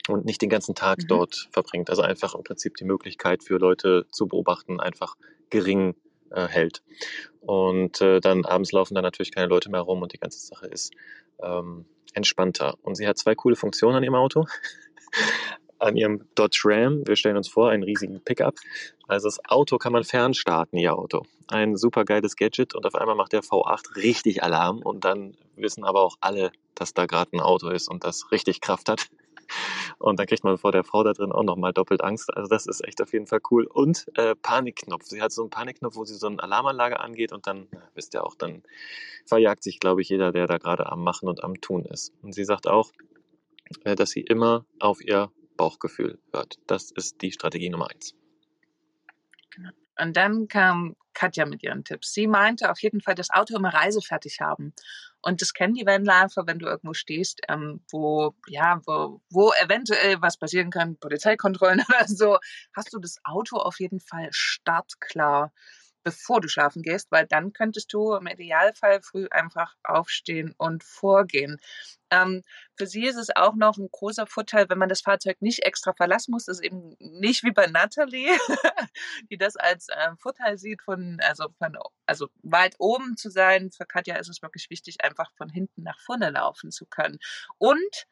und 0.08 0.26
nicht 0.26 0.42
den 0.42 0.50
ganzen 0.50 0.74
Tag 0.74 1.00
Mhm. 1.00 1.08
dort 1.08 1.50
verbringt. 1.52 1.90
Also 1.90 2.02
einfach 2.02 2.34
im 2.36 2.44
Prinzip 2.44 2.76
die 2.76 2.86
Möglichkeit 2.86 3.44
für 3.44 3.58
Leute 3.58 4.06
zu 4.12 4.28
beobachten 4.28 4.80
einfach 4.80 5.16
gering 5.50 5.96
äh, 6.32 6.48
hält. 6.48 6.82
Und 7.40 8.02
äh, 8.02 8.20
dann 8.20 8.46
abends 8.46 8.72
laufen 8.72 8.96
da 8.96 9.02
natürlich 9.02 9.32
keine 9.32 9.48
Leute 9.48 9.70
mehr 9.70 9.82
rum 9.82 10.02
und 10.02 10.14
die 10.14 10.20
ganze 10.20 10.40
Sache 10.40 10.68
ist 10.68 10.94
ähm, 11.42 11.86
entspannter. 12.14 12.76
Und 12.82 12.96
sie 12.96 13.08
hat 13.08 13.18
zwei 13.18 13.36
coole 13.36 13.56
Funktionen 13.56 13.98
an 13.98 14.04
ihrem 14.04 14.16
Auto. 14.16 14.46
an 15.82 15.98
ihrem 15.98 16.28
Dodge 16.36 16.62
Ram. 16.66 17.06
Wir 17.08 17.16
stellen 17.16 17.38
uns 17.38 17.50
vor, 17.50 17.70
einen 17.70 17.84
riesigen 17.84 18.22
Pickup. 18.24 18.56
Also 19.08 19.28
das 19.28 19.40
Auto 19.46 19.78
kann 19.78 19.92
man 19.92 20.04
fernstarten, 20.04 20.78
ihr 20.78 20.96
Auto. 20.96 21.26
Ein 21.48 21.76
super 21.76 22.06
geiles 22.06 22.36
Gadget 22.36 22.76
und 22.76 22.86
auf 22.86 22.96
einmal 22.96 23.16
macht 23.16 23.34
der 23.34 23.42
V8 23.42 23.96
richtig 23.96 24.44
Alarm 24.44 24.80
und 24.80 25.04
dann 25.04 25.36
wissen 25.56 25.84
aber 25.84 26.02
auch 26.02 26.18
alle, 26.22 26.52
dass 26.76 26.94
da 26.94 27.08
gerade 27.08 27.36
ein 27.36 27.42
Auto 27.42 27.70
ist 27.70 27.90
und 27.90 28.04
das 28.04 28.32
richtig 28.32 28.62
Kraft 28.62 28.90
hat. 28.90 29.08
Und 30.00 30.20
dann 30.20 30.28
kriegt 30.28 30.44
man 30.44 30.58
vor 30.58 30.72
der 30.72 30.84
Frau 30.84 31.04
da 31.04 31.14
drin 31.14 31.32
auch 31.32 31.44
nochmal 31.44 31.74
doppelt 31.74 32.04
Angst. 32.04 32.36
Also 32.36 32.50
das 32.50 32.66
ist 32.66 32.84
echt 32.86 33.02
auf 33.02 33.14
jeden 33.14 33.28
Fall 33.28 33.40
cool. 33.52 33.66
Und 33.66 34.06
äh, 34.16 34.36
Panikknopf. 34.36 35.06
Sie 35.06 35.22
hat 35.22 35.32
so 35.32 35.42
einen 35.42 35.50
Panikknopf, 35.50 35.96
wo 35.96 36.06
sie 36.06 36.16
so 36.16 36.28
eine 36.28 36.42
Alarmanlage 36.42 37.00
angeht 37.00 37.32
und 37.32 37.48
dann, 37.48 37.68
wisst 37.94 38.14
ihr 38.14 38.24
auch, 38.24 38.36
dann 38.36 38.64
verjagt 39.26 39.64
sich, 39.64 39.80
glaube 39.80 40.02
ich, 40.02 40.10
jeder, 40.10 40.32
der 40.32 40.48
da 40.48 40.58
gerade 40.58 40.92
am 40.92 41.04
Machen 41.04 41.30
und 41.30 41.44
am 41.44 41.60
Tun 41.62 41.86
ist. 41.86 42.14
Und 42.22 42.34
sie 42.34 42.46
sagt 42.46 42.68
auch, 42.68 42.92
äh, 43.84 43.96
dass 43.96 44.12
sie 44.12 44.22
immer 44.22 44.66
auf 44.80 45.02
ihr 45.04 45.32
Bauchgefühl 45.58 46.20
hört. 46.34 46.60
Das 46.68 46.92
ist 46.92 47.22
die 47.22 47.32
Strategie 47.32 47.70
Nummer 47.70 47.90
eins. 47.90 48.16
Und 50.00 50.18
dann 50.18 50.48
kam 50.48 50.96
Katja 51.14 51.46
mit 51.46 51.64
ihren 51.64 51.84
Tipps. 51.84 52.14
Sie 52.14 52.28
meinte 52.28 52.70
auf 52.70 52.82
jeden 52.82 53.02
Fall 53.02 53.16
das 53.16 53.30
Auto 53.30 53.56
immer 53.56 53.74
reisefertig 53.74 54.40
haben. 54.42 54.74
Und 55.22 55.42
das 55.42 55.54
kennen 55.54 55.76
die 55.76 55.86
Vanlifer, 55.86 56.48
wenn 56.48 56.60
du 56.60 56.66
irgendwo 56.66 56.94
stehst, 56.94 57.42
ähm, 57.48 57.82
wo, 57.92 58.34
ja, 58.48 58.82
wo, 58.86 59.22
wo 59.30 59.52
eventuell 59.64 60.22
was 60.22 60.38
passieren 60.38 60.72
kann, 60.72 60.98
Polizeikontrollen 60.98 61.84
oder 61.90 62.08
so, 62.08 62.40
hast 62.76 62.94
du 62.94 63.00
das 63.00 63.18
Auto 63.24 63.58
auf 63.58 63.80
jeden 63.80 64.00
Fall 64.00 64.30
startklar, 64.32 65.52
bevor 66.04 66.42
du 66.42 66.48
schlafen 66.48 66.82
gehst, 66.82 67.12
weil 67.12 67.28
dann 67.28 67.54
könntest 67.54 67.94
du 67.94 68.14
im 68.16 68.28
Idealfall 68.28 69.02
früh 69.02 69.28
einfach 69.32 69.76
aufstehen 69.84 70.54
und 70.58 70.84
vorgehen. 70.84 71.60
Ähm, 72.10 72.44
für 72.76 72.88
sie 72.88 73.06
ist 73.06 73.16
es 73.16 73.30
auch 73.36 73.56
noch 73.56 73.78
ein 73.78 73.90
großer 73.90 74.28
Vorteil, 74.28 74.70
wenn 74.70 74.78
man 74.78 74.90
das 74.90 75.02
Fahrzeug 75.02 75.42
nicht 75.42 75.64
extra 75.64 75.94
verlassen 75.94 76.32
muss, 76.32 76.46
das 76.46 76.58
ist 76.58 76.66
eben 76.66 76.96
nicht 77.00 77.44
wie 77.44 77.52
bei 77.52 77.68
Natalie, 77.68 78.30
die 79.32 79.38
das 79.38 79.56
als 79.56 79.88
äh, 79.90 80.12
Vorteil 80.18 80.58
sieht, 80.58 80.82
von, 80.82 81.20
also 81.22 81.48
von, 81.58 81.78
also 82.06 82.28
weit 82.44 82.76
oben 82.80 83.16
zu 83.16 83.30
sein. 83.30 83.72
Für 83.72 83.86
Katja 83.86 84.18
ist 84.18 84.30
es 84.30 84.42
wirklich 84.42 84.70
wichtig, 84.70 85.04
einfach 85.04 85.32
von 85.36 85.50
hinten 85.50 85.84
nach 85.84 86.00
vorne 86.02 86.32
laufen 86.32 86.72
zu 86.72 86.86
können. 86.86 87.20
Und 87.58 88.08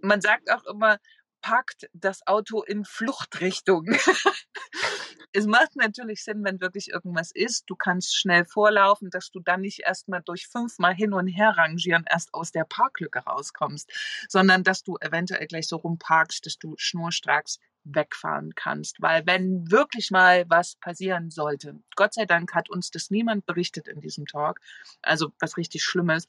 man 0.00 0.20
sagt 0.20 0.50
auch 0.50 0.64
immer, 0.64 0.98
packt 1.44 1.90
das 1.92 2.26
Auto 2.26 2.62
in 2.62 2.86
Fluchtrichtung. 2.86 3.84
es 5.34 5.46
macht 5.46 5.76
natürlich 5.76 6.24
Sinn, 6.24 6.42
wenn 6.42 6.58
wirklich 6.58 6.88
irgendwas 6.88 7.32
ist. 7.32 7.64
Du 7.66 7.76
kannst 7.76 8.16
schnell 8.16 8.46
vorlaufen, 8.46 9.10
dass 9.10 9.30
du 9.30 9.40
dann 9.40 9.60
nicht 9.60 9.80
erstmal 9.80 10.22
durch 10.22 10.46
fünfmal 10.46 10.94
hin 10.94 11.12
und 11.12 11.26
her 11.26 11.50
rangieren 11.50 12.06
erst 12.08 12.32
aus 12.32 12.50
der 12.50 12.64
Parklücke 12.64 13.18
rauskommst, 13.18 13.92
sondern 14.26 14.64
dass 14.64 14.84
du 14.84 14.96
eventuell 15.02 15.46
gleich 15.46 15.68
so 15.68 15.76
rumparkst, 15.76 16.46
dass 16.46 16.56
du 16.56 16.76
schnurstracks 16.78 17.58
wegfahren 17.84 18.54
kannst. 18.54 19.02
Weil 19.02 19.26
wenn 19.26 19.70
wirklich 19.70 20.10
mal 20.10 20.46
was 20.48 20.76
passieren 20.76 21.30
sollte, 21.30 21.78
Gott 21.94 22.14
sei 22.14 22.24
Dank 22.24 22.54
hat 22.54 22.70
uns 22.70 22.90
das 22.90 23.10
niemand 23.10 23.44
berichtet 23.44 23.86
in 23.86 24.00
diesem 24.00 24.24
Talk, 24.24 24.60
also 25.02 25.30
was 25.40 25.58
richtig 25.58 25.84
Schlimmes, 25.84 26.26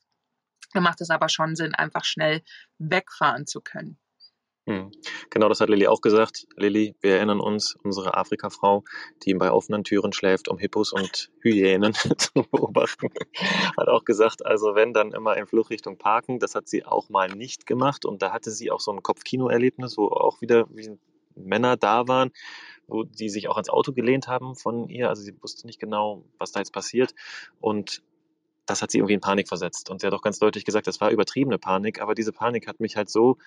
dann 0.73 0.84
macht 0.84 0.99
es 0.99 1.10
aber 1.10 1.30
schon 1.30 1.56
Sinn, 1.56 1.73
einfach 1.73 2.04
schnell 2.04 2.43
wegfahren 2.80 3.47
zu 3.47 3.62
können. 3.62 3.97
Hm. 4.67 4.91
Genau, 5.30 5.47
das 5.47 5.62
hat 5.62 5.69
Lilly 5.69 5.86
auch 5.86 6.01
gesagt. 6.01 6.47
Lilly, 6.56 6.95
wir 7.01 7.17
erinnern 7.17 7.39
uns, 7.39 7.75
unsere 7.84 8.17
Afrika-Frau, 8.17 8.84
die 9.23 9.36
bei 9.36 9.51
offenen 9.51 9.84
Türen 9.84 10.12
schläft, 10.12 10.47
um 10.47 10.58
Hippos 10.58 10.91
und 10.91 11.30
Hyänen 11.41 11.93
zu 12.17 12.32
beobachten, 12.49 13.10
hat 13.78 13.88
auch 13.88 14.06
gesagt, 14.06 14.43
also 14.43 14.73
wenn 14.73 14.91
dann 14.91 15.12
immer 15.12 15.38
in 15.38 15.45
Fluchtrichtung 15.45 15.99
parken, 15.99 16.39
das 16.39 16.56
hat 16.56 16.67
sie 16.67 16.84
auch 16.84 17.10
mal 17.10 17.28
nicht 17.30 17.67
gemacht 17.67 18.06
und 18.06 18.23
da 18.23 18.32
hatte 18.32 18.49
sie 18.49 18.71
auch 18.71 18.80
so 18.80 18.91
ein 18.91 19.04
Kopfkino-Erlebnis, 19.04 19.97
wo 19.99 20.08
auch 20.08 20.41
wieder 20.41 20.65
wie 20.71 20.97
Männer 21.36 21.78
da 21.78 22.08
waren, 22.08 22.32
wo 22.88 23.04
die 23.04 23.30
sich 23.30 23.47
auch 23.49 23.58
ans 23.58 23.69
Auto 23.69 23.93
gelehnt 23.93 24.28
haben 24.28 24.56
von 24.56 24.89
ihr, 24.89 25.10
also 25.10 25.21
sie 25.21 25.36
wusste 25.43 25.68
nicht 25.68 25.80
genau, 25.80 26.24
was 26.39 26.51
da 26.51 26.59
jetzt 26.59 26.74
passiert 26.74 27.13
und 27.59 28.01
das 28.66 28.82
hat 28.82 28.89
sie 28.89 28.97
irgendwie 28.97 29.13
in 29.13 29.22
Panik 29.22 29.47
versetzt. 29.47 29.91
Und 29.91 30.01
sie 30.01 30.07
hat 30.07 30.13
auch 30.16 30.24
ganz 30.24 30.39
deutlich 30.39 30.66
gesagt, 30.66 30.88
das 30.88 30.99
war 30.99 31.11
übertriebene 31.11 31.59
Panik, 31.59 32.01
aber 32.01 32.16
diese 32.16 32.32
Panik 32.32 32.68
hat 32.68 32.80
mich 32.80 32.95
halt 32.97 33.11
so 33.11 33.38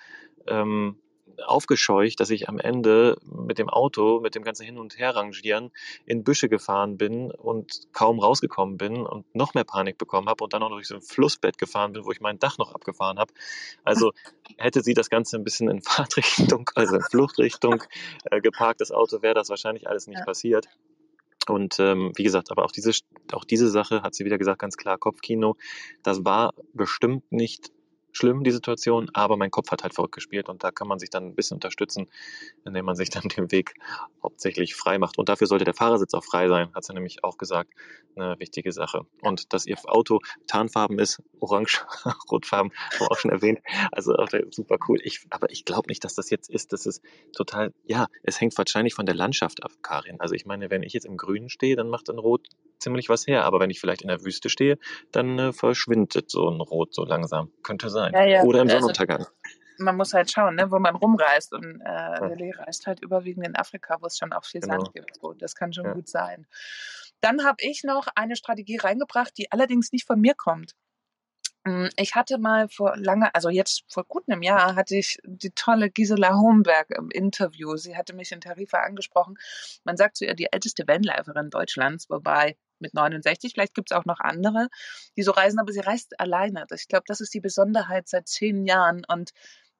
ähm, 0.47 0.95
aufgescheucht, 1.45 2.19
dass 2.19 2.29
ich 2.29 2.49
am 2.49 2.59
Ende 2.59 3.17
mit 3.23 3.57
dem 3.57 3.69
Auto, 3.69 4.19
mit 4.19 4.35
dem 4.35 4.43
ganzen 4.43 4.65
Hin- 4.65 4.77
und 4.77 4.97
Herrangieren 4.97 5.71
in 6.05 6.23
Büsche 6.23 6.49
gefahren 6.49 6.97
bin 6.97 7.31
und 7.31 7.87
kaum 7.93 8.19
rausgekommen 8.19 8.77
bin 8.77 9.05
und 9.05 9.25
noch 9.35 9.53
mehr 9.53 9.63
Panik 9.63 9.97
bekommen 9.97 10.27
habe 10.29 10.43
und 10.43 10.53
dann 10.53 10.63
auch 10.63 10.69
noch 10.69 10.77
durch 10.77 10.87
so 10.87 10.95
ein 10.95 11.01
Flussbett 11.01 11.57
gefahren 11.57 11.93
bin, 11.93 12.05
wo 12.05 12.11
ich 12.11 12.21
mein 12.21 12.39
Dach 12.39 12.57
noch 12.57 12.73
abgefahren 12.73 13.19
habe. 13.19 13.33
Also 13.83 14.11
hätte 14.57 14.81
sie 14.81 14.93
das 14.93 15.09
Ganze 15.09 15.37
ein 15.37 15.43
bisschen 15.43 15.69
in 15.69 15.81
Fahrtrichtung, 15.81 16.69
also 16.75 16.95
in 16.95 17.01
Fluchtrichtung 17.01 17.83
äh, 18.25 18.41
geparkt, 18.41 18.81
das 18.81 18.91
Auto, 18.91 19.21
wäre 19.21 19.33
das 19.33 19.49
wahrscheinlich 19.49 19.87
alles 19.87 20.07
nicht 20.07 20.19
ja. 20.19 20.25
passiert. 20.25 20.67
Und 21.47 21.79
ähm, 21.79 22.11
wie 22.15 22.23
gesagt, 22.23 22.51
aber 22.51 22.63
auch 22.63 22.71
diese, 22.71 22.91
auch 23.31 23.43
diese 23.43 23.69
Sache 23.69 24.03
hat 24.03 24.13
sie 24.13 24.23
wieder 24.25 24.37
gesagt, 24.37 24.59
ganz 24.59 24.77
klar, 24.77 24.97
Kopfkino, 24.97 25.57
das 26.03 26.23
war 26.23 26.53
bestimmt 26.73 27.31
nicht 27.31 27.71
schlimm, 28.11 28.43
die 28.43 28.51
Situation, 28.51 29.09
aber 29.13 29.37
mein 29.37 29.51
Kopf 29.51 29.71
hat 29.71 29.83
halt 29.83 29.93
verrückt 29.93 30.15
gespielt 30.15 30.49
und 30.49 30.63
da 30.63 30.71
kann 30.71 30.87
man 30.87 30.99
sich 30.99 31.09
dann 31.09 31.25
ein 31.25 31.35
bisschen 31.35 31.55
unterstützen, 31.55 32.09
indem 32.65 32.85
man 32.85 32.95
sich 32.95 33.09
dann 33.09 33.23
den 33.23 33.51
Weg 33.51 33.73
hauptsächlich 34.23 34.75
frei 34.75 34.97
macht. 34.97 35.17
Und 35.17 35.29
dafür 35.29 35.47
sollte 35.47 35.65
der 35.65 35.73
Fahrersitz 35.73 36.13
auch 36.13 36.23
frei 36.23 36.47
sein, 36.47 36.73
hat 36.73 36.83
sie 36.83 36.93
nämlich 36.93 37.23
auch 37.23 37.37
gesagt. 37.37 37.73
Eine 38.15 38.39
wichtige 38.39 38.71
Sache. 38.71 39.05
Und 39.21 39.53
dass 39.53 39.65
ihr 39.65 39.77
Auto 39.85 40.19
Tarnfarben 40.47 40.99
ist, 40.99 41.21
orange, 41.39 41.85
rotfarben, 42.31 42.71
haben 42.73 42.99
wir 42.99 43.11
auch 43.11 43.17
schon 43.17 43.31
erwähnt. 43.31 43.59
Also 43.91 44.13
super 44.49 44.77
cool. 44.87 44.99
Ich, 45.03 45.25
aber 45.29 45.49
ich 45.51 45.63
glaube 45.63 45.87
nicht, 45.89 46.03
dass 46.03 46.15
das 46.15 46.29
jetzt 46.29 46.49
ist. 46.49 46.73
Das 46.73 46.85
ist 46.85 47.01
total, 47.33 47.73
ja, 47.85 48.07
es 48.23 48.41
hängt 48.41 48.57
wahrscheinlich 48.57 48.93
von 48.93 49.05
der 49.05 49.15
Landschaft 49.15 49.63
ab, 49.63 49.71
Karin. 49.81 50.19
Also 50.19 50.35
ich 50.35 50.45
meine, 50.45 50.69
wenn 50.69 50.83
ich 50.83 50.93
jetzt 50.93 51.05
im 51.05 51.17
Grünen 51.17 51.49
stehe, 51.49 51.75
dann 51.75 51.89
macht 51.89 52.09
ein 52.09 52.19
Rot 52.19 52.47
ziemlich 52.79 53.09
was 53.09 53.27
her. 53.27 53.43
Aber 53.43 53.59
wenn 53.59 53.69
ich 53.69 53.79
vielleicht 53.79 54.01
in 54.01 54.07
der 54.07 54.23
Wüste 54.23 54.49
stehe, 54.49 54.77
dann 55.11 55.39
äh, 55.39 55.53
verschwindet 55.53 56.29
so 56.29 56.49
ein 56.49 56.61
Rot 56.61 56.93
so 56.93 57.03
langsam. 57.03 57.51
Könnte 57.63 57.89
sein. 57.89 58.13
Ja, 58.13 58.25
ja. 58.25 58.43
Oder 58.43 58.61
im 58.61 58.67
also, 58.67 58.79
Sonnenuntergang. 58.79 59.25
Man 59.77 59.95
muss 59.95 60.13
halt 60.13 60.29
schauen, 60.29 60.55
ne, 60.55 60.69
wo 60.71 60.79
man 60.79 60.95
rumreist. 60.95 61.53
Und 61.53 61.81
äh, 61.81 61.85
ja. 61.85 62.25
Lilly 62.25 62.51
reist 62.51 62.87
halt 62.87 63.01
überwiegend 63.01 63.47
in 63.47 63.55
Afrika, 63.55 63.97
wo 64.01 64.07
es 64.07 64.17
schon 64.17 64.33
auch 64.33 64.43
viel 64.43 64.61
genau. 64.61 64.75
Sand 64.75 64.93
gibt. 64.93 65.17
So, 65.21 65.33
das 65.33 65.55
kann 65.55 65.73
schon 65.73 65.93
gut 65.93 66.09
sein. 66.09 66.47
Dann 67.21 67.43
habe 67.43 67.57
ich 67.59 67.83
noch 67.83 68.07
eine 68.15 68.35
Strategie 68.35 68.77
reingebracht, 68.77 69.37
die 69.37 69.51
allerdings 69.51 69.91
nicht 69.91 70.05
von 70.07 70.19
mir 70.19 70.35
kommt. 70.35 70.75
Hm, 71.65 71.89
ich 71.97 72.15
hatte 72.15 72.37
mal 72.37 72.69
vor 72.69 72.95
lange, 72.95 73.33
also 73.35 73.49
jetzt 73.49 73.83
vor 73.89 74.05
gut 74.05 74.23
einem 74.27 74.41
Jahr, 74.41 74.75
hatte 74.75 74.95
ich 74.95 75.17
die 75.25 75.51
tolle 75.51 75.89
Gisela 75.89 76.35
Homberg 76.35 76.89
im 76.91 77.11
Interview. 77.11 77.75
Sie 77.75 77.97
hatte 77.97 78.15
mich 78.15 78.31
in 78.31 78.41
Tarifa 78.41 78.79
angesprochen. 78.79 79.37
Man 79.83 79.97
sagt 79.97 80.17
zu 80.17 80.25
ihr 80.25 80.35
die 80.35 80.51
älteste 80.51 80.87
Vanliferin 80.87 81.49
Deutschlands, 81.49 82.09
wobei 82.09 82.55
mit 82.81 82.93
69, 82.93 83.53
vielleicht 83.53 83.73
gibt 83.73 83.91
es 83.91 83.97
auch 83.97 84.05
noch 84.05 84.19
andere, 84.19 84.69
die 85.17 85.23
so 85.23 85.31
reisen, 85.31 85.59
aber 85.59 85.71
sie 85.71 85.79
reist 85.79 86.19
alleine. 86.19 86.65
Ich 86.73 86.87
glaube, 86.87 87.05
das 87.07 87.21
ist 87.21 87.33
die 87.33 87.41
Besonderheit 87.41 88.07
seit 88.07 88.27
zehn 88.27 88.65
Jahren 88.65 89.03
und 89.07 89.31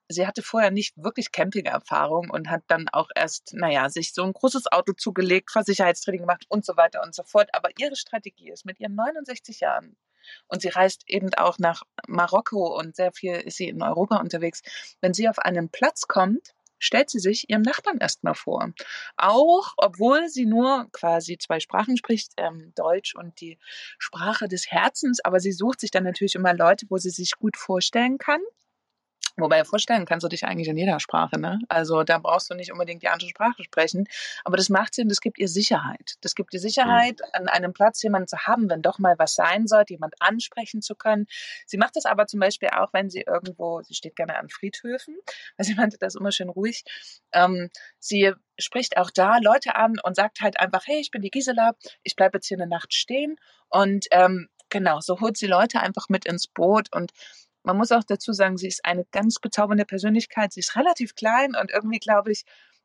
sie 0.10 0.26
hatte 0.26 0.42
vorher 0.42 0.72
nicht 0.72 0.96
wirklich 0.98 1.32
Camping-Erfahrung 1.32 2.30
und 2.30 2.50
hat 2.50 2.64
dann 2.68 2.90
auch 2.90 3.10
erst, 3.16 3.54
naja, 3.54 3.90
sich 3.90 4.14
so 4.14 4.24
ein 4.24 4.34
großes 4.34 4.72
Auto 4.72 4.94
zugelegt, 4.94 5.52
Versicherheitstraining 5.52 6.22
gemacht 6.22 6.46
und 6.50 6.66
so 6.66 6.76
weiter 6.76 7.04
und 7.04 7.14
so 7.14 7.24
fort. 7.24 7.50
Aber 7.54 7.70
ihre 7.78 7.96
Strategie 7.96 8.50
ist 8.50 8.66
mit 8.66 8.80
ihren 8.80 8.96
69 8.96 9.60
Jahren 9.60 9.96
und 10.48 10.62
sie 10.62 10.70
reist 10.70 11.04
eben 11.08 11.34
auch 11.36 11.60
nach 11.60 11.84
Marokko 12.08 12.78
und 12.78 12.96
sehr 12.96 13.12
viel 13.12 13.36
ist 13.36 13.58
sie 13.58 13.70
in 13.70 13.82
Europa 13.82 14.18
unterwegs. 14.18 14.62
Wenn 15.00 15.14
sie 15.14 15.30
auf 15.30 15.40
einen 15.40 15.70
Platz 15.70 16.08
kommt, 16.08 16.54
stellt 16.80 17.10
sie 17.10 17.20
sich 17.20 17.50
ihrem 17.50 17.62
Nachbarn 17.62 18.00
erstmal 18.00 18.36
vor. 18.36 18.74
Auch 19.18 19.74
obwohl 19.78 20.30
sie 20.30 20.46
nur 20.46 20.88
quasi 20.92 21.38
zwei 21.38 21.60
Sprachen 21.60 21.98
spricht, 21.98 22.34
ähm, 22.38 22.74
Deutsch 22.76 23.16
und 23.16 23.40
die 23.42 23.58
Sprache 23.98 24.48
des 24.48 24.72
Herzens, 24.72 25.20
aber 25.24 25.40
sie 25.40 25.52
sucht 25.52 25.80
sich 25.80 25.92
dann 25.92 26.04
natürlich 26.04 26.36
immer 26.36 26.54
Leute, 26.54 26.86
wo 26.90 26.98
sie 26.98 27.10
sich 27.10 27.34
gut 27.38 27.58
vorstellen 27.58 28.18
kann. 28.18 28.42
Wobei 29.40 29.64
vorstellen 29.64 30.06
kannst 30.06 30.24
du 30.24 30.28
dich 30.28 30.46
eigentlich 30.46 30.68
in 30.68 30.78
jeder 30.78 31.00
Sprache, 31.00 31.40
ne? 31.40 31.60
Also 31.70 32.04
da 32.04 32.18
brauchst 32.18 32.50
du 32.50 32.56
nicht 32.56 32.72
unbedingt 32.72 33.04
die 33.04 33.08
andere 33.08 33.30
Sprache 33.30 33.64
sprechen. 33.64 34.08
Aber 34.44 34.58
das 34.58 34.70
macht 34.70 34.94
Sinn, 34.94 35.10
das 35.10 35.22
gibt 35.22 35.40
ihr 35.40 35.48
Sicherheit. 35.48 36.16
Das 36.22 36.36
gibt 36.36 36.54
ihr 36.54 36.60
Sicherheit, 36.60 37.20
mhm. 37.20 37.42
an 37.42 37.48
einem 37.48 37.74
Platz 37.74 38.02
jemanden 38.04 38.28
zu 38.28 38.38
haben, 38.40 38.70
wenn 38.70 38.82
doch 38.82 39.00
mal 39.00 39.16
was 39.18 39.36
sein 39.36 39.68
sollte, 39.68 39.94
jemand 39.94 40.16
ansprechen 40.20 40.82
zu 40.82 40.96
können. 40.96 41.28
Sie 41.66 41.78
macht 41.78 41.96
das 41.96 42.06
aber 42.06 42.28
zum 42.28 42.40
Beispiel 42.40 42.70
auch, 42.70 42.94
wenn 42.94 43.10
sie 43.10 43.22
irgendwo, 43.22 43.82
sie 43.82 43.94
steht 43.94 44.16
gerne 44.16 44.38
an 44.38 44.50
Friedhöfen, 44.50 45.16
weil 45.58 45.66
sie 45.66 45.76
meinte 45.76 45.98
das 45.98 46.16
immer 46.16 46.32
schön 46.32 46.50
ruhig. 46.50 46.84
Ähm, 47.32 47.70
sie 48.00 48.34
spricht 48.58 48.98
auch 48.98 49.12
da 49.12 49.38
Leute 49.38 49.76
an 49.76 49.96
und 50.04 50.16
sagt 50.16 50.42
halt 50.42 50.60
einfach, 50.60 50.86
hey, 50.86 51.00
ich 51.00 51.12
bin 51.12 51.22
die 51.22 51.32
Gisela, 51.32 51.74
ich 52.04 52.16
bleibe 52.16 52.38
jetzt 52.38 52.48
hier 52.48 52.58
eine 52.58 52.68
Nacht 52.68 52.94
stehen. 52.94 53.38
Und 53.70 54.08
ähm, 54.12 54.50
genau, 54.70 55.00
so 55.00 55.22
holt 55.22 55.38
sie 55.38 55.48
Leute 55.48 55.80
einfach 55.80 56.10
mit 56.10 56.26
ins 56.26 56.48
Boot 56.48 56.94
und 56.94 57.12
man 57.70 57.78
muss 57.78 57.92
auch 57.92 58.04
dazu 58.04 58.34
sagen, 58.34 58.58
sie 58.58 58.68
ist 58.68 58.84
eine 58.84 59.06
ganz 59.12 59.40
bezaubernde 59.40 59.86
Persönlichkeit. 59.86 60.54
Sie 60.54 60.60
ist 60.60 60.76
relativ 60.76 61.14
klein 61.14 61.56
und 61.56 61.70
irgendwie, 61.70 62.00
glaube 62.00 62.32
ich, 62.32 62.44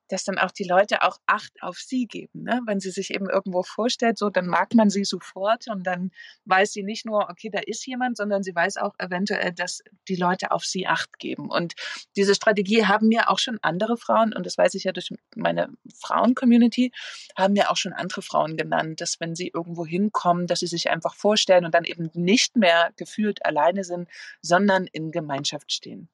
dass 0.09 0.25
dann 0.25 0.39
auch 0.39 0.51
die 0.51 0.65
Leute 0.65 1.03
auch 1.03 1.19
Acht 1.27 1.53
auf 1.63 1.79
sie 1.79 2.07
geben. 2.07 2.43
Ne? 2.43 2.61
Wenn 2.67 2.81
sie 2.81 2.91
sich 2.91 3.13
eben 3.15 3.29
irgendwo 3.29 3.63
vorstellt, 3.63 4.19
so, 4.19 4.31
dann 4.31 4.47
mag 4.47 4.75
man 4.75 4.91
sie 4.91 5.05
sofort 5.05 5.69
und 5.69 5.87
dann 5.87 6.11
weiß 6.45 6.73
sie 6.73 6.83
nicht 6.83 7.07
nur, 7.07 7.29
okay, 7.31 7.51
da 7.51 7.61
ist 7.61 7.87
jemand, 7.87 8.17
sondern 8.17 8.43
sie 8.43 8.55
weiß 8.55 8.77
auch 8.77 8.95
eventuell, 8.99 9.53
dass 9.53 9.83
die 10.09 10.17
Leute 10.17 10.51
auf 10.51 10.65
sie 10.65 10.87
Acht 10.87 11.19
geben. 11.19 11.49
Und 11.51 11.75
diese 12.17 12.35
Strategie 12.35 12.87
haben 12.87 13.09
mir 13.09 13.31
auch 13.31 13.39
schon 13.39 13.59
andere 13.63 13.97
Frauen, 13.97 14.33
und 14.35 14.45
das 14.47 14.59
weiß 14.59 14.75
ich 14.75 14.85
ja 14.85 14.93
durch 14.93 15.11
meine 15.35 15.69
Frauen-Community, 16.01 16.93
haben 17.37 17.55
mir 17.55 17.71
auch 17.71 17.77
schon 17.77 17.93
andere 17.93 18.23
Frauen 18.23 18.57
genannt, 18.57 19.01
dass 19.01 19.21
wenn 19.21 19.35
sie 19.35 19.49
irgendwo 19.49 19.87
hinkommen, 19.87 20.47
dass 20.47 20.61
sie 20.61 20.67
sich 20.67 20.91
einfach 20.91 21.15
vorstellen 21.15 21.65
und 21.65 21.75
dann 21.75 21.85
eben 21.85 22.11
nicht 22.15 22.57
mehr 22.57 22.93
gefühlt 22.97 23.45
alleine 23.45 23.85
sind, 23.85 24.09
sondern 24.43 24.87
in 24.87 25.11
Gemeinschaft 25.11 25.73
stehen. 25.73 26.09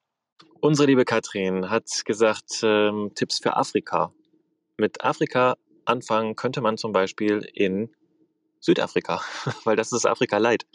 Unsere 0.61 0.86
liebe 0.86 1.05
Katrin 1.05 1.70
hat 1.70 1.88
gesagt, 2.05 2.61
ähm, 2.62 3.12
Tipps 3.14 3.38
für 3.38 3.57
Afrika. 3.57 4.12
Mit 4.76 5.03
Afrika 5.05 5.57
anfangen 5.84 6.36
könnte 6.36 6.61
man 6.61 6.76
zum 6.76 6.93
Beispiel 6.93 7.47
in 7.55 7.91
Südafrika, 8.61 9.20
weil 9.64 9.76
das 9.76 9.92
ist 9.92 10.06
Afrika 10.06 10.38
leid, 10.38 10.66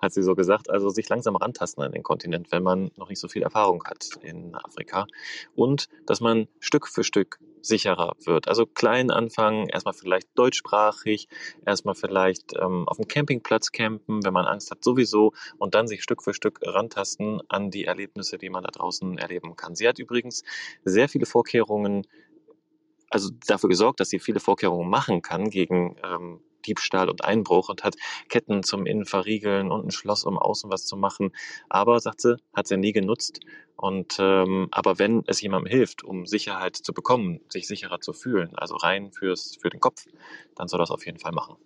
hat 0.00 0.12
sie 0.12 0.22
so 0.22 0.34
gesagt. 0.34 0.70
Also 0.70 0.88
sich 0.88 1.08
langsam 1.08 1.36
rantasten 1.36 1.82
an 1.84 1.92
den 1.92 2.02
Kontinent, 2.02 2.50
wenn 2.50 2.62
man 2.62 2.90
noch 2.96 3.08
nicht 3.08 3.20
so 3.20 3.28
viel 3.28 3.42
Erfahrung 3.42 3.84
hat 3.84 4.08
in 4.22 4.54
Afrika. 4.54 5.06
Und 5.54 5.88
dass 6.06 6.20
man 6.20 6.48
Stück 6.58 6.88
für 6.88 7.04
Stück 7.04 7.38
sicherer 7.60 8.14
wird. 8.24 8.48
Also 8.48 8.66
klein 8.66 9.10
anfangen, 9.10 9.68
erstmal 9.68 9.94
vielleicht 9.94 10.28
deutschsprachig, 10.34 11.28
erstmal 11.64 11.94
vielleicht 11.94 12.54
ähm, 12.60 12.86
auf 12.86 12.98
dem 12.98 13.08
Campingplatz 13.08 13.72
campen, 13.72 14.24
wenn 14.24 14.32
man 14.32 14.44
Angst 14.44 14.70
hat 14.70 14.84
sowieso 14.84 15.32
und 15.58 15.74
dann 15.74 15.88
sich 15.88 16.02
Stück 16.02 16.22
für 16.22 16.34
Stück 16.34 16.60
rantasten 16.62 17.40
an 17.48 17.70
die 17.70 17.84
Erlebnisse, 17.84 18.38
die 18.38 18.50
man 18.50 18.64
da 18.64 18.70
draußen 18.70 19.16
erleben 19.18 19.56
kann. 19.56 19.74
Sie 19.74 19.88
hat 19.88 19.98
übrigens 19.98 20.42
sehr 20.84 21.08
viele 21.08 21.26
Vorkehrungen 21.26 22.06
also 23.10 23.30
dafür 23.46 23.68
gesorgt, 23.68 24.00
dass 24.00 24.10
sie 24.10 24.18
viele 24.18 24.40
Vorkehrungen 24.40 24.90
machen 24.90 25.22
kann 25.22 25.48
gegen 25.48 25.96
ähm, 26.02 26.40
Diebstahl 26.66 27.08
und 27.08 27.24
Einbruch 27.24 27.68
und 27.68 27.84
hat 27.84 27.96
Ketten 28.28 28.62
zum 28.62 28.86
Innen 28.86 29.06
verriegeln 29.06 29.70
und 29.70 29.86
ein 29.86 29.90
Schloss, 29.90 30.24
um 30.24 30.38
außen 30.38 30.70
was 30.70 30.86
zu 30.86 30.96
machen. 30.96 31.32
Aber, 31.68 32.00
sagt 32.00 32.20
sie, 32.20 32.36
hat 32.54 32.66
sie 32.66 32.76
nie 32.76 32.92
genutzt. 32.92 33.40
Und 33.76 34.16
ähm, 34.18 34.68
aber 34.70 34.98
wenn 34.98 35.24
es 35.26 35.40
jemandem 35.40 35.70
hilft, 35.70 36.04
um 36.04 36.26
Sicherheit 36.26 36.76
zu 36.76 36.92
bekommen, 36.92 37.40
sich 37.48 37.66
sicherer 37.66 38.00
zu 38.00 38.12
fühlen, 38.12 38.54
also 38.56 38.76
rein 38.76 39.12
fürs, 39.12 39.56
für 39.60 39.68
den 39.68 39.80
Kopf, 39.80 40.04
dann 40.54 40.68
soll 40.68 40.78
das 40.78 40.90
auf 40.90 41.04
jeden 41.04 41.18
Fall 41.18 41.32
machen. 41.32 41.56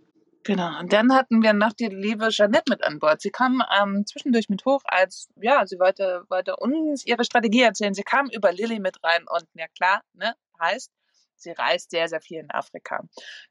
Genau. 0.45 0.79
Und 0.79 0.93
dann 0.95 1.13
hatten 1.13 1.43
wir 1.43 1.53
noch 1.53 1.75
die 1.75 1.89
liebe 1.89 2.29
Jeanette 2.31 2.71
mit 2.71 2.83
an 2.83 2.99
Bord. 3.01 3.21
Sie 3.21 3.31
kam 3.31 3.63
ähm, 3.79 4.07
zwischendurch 4.07 4.49
mit 4.49 4.65
hoch, 4.65 4.81
als 4.85 5.29
ja, 5.37 5.67
sie 5.67 5.79
wollte, 5.79 6.25
wollte 6.31 6.57
uns 6.57 7.05
ihre 7.05 7.25
Strategie 7.25 7.61
erzählen. 7.61 7.93
Sie 7.93 8.03
kam 8.03 8.31
über 8.31 8.51
Lilly 8.53 8.81
mit 8.81 8.97
rein 9.05 9.25
und 9.29 9.45
ja 9.55 9.67
klar, 9.77 10.01
ne, 10.15 10.35
heißt, 10.59 10.91
Sie 11.41 11.51
reist 11.51 11.91
sehr, 11.91 12.09
sehr 12.09 12.21
viel 12.21 12.41
in 12.41 12.51
Afrika. 12.51 13.03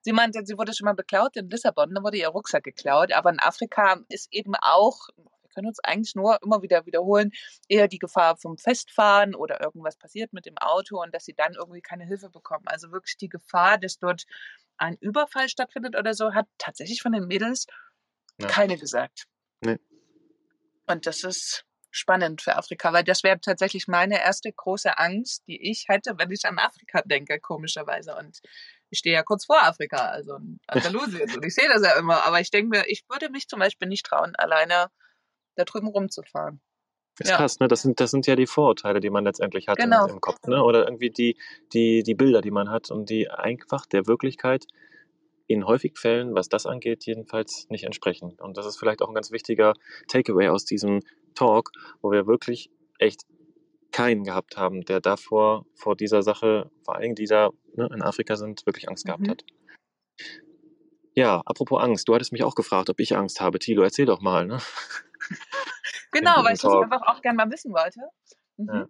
Sie 0.01 0.13
meinte, 0.13 0.45
sie 0.45 0.57
wurde 0.57 0.73
schon 0.73 0.85
mal 0.85 0.93
beklaut 0.93 1.35
in 1.37 1.49
Lissabon, 1.49 1.93
da 1.93 2.03
wurde 2.03 2.17
ihr 2.17 2.29
Rucksack 2.29 2.63
geklaut. 2.63 3.11
Aber 3.11 3.29
in 3.29 3.39
Afrika 3.39 3.99
ist 4.09 4.27
eben 4.31 4.55
auch, 4.55 5.07
wir 5.15 5.49
können 5.53 5.67
uns 5.67 5.79
eigentlich 5.79 6.15
nur 6.15 6.37
immer 6.43 6.61
wieder 6.61 6.85
wiederholen, 6.85 7.31
eher 7.67 7.87
die 7.87 7.99
Gefahr 7.99 8.37
vom 8.37 8.57
Festfahren 8.57 9.35
oder 9.35 9.61
irgendwas 9.61 9.97
passiert 9.97 10.33
mit 10.33 10.45
dem 10.45 10.57
Auto 10.57 11.01
und 11.01 11.13
dass 11.13 11.25
sie 11.25 11.33
dann 11.33 11.53
irgendwie 11.53 11.81
keine 11.81 12.05
Hilfe 12.05 12.29
bekommen. 12.29 12.65
Also 12.67 12.91
wirklich 12.91 13.17
die 13.17 13.29
Gefahr, 13.29 13.77
dass 13.77 13.97
dort 13.99 14.25
ein 14.77 14.97
Überfall 14.99 15.49
stattfindet 15.49 15.95
oder 15.95 16.13
so, 16.13 16.33
hat 16.33 16.47
tatsächlich 16.57 17.01
von 17.01 17.11
den 17.11 17.27
Mädels 17.27 17.65
ja. 18.39 18.47
keine 18.47 18.77
gesagt. 18.77 19.25
Nee. 19.61 19.79
Und 20.85 21.05
das 21.05 21.23
ist 21.23 21.66
spannend 21.97 22.41
für 22.41 22.55
Afrika, 22.55 22.93
weil 22.93 23.03
das 23.03 23.23
wäre 23.23 23.39
tatsächlich 23.39 23.87
meine 23.87 24.19
erste 24.19 24.51
große 24.51 24.97
Angst, 24.97 25.43
die 25.47 25.69
ich 25.69 25.85
hätte, 25.87 26.15
wenn 26.17 26.31
ich 26.31 26.45
an 26.45 26.59
Afrika 26.59 27.01
denke, 27.05 27.39
komischerweise. 27.39 28.15
Und 28.15 28.39
ich 28.89 28.99
stehe 28.99 29.15
ja 29.15 29.23
kurz 29.23 29.45
vor 29.45 29.61
Afrika, 29.61 29.97
also 29.97 30.35
in 30.35 30.59
Andalusien. 30.67 31.29
und 31.35 31.45
ich 31.45 31.55
sehe 31.55 31.67
das 31.67 31.83
ja 31.83 31.97
immer. 31.99 32.25
Aber 32.25 32.39
ich 32.39 32.51
denke 32.51 32.69
mir, 32.69 32.85
ich 32.87 33.03
würde 33.09 33.29
mich 33.29 33.47
zum 33.47 33.59
Beispiel 33.59 33.87
nicht 33.87 34.05
trauen, 34.05 34.35
alleine 34.35 34.87
da 35.55 35.65
drüben 35.65 35.87
rumzufahren. 35.87 36.61
Das 37.17 37.25
ist 37.25 37.31
ja. 37.31 37.37
krass, 37.37 37.59
ne? 37.59 37.67
Das 37.67 37.81
sind, 37.81 37.99
das 37.99 38.11
sind 38.11 38.27
ja 38.27 38.35
die 38.35 38.45
Vorurteile, 38.45 38.99
die 38.99 39.09
man 39.09 39.23
letztendlich 39.23 39.67
hat 39.67 39.77
genau. 39.77 40.05
im, 40.05 40.15
im 40.15 40.21
Kopf, 40.21 40.45
ne? 40.47 40.63
Oder 40.63 40.85
irgendwie 40.85 41.09
die, 41.09 41.35
die, 41.73 42.03
die 42.03 42.13
Bilder, 42.13 42.41
die 42.41 42.51
man 42.51 42.69
hat 42.69 42.91
und 42.91 43.09
die 43.09 43.29
einfach 43.29 43.87
der 43.87 44.05
Wirklichkeit 44.05 44.65
in 45.47 45.65
häufig 45.65 45.97
Fällen, 45.97 46.35
was 46.35 46.49
das 46.49 46.65
angeht, 46.65 47.05
jedenfalls 47.05 47.67
nicht 47.69 47.85
entsprechen. 47.85 48.37
Und 48.39 48.57
das 48.57 48.65
ist 48.65 48.77
vielleicht 48.77 49.01
auch 49.01 49.07
ein 49.07 49.15
ganz 49.15 49.31
wichtiger 49.31 49.73
Takeaway 50.07 50.49
aus 50.49 50.65
diesem 50.65 51.01
Talk, 51.37 51.71
wo 52.01 52.11
wir 52.11 52.27
wirklich 52.27 52.69
echt 52.99 53.21
keinen 53.91 54.23
gehabt 54.23 54.57
haben, 54.57 54.81
der 54.81 54.99
davor, 54.99 55.65
vor 55.75 55.95
dieser 55.95 56.21
Sache, 56.23 56.69
vor 56.83 56.95
allen 56.95 57.03
Dingen 57.03 57.15
die 57.15 57.25
da 57.25 57.51
ne, 57.75 57.89
in 57.93 58.01
Afrika 58.01 58.35
sind, 58.35 58.65
wirklich 58.65 58.89
Angst 58.89 59.05
gehabt 59.05 59.21
Mhm. 59.21 59.29
hat. 59.29 59.43
Ja, 61.15 61.41
apropos 61.45 61.81
Angst, 61.81 62.07
du 62.07 62.13
hattest 62.13 62.31
mich 62.31 62.43
auch 62.43 62.55
gefragt, 62.55 62.89
ob 62.89 62.99
ich 62.99 63.15
Angst 63.15 63.41
habe. 63.41 63.59
Tilo, 63.59 63.81
erzähl 63.81 64.05
doch 64.05 64.21
mal, 64.21 64.45
ne? 64.45 64.59
Genau, 66.11 66.43
weil 66.43 66.53
ich 66.53 66.61
das 66.61 66.73
einfach 66.73 67.01
auch 67.05 67.21
gerne 67.21 67.37
mal 67.37 67.51
wissen 67.51 67.73
wollte. 67.73 67.99
Mhm. 68.57 68.67
Ja. 68.67 68.87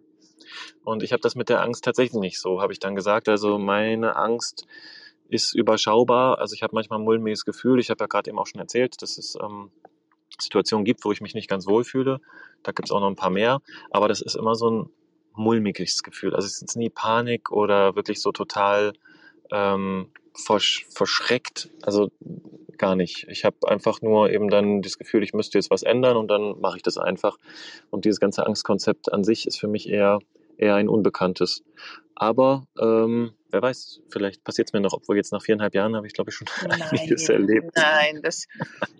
Und 0.84 1.02
ich 1.02 1.12
habe 1.12 1.20
das 1.20 1.34
mit 1.34 1.48
der 1.48 1.62
Angst 1.62 1.84
tatsächlich 1.84 2.18
nicht 2.20 2.40
so, 2.40 2.60
habe 2.62 2.72
ich 2.72 2.78
dann 2.78 2.94
gesagt. 2.94 3.28
Also 3.28 3.58
meine 3.58 4.16
Angst 4.16 4.66
ist 5.28 5.54
überschaubar. 5.54 6.38
Also 6.38 6.54
ich 6.54 6.62
habe 6.62 6.74
manchmal 6.74 6.98
ein 6.98 7.04
mulmiges 7.04 7.44
Gefühl. 7.44 7.80
Ich 7.80 7.90
habe 7.90 8.04
ja 8.04 8.06
gerade 8.06 8.30
eben 8.30 8.38
auch 8.38 8.46
schon 8.46 8.60
erzählt, 8.60 9.02
dass 9.02 9.18
es 9.18 9.36
ähm, 9.42 9.70
Situationen 10.40 10.84
gibt, 10.84 11.04
wo 11.04 11.12
ich 11.12 11.20
mich 11.20 11.34
nicht 11.34 11.48
ganz 11.48 11.66
wohl 11.66 11.84
fühle. 11.84 12.20
Da 12.62 12.72
gibt 12.72 12.88
es 12.88 12.92
auch 12.92 13.00
noch 13.00 13.08
ein 13.08 13.16
paar 13.16 13.30
mehr. 13.30 13.60
Aber 13.90 14.08
das 14.08 14.20
ist 14.20 14.36
immer 14.36 14.54
so 14.54 14.70
ein 14.70 14.90
mulmiges 15.34 16.02
Gefühl. 16.02 16.34
Also 16.34 16.46
es 16.46 16.62
ist 16.62 16.76
nie 16.76 16.90
Panik 16.90 17.50
oder 17.50 17.96
wirklich 17.96 18.20
so 18.20 18.32
total 18.32 18.92
ähm, 19.50 20.10
versch 20.34 20.86
verschreckt. 20.90 21.70
Also 21.82 22.10
gar 22.78 22.96
nicht. 22.96 23.26
Ich 23.28 23.44
habe 23.44 23.56
einfach 23.66 24.00
nur 24.02 24.30
eben 24.30 24.48
dann 24.48 24.82
das 24.82 24.98
Gefühl, 24.98 25.22
ich 25.22 25.34
müsste 25.34 25.58
jetzt 25.58 25.70
was 25.70 25.82
ändern 25.82 26.16
und 26.16 26.28
dann 26.28 26.60
mache 26.60 26.76
ich 26.76 26.82
das 26.82 26.96
einfach. 26.96 27.36
Und 27.90 28.04
dieses 28.04 28.20
ganze 28.20 28.46
Angstkonzept 28.46 29.12
an 29.12 29.24
sich 29.24 29.46
ist 29.46 29.58
für 29.58 29.68
mich 29.68 29.88
eher, 29.88 30.20
eher 30.58 30.74
ein 30.74 30.88
Unbekanntes. 30.88 31.62
Aber 32.14 32.66
ähm, 32.80 33.32
wer 33.50 33.62
weiß, 33.62 34.00
vielleicht 34.10 34.42
passiert 34.42 34.68
es 34.68 34.72
mir 34.72 34.80
noch, 34.80 34.92
obwohl 34.92 35.16
jetzt 35.16 35.32
nach 35.32 35.40
viereinhalb 35.42 35.72
Jahren 35.74 35.94
habe 35.94 36.06
ich, 36.06 36.12
glaube 36.14 36.30
ich, 36.30 36.36
schon 36.36 36.48
einiges 36.70 37.28
erlebt. 37.28 37.70
nein, 37.76 38.20
das, 38.22 38.46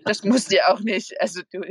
das 0.05 0.23
musst 0.23 0.51
du 0.53 0.67
auch 0.69 0.79
nicht. 0.79 1.19
Also 1.19 1.41
du, 1.51 1.61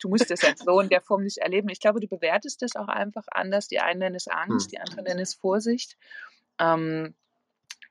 du 0.00 0.08
musst 0.08 0.30
das 0.30 0.42
jetzt 0.42 0.64
so 0.64 0.80
in 0.80 0.88
der 0.88 1.00
Form 1.00 1.22
nicht 1.22 1.38
erleben. 1.38 1.68
Ich 1.68 1.78
glaube, 1.80 2.00
du 2.00 2.08
bewertest 2.08 2.60
das 2.62 2.74
auch 2.74 2.88
einfach 2.88 3.24
anders. 3.30 3.68
Die 3.68 3.78
einen 3.78 4.00
nennen 4.00 4.16
es 4.16 4.26
Angst, 4.26 4.66
Hm. 4.66 4.70
die 4.72 4.78
anderen 4.80 5.04
nennen 5.04 5.20
es 5.20 5.34
Vorsicht. 5.34 5.96
Ähm, 6.58 7.14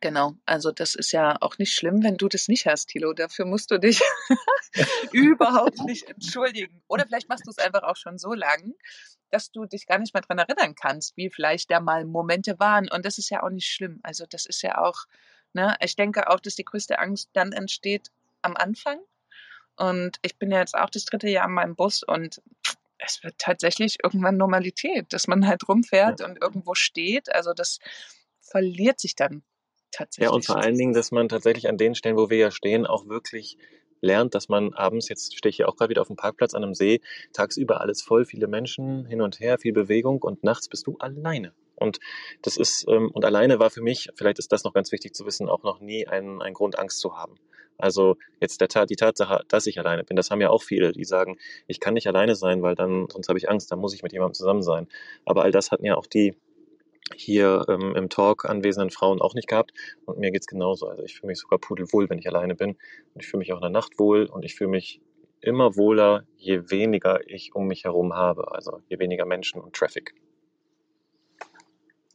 genau, 0.04 0.36
also 0.46 0.74
das 0.74 0.96
ist 0.96 1.14
ja 1.14 1.38
auch 1.40 1.58
nicht 1.58 1.74
schlimm, 1.74 2.04
wenn 2.04 2.18
du 2.18 2.28
das 2.28 2.50
nicht 2.50 2.68
hast, 2.68 2.88
Thilo. 2.88 3.14
Dafür 3.14 3.46
musst 3.46 3.72
du 3.72 3.80
dich 3.80 4.02
überhaupt 5.14 5.80
nicht 5.86 6.10
entschuldigen. 6.10 6.84
Oder 6.90 7.06
vielleicht 7.06 7.30
machst 7.30 7.48
du 7.48 7.52
es 7.52 7.58
einfach 7.58 7.84
auch 7.84 7.96
schon 7.96 8.18
so 8.18 8.34
lang, 8.34 8.74
dass 9.32 9.50
du 9.50 9.66
dich 9.66 9.88
gar 9.88 10.00
nicht 10.00 10.14
mehr 10.14 10.22
dran 10.22 10.40
erinnern 10.40 10.76
kannst, 10.76 11.16
wie 11.16 11.30
vielleicht 11.30 11.72
da 11.72 11.80
mal 11.80 12.04
Momente 12.04 12.60
waren. 12.60 12.90
Und 12.92 13.06
das 13.06 13.18
ist 13.18 13.30
ja 13.30 13.44
auch 13.44 13.50
nicht 13.50 13.70
schlimm. 13.70 14.02
Also 14.04 14.26
das 14.30 14.46
ist 14.46 14.62
ja 14.62 14.78
auch, 14.78 15.06
ne, 15.54 15.78
ich 15.80 15.96
denke 15.96 16.30
auch, 16.30 16.42
dass 16.42 16.56
die 16.56 16.66
größte 16.66 17.00
Angst 17.00 17.30
dann 17.32 17.54
entsteht 17.54 18.12
am 18.42 18.58
Anfang. 18.58 19.00
Und 19.78 20.18
ich 20.22 20.38
bin 20.38 20.52
ja 20.52 20.60
jetzt 20.60 20.76
auch 20.76 20.90
das 20.90 21.06
dritte 21.06 21.30
Jahr 21.30 21.48
in 21.48 21.54
meinem 21.54 21.76
Bus 21.78 22.04
und 22.04 22.42
es 22.98 23.24
wird 23.24 23.38
tatsächlich 23.38 24.00
irgendwann 24.04 24.36
Normalität, 24.36 25.14
dass 25.14 25.28
man 25.28 25.48
halt 25.48 25.66
rumfährt 25.66 26.20
und 26.20 26.42
irgendwo 26.42 26.76
steht. 26.76 27.34
Also 27.34 27.54
das 27.54 27.80
verliert 28.42 29.00
sich 29.00 29.16
dann 29.16 29.44
tatsächlich. 29.94 30.30
Ja, 30.30 30.36
und 30.36 30.46
vor 30.46 30.58
allen 30.58 30.78
Dingen, 30.78 30.94
dass 30.94 31.12
man 31.12 31.30
tatsächlich 31.30 31.68
an 31.68 31.78
den 31.78 31.96
Stellen, 31.96 32.18
wo 32.18 32.30
wir 32.30 32.38
ja 32.38 32.52
stehen, 32.52 32.86
auch 32.86 33.08
wirklich 33.08 33.58
lernt, 34.02 34.36
dass 34.36 34.50
man 34.50 34.74
abends, 34.74 35.08
jetzt 35.08 35.36
stehe 35.36 35.50
ich 35.50 35.56
hier 35.56 35.70
auch 35.70 35.78
gerade 35.78 35.90
wieder 35.90 36.02
auf 36.02 36.08
dem 36.08 36.18
Parkplatz 36.18 36.54
an 36.54 36.64
einem 36.64 36.74
See, 36.74 37.00
tagsüber 37.32 37.82
alles 37.82 38.02
voll, 38.02 38.26
viele 38.26 38.48
Menschen 38.48 39.06
hin 39.06 39.22
und 39.22 39.40
her, 39.40 39.58
viel 39.58 39.74
Bewegung 39.74 40.22
und 40.22 40.44
nachts 40.44 40.68
bist 40.68 40.86
du 40.88 40.98
alleine. 41.00 41.54
Und 41.76 42.00
das 42.42 42.58
ist, 42.58 42.86
ähm, 42.90 43.10
und 43.12 43.26
alleine 43.26 43.60
war 43.60 43.70
für 43.70 43.82
mich, 43.82 44.10
vielleicht 44.16 44.40
ist 44.40 44.52
das 44.52 44.64
noch 44.64 44.74
ganz 44.74 44.92
wichtig 44.92 45.16
zu 45.16 45.26
wissen, 45.26 45.50
auch 45.50 45.64
noch 45.64 45.80
nie 45.80 46.06
ein, 46.06 46.42
ein 46.42 46.54
Grund, 46.54 46.78
Angst 46.78 47.00
zu 47.00 47.18
haben. 47.18 47.36
Also 47.78 48.18
jetzt 48.40 48.62
der 48.62 48.86
die 48.86 48.96
Tatsache, 48.96 49.44
dass 49.48 49.66
ich 49.66 49.80
alleine 49.80 50.04
bin, 50.04 50.16
das 50.16 50.30
haben 50.30 50.42
ja 50.42 50.50
auch 50.50 50.62
viele, 50.62 50.92
die 50.92 51.06
sagen, 51.06 51.38
ich 51.68 51.80
kann 51.80 51.96
nicht 51.96 52.08
alleine 52.08 52.36
sein, 52.36 52.62
weil 52.62 52.76
dann, 52.76 53.08
sonst 53.10 53.30
habe 53.30 53.40
ich 53.40 53.50
Angst, 53.50 53.72
dann 53.72 53.80
muss 53.80 53.96
ich 53.96 54.04
mit 54.04 54.14
jemandem 54.14 54.36
zusammen 54.36 54.62
sein. 54.62 54.88
Aber 55.26 55.44
all 55.44 55.52
das 55.52 55.72
hatten 55.72 55.86
ja 55.86 55.96
auch 55.96 56.06
die 56.06 56.36
hier 57.16 57.66
ähm, 57.70 57.96
im 57.96 58.10
Talk 58.10 58.46
anwesenden 58.46 58.90
Frauen 58.90 59.22
auch 59.22 59.34
nicht 59.34 59.48
gehabt. 59.48 59.74
Und 60.06 60.20
mir 60.20 60.32
geht's 60.32 60.48
genauso. 60.48 60.88
Also 60.88 61.04
ich 61.04 61.16
fühle 61.16 61.28
mich 61.28 61.40
sogar 61.40 61.60
pudelwohl, 61.60 62.10
wenn 62.10 62.20
ich 62.20 62.28
alleine 62.28 62.56
bin. 62.56 62.72
Und 63.14 63.22
ich 63.22 63.28
fühle 63.28 63.40
mich 63.40 63.54
auch 63.54 63.58
in 63.58 63.64
der 63.64 63.70
Nacht 63.70 64.00
wohl 64.00 64.26
und 64.26 64.44
ich 64.44 64.56
fühle 64.56 64.70
mich 64.70 65.02
immer 65.42 65.76
wohler, 65.76 66.26
je 66.38 66.70
weniger 66.70 67.20
ich 67.28 67.54
um 67.54 67.68
mich 67.68 67.84
herum 67.84 68.14
habe. 68.14 68.52
Also 68.52 68.82
je 68.88 69.00
weniger 69.00 69.26
Menschen 69.26 69.62
und 69.62 69.76
Traffic. 69.76 70.14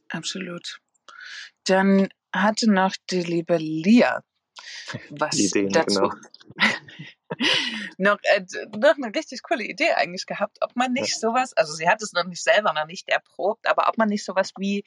Absolut. 0.09 0.81
Dann 1.65 2.09
hatte 2.33 2.71
noch 2.71 2.95
die 3.11 3.21
liebe 3.21 3.57
Lia 3.57 4.23
was 5.11 5.37
Ideen, 5.37 5.69
dazu. 5.69 5.99
genau. 5.99 6.13
noch, 7.97 8.17
äh, 8.23 8.43
noch 8.75 8.95
eine 8.97 9.13
richtig 9.15 9.43
coole 9.43 9.63
Idee 9.63 9.91
eigentlich 9.93 10.25
gehabt, 10.25 10.57
ob 10.61 10.75
man 10.75 10.93
nicht 10.93 11.19
sowas, 11.19 11.53
also 11.53 11.73
sie 11.73 11.87
hat 11.87 12.01
es 12.01 12.13
noch 12.13 12.25
nicht 12.25 12.43
selber 12.43 12.73
noch 12.73 12.87
nicht 12.87 13.09
erprobt, 13.09 13.67
aber 13.67 13.87
ob 13.87 13.97
man 13.97 14.09
nicht 14.09 14.25
sowas 14.25 14.51
wie 14.57 14.83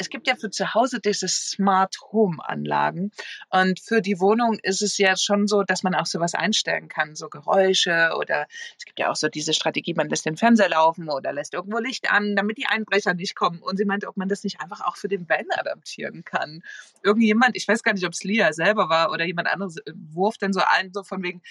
es 0.00 0.08
gibt 0.08 0.26
ja 0.26 0.34
für 0.34 0.50
zu 0.50 0.72
Hause 0.72 0.98
diese 0.98 1.28
Smart 1.28 1.96
Home 2.10 2.38
Anlagen 2.42 3.12
und 3.50 3.80
für 3.80 4.00
die 4.00 4.18
Wohnung 4.18 4.58
ist 4.62 4.80
es 4.80 4.96
ja 4.96 5.14
schon 5.14 5.46
so, 5.46 5.62
dass 5.62 5.82
man 5.82 5.94
auch 5.94 6.06
sowas 6.06 6.34
einstellen 6.34 6.88
kann, 6.88 7.14
so 7.14 7.28
Geräusche 7.28 8.12
oder 8.18 8.46
es 8.78 8.86
gibt 8.86 8.98
ja 8.98 9.10
auch 9.10 9.16
so 9.16 9.28
diese 9.28 9.52
Strategie, 9.52 9.92
man 9.92 10.08
lässt 10.08 10.24
den 10.24 10.38
Fernseher 10.38 10.70
laufen 10.70 11.10
oder 11.10 11.34
lässt 11.34 11.52
irgendwo 11.52 11.78
Licht 11.78 12.10
an, 12.10 12.34
damit 12.34 12.56
die 12.56 12.66
Einbrecher 12.66 13.12
nicht 13.12 13.36
kommen. 13.36 13.60
Und 13.60 13.76
sie 13.76 13.84
meinte, 13.84 14.08
ob 14.08 14.16
man 14.16 14.28
das 14.28 14.42
nicht 14.42 14.60
einfach 14.60 14.80
auch 14.80 14.96
für 14.96 15.08
den 15.08 15.28
Van 15.28 15.44
adaptieren 15.50 16.24
kann. 16.24 16.62
Irgendjemand, 17.02 17.54
ich 17.54 17.68
weiß 17.68 17.82
gar 17.82 17.92
nicht, 17.92 18.06
ob 18.06 18.14
es 18.14 18.24
Lia 18.24 18.54
selber 18.54 18.88
war 18.88 19.12
oder 19.12 19.26
jemand 19.26 19.48
anderes, 19.48 19.76
äh, 19.76 19.92
wurf 19.94 20.38
dann 20.38 20.54
so 20.54 20.60
ein, 20.66 20.92
so 20.94 21.02
von 21.02 21.22
wegen, 21.22 21.42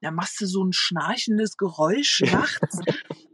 da 0.00 0.10
machst 0.10 0.40
du 0.40 0.46
so 0.46 0.64
ein 0.64 0.72
schnarchendes 0.72 1.56
Geräusch 1.56 2.20
nachts 2.26 2.78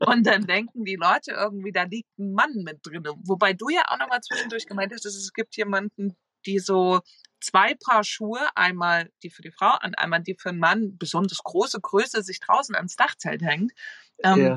und 0.07 0.27
dann 0.27 0.47
denken 0.47 0.85
die 0.85 0.97
Leute 0.97 1.33
irgendwie, 1.33 1.73
da 1.73 1.85
liegt 1.85 2.19
ein 2.19 2.33
Mann 2.33 2.63
mit 2.65 2.81
drin. 2.83 3.05
Wobei 3.25 3.53
du 3.53 3.69
ja 3.69 3.83
auch 3.89 3.99
nochmal 3.99 4.21
zwischendurch 4.21 4.67
gemeint 4.67 4.93
hast, 4.93 5.05
dass 5.05 5.15
es 5.15 5.33
gibt 5.33 5.57
jemanden, 5.57 6.17
die 6.47 6.59
so 6.59 7.01
zwei 7.41 7.75
Paar 7.75 8.05
Schuhe, 8.05 8.41
einmal 8.55 9.11
die 9.23 9.31
für 9.31 9.43
die 9.43 9.51
Frau 9.53 9.77
und 9.85 9.99
einmal 9.99 10.23
die 10.23 10.37
für 10.39 10.51
den 10.51 10.59
Mann, 10.59 10.97
besonders 10.99 11.39
große 11.39 11.81
Größe, 11.81 12.23
sich 12.23 12.41
draußen 12.41 12.75
ans 12.75 12.97
Dachzelt 12.97 13.43
hängt, 13.43 13.73
ähm, 14.23 14.39
Ja. 14.41 14.57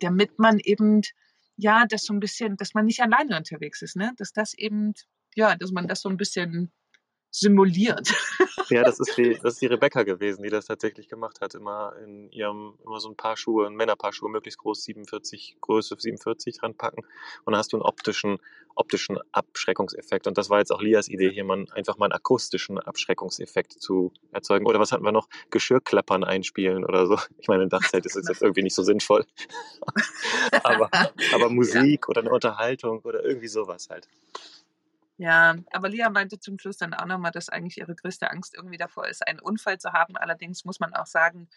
damit 0.00 0.38
man 0.38 0.58
eben, 0.60 1.02
ja, 1.56 1.86
das 1.86 2.04
so 2.04 2.12
ein 2.12 2.20
bisschen, 2.20 2.56
dass 2.56 2.74
man 2.74 2.86
nicht 2.86 3.00
alleine 3.02 3.36
unterwegs 3.36 3.82
ist, 3.82 3.96
ne? 3.96 4.12
Dass 4.16 4.32
das 4.32 4.54
eben, 4.54 4.94
ja, 5.34 5.56
dass 5.56 5.72
man 5.72 5.88
das 5.88 6.00
so 6.00 6.08
ein 6.08 6.16
bisschen 6.16 6.72
simuliert. 7.30 8.12
Ja, 8.68 8.82
das 8.82 9.00
ist 9.00 9.16
die, 9.16 9.38
das 9.42 9.54
ist 9.54 9.62
die 9.62 9.66
Rebecca 9.66 10.02
gewesen, 10.02 10.42
die 10.42 10.50
das 10.50 10.66
tatsächlich 10.66 11.08
gemacht 11.08 11.40
hat. 11.40 11.54
Immer 11.54 11.94
in 12.04 12.30
ihrem, 12.30 12.74
immer 12.84 13.00
so 13.00 13.08
ein 13.08 13.16
paar 13.16 13.36
Schuhe, 13.36 13.66
ein 13.66 13.74
Männerpaar 13.74 14.12
Schuhe, 14.12 14.30
möglichst 14.30 14.58
groß, 14.58 14.84
47, 14.84 15.56
Größe 15.60 15.96
47 15.98 16.62
ranpacken. 16.62 17.04
Und 17.44 17.52
dann 17.52 17.58
hast 17.58 17.72
du 17.72 17.76
einen 17.76 17.82
optischen, 17.82 18.38
optischen 18.74 19.18
Abschreckungseffekt. 19.32 20.26
Und 20.26 20.38
das 20.38 20.50
war 20.50 20.58
jetzt 20.58 20.72
auch 20.72 20.80
Lias 20.80 21.08
Idee, 21.08 21.30
hier 21.30 21.44
mal 21.44 21.66
einfach 21.72 21.98
mal 21.98 22.06
einen 22.06 22.12
akustischen 22.12 22.78
Abschreckungseffekt 22.78 23.72
zu 23.72 24.12
erzeugen. 24.32 24.66
Oder 24.66 24.80
was 24.80 24.92
hatten 24.92 25.04
wir 25.04 25.12
noch? 25.12 25.28
Geschirrklappern 25.50 26.24
einspielen 26.24 26.84
oder 26.84 27.06
so. 27.06 27.18
Ich 27.38 27.48
meine, 27.48 27.62
ein 27.62 27.68
Dachzelt 27.68 28.06
ist 28.06 28.16
jetzt 28.16 28.42
irgendwie 28.42 28.62
nicht 28.62 28.74
so 28.74 28.82
sinnvoll. 28.82 29.24
aber, 30.62 30.90
aber 31.32 31.48
Musik 31.50 32.08
oder 32.08 32.20
eine 32.20 32.30
Unterhaltung 32.30 33.00
oder 33.00 33.24
irgendwie 33.24 33.48
sowas 33.48 33.88
halt. 33.90 34.08
Ja, 35.20 35.54
aber 35.70 35.90
Lia 35.90 36.08
meinte 36.08 36.40
zum 36.40 36.58
Schluss 36.58 36.78
dann 36.78 36.94
auch 36.94 37.04
nochmal, 37.04 37.30
dass 37.30 37.50
eigentlich 37.50 37.76
ihre 37.76 37.94
größte 37.94 38.30
Angst 38.30 38.54
irgendwie 38.54 38.78
davor 38.78 39.06
ist, 39.06 39.26
einen 39.28 39.38
Unfall 39.38 39.78
zu 39.78 39.92
haben. 39.92 40.16
Allerdings 40.16 40.64
muss 40.64 40.80
man 40.80 40.94
auch 40.94 41.04
sagen, 41.04 41.50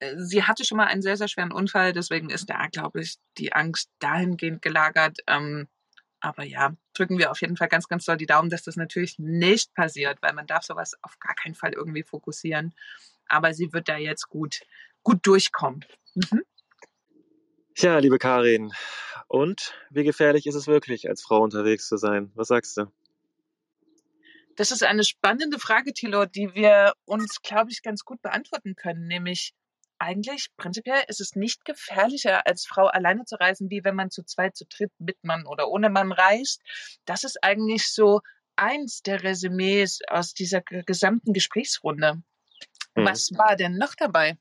äh, 0.00 0.14
sie 0.18 0.44
hatte 0.44 0.66
schon 0.66 0.76
mal 0.76 0.86
einen 0.86 1.00
sehr, 1.00 1.16
sehr 1.16 1.28
schweren 1.28 1.50
Unfall, 1.50 1.94
deswegen 1.94 2.28
ist 2.28 2.50
da, 2.50 2.66
glaube 2.66 3.00
ich, 3.00 3.16
die 3.38 3.54
Angst 3.54 3.90
dahingehend 4.00 4.60
gelagert. 4.60 5.20
Ähm, 5.26 5.66
aber 6.20 6.44
ja, 6.44 6.74
drücken 6.92 7.16
wir 7.16 7.30
auf 7.30 7.40
jeden 7.40 7.56
Fall 7.56 7.68
ganz, 7.68 7.88
ganz 7.88 8.04
doll 8.04 8.18
die 8.18 8.26
Daumen, 8.26 8.50
dass 8.50 8.64
das 8.64 8.76
natürlich 8.76 9.18
nicht 9.18 9.72
passiert, 9.72 10.20
weil 10.20 10.34
man 10.34 10.46
darf 10.46 10.64
sowas 10.64 10.94
auf 11.00 11.18
gar 11.20 11.34
keinen 11.34 11.54
Fall 11.54 11.72
irgendwie 11.72 12.02
fokussieren. 12.02 12.74
Aber 13.28 13.54
sie 13.54 13.72
wird 13.72 13.88
da 13.88 13.96
jetzt 13.96 14.28
gut, 14.28 14.60
gut 15.02 15.26
durchkommen. 15.26 15.86
Mhm. 16.14 16.42
Ja, 17.80 17.96
liebe 17.98 18.18
Karin. 18.18 18.72
Und 19.28 19.72
wie 19.90 20.02
gefährlich 20.02 20.48
ist 20.48 20.56
es 20.56 20.66
wirklich, 20.66 21.08
als 21.08 21.22
Frau 21.22 21.40
unterwegs 21.40 21.86
zu 21.86 21.96
sein? 21.96 22.32
Was 22.34 22.48
sagst 22.48 22.76
du? 22.76 22.86
Das 24.56 24.72
ist 24.72 24.82
eine 24.82 25.04
spannende 25.04 25.60
Frage, 25.60 25.92
Thilo, 25.92 26.24
die 26.24 26.56
wir 26.56 26.94
uns, 27.04 27.40
glaube 27.40 27.70
ich, 27.70 27.82
ganz 27.82 28.04
gut 28.04 28.20
beantworten 28.20 28.74
können. 28.74 29.06
Nämlich, 29.06 29.54
eigentlich, 30.00 30.48
prinzipiell 30.56 31.04
ist 31.06 31.20
es 31.20 31.36
nicht 31.36 31.64
gefährlicher, 31.64 32.48
als 32.48 32.66
Frau 32.66 32.86
alleine 32.86 33.24
zu 33.26 33.36
reisen, 33.36 33.70
wie 33.70 33.84
wenn 33.84 33.94
man 33.94 34.10
zu 34.10 34.24
zweit, 34.24 34.56
zu 34.56 34.64
dritt, 34.64 34.90
mit 34.98 35.22
Mann 35.22 35.46
oder 35.46 35.68
ohne 35.68 35.88
Mann 35.88 36.10
reist. 36.10 36.60
Das 37.04 37.22
ist 37.22 37.44
eigentlich 37.44 37.92
so 37.92 38.22
eins 38.56 39.02
der 39.02 39.22
Resümees 39.22 40.00
aus 40.08 40.34
dieser 40.34 40.62
gesamten 40.62 41.32
Gesprächsrunde. 41.32 42.22
Hm. 42.96 43.04
Was 43.06 43.30
war 43.36 43.54
denn 43.54 43.78
noch 43.78 43.94
dabei? 43.94 44.36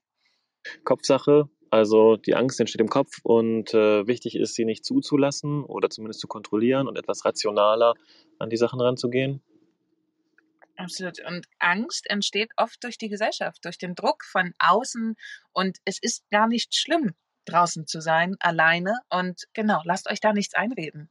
Kopfsache. 0.84 1.50
Also 1.70 2.15
die 2.18 2.36
Angst 2.36 2.59
entsteht 2.59 2.82
im 2.82 2.89
Kopf 2.89 3.20
und 3.24 3.74
äh, 3.74 4.07
wichtig 4.07 4.36
ist, 4.36 4.55
sie 4.55 4.65
nicht 4.65 4.86
zuzulassen 4.86 5.63
oder 5.63 5.89
zumindest 5.89 6.22
zu 6.22 6.28
kontrollieren 6.28 6.88
und 6.88 6.97
etwas 6.97 7.26
rationaler 7.26 7.93
an 8.39 8.49
die 8.49 8.57
Sachen 8.57 8.80
ranzugehen. 8.80 9.41
Absolut. 10.78 11.20
Und 11.26 11.47
Angst 11.59 12.09
entsteht 12.09 12.51
oft 12.55 12.84
durch 12.84 12.97
die 12.97 13.09
Gesellschaft, 13.09 13.65
durch 13.65 13.78
den 13.78 13.95
Druck 13.95 14.24
von 14.24 14.53
außen. 14.59 15.15
Und 15.51 15.78
es 15.86 15.97
ist 15.99 16.30
gar 16.30 16.47
nicht 16.47 16.76
schlimm, 16.76 17.15
draußen 17.45 17.88
zu 17.88 17.99
sein, 17.99 18.36
alleine. 18.39 18.99
Und 19.09 19.47
genau, 19.53 19.82
lasst 19.86 20.09
euch 20.09 20.20
da 20.20 20.34
nichts 20.34 20.53
einreden. 20.53 21.09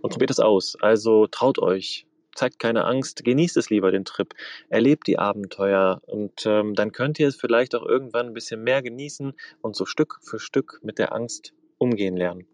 Und 0.00 0.10
probiert 0.10 0.30
es 0.30 0.40
aus. 0.40 0.76
Also 0.80 1.26
traut 1.28 1.58
euch, 1.58 2.06
zeigt 2.36 2.58
keine 2.58 2.84
Angst, 2.84 3.24
genießt 3.24 3.56
es 3.56 3.70
lieber 3.70 3.90
den 3.90 4.04
Trip, 4.04 4.34
erlebt 4.68 5.06
die 5.06 5.18
Abenteuer 5.18 6.00
und 6.06 6.46
ähm, 6.46 6.74
dann 6.74 6.92
könnt 6.92 7.18
ihr 7.18 7.28
es 7.28 7.36
vielleicht 7.36 7.74
auch 7.74 7.84
irgendwann 7.84 8.26
ein 8.26 8.34
bisschen 8.34 8.62
mehr 8.62 8.82
genießen 8.82 9.32
und 9.62 9.76
so 9.76 9.86
Stück 9.86 10.18
für 10.22 10.38
Stück 10.38 10.80
mit 10.82 10.98
der 10.98 11.12
Angst 11.12 11.52
umgehen 11.78 12.16
lernen. 12.16 12.46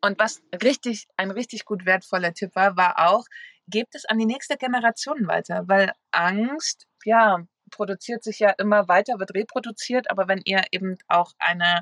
Und 0.00 0.18
was 0.18 0.42
richtig, 0.62 1.06
ein 1.16 1.30
richtig 1.30 1.64
gut 1.64 1.86
wertvoller 1.86 2.32
Tipp 2.32 2.54
war, 2.54 2.76
war 2.76 3.10
auch, 3.10 3.24
gebt 3.66 3.94
es 3.94 4.04
an 4.04 4.18
die 4.18 4.26
nächste 4.26 4.56
Generation 4.56 5.26
weiter, 5.26 5.64
weil 5.66 5.92
Angst, 6.12 6.86
ja, 7.04 7.44
produziert 7.70 8.22
sich 8.22 8.38
ja 8.38 8.50
immer 8.50 8.88
weiter, 8.88 9.18
wird 9.18 9.34
reproduziert, 9.34 10.10
aber 10.10 10.28
wenn 10.28 10.40
ihr 10.44 10.62
eben 10.70 10.96
auch 11.08 11.32
eine 11.38 11.80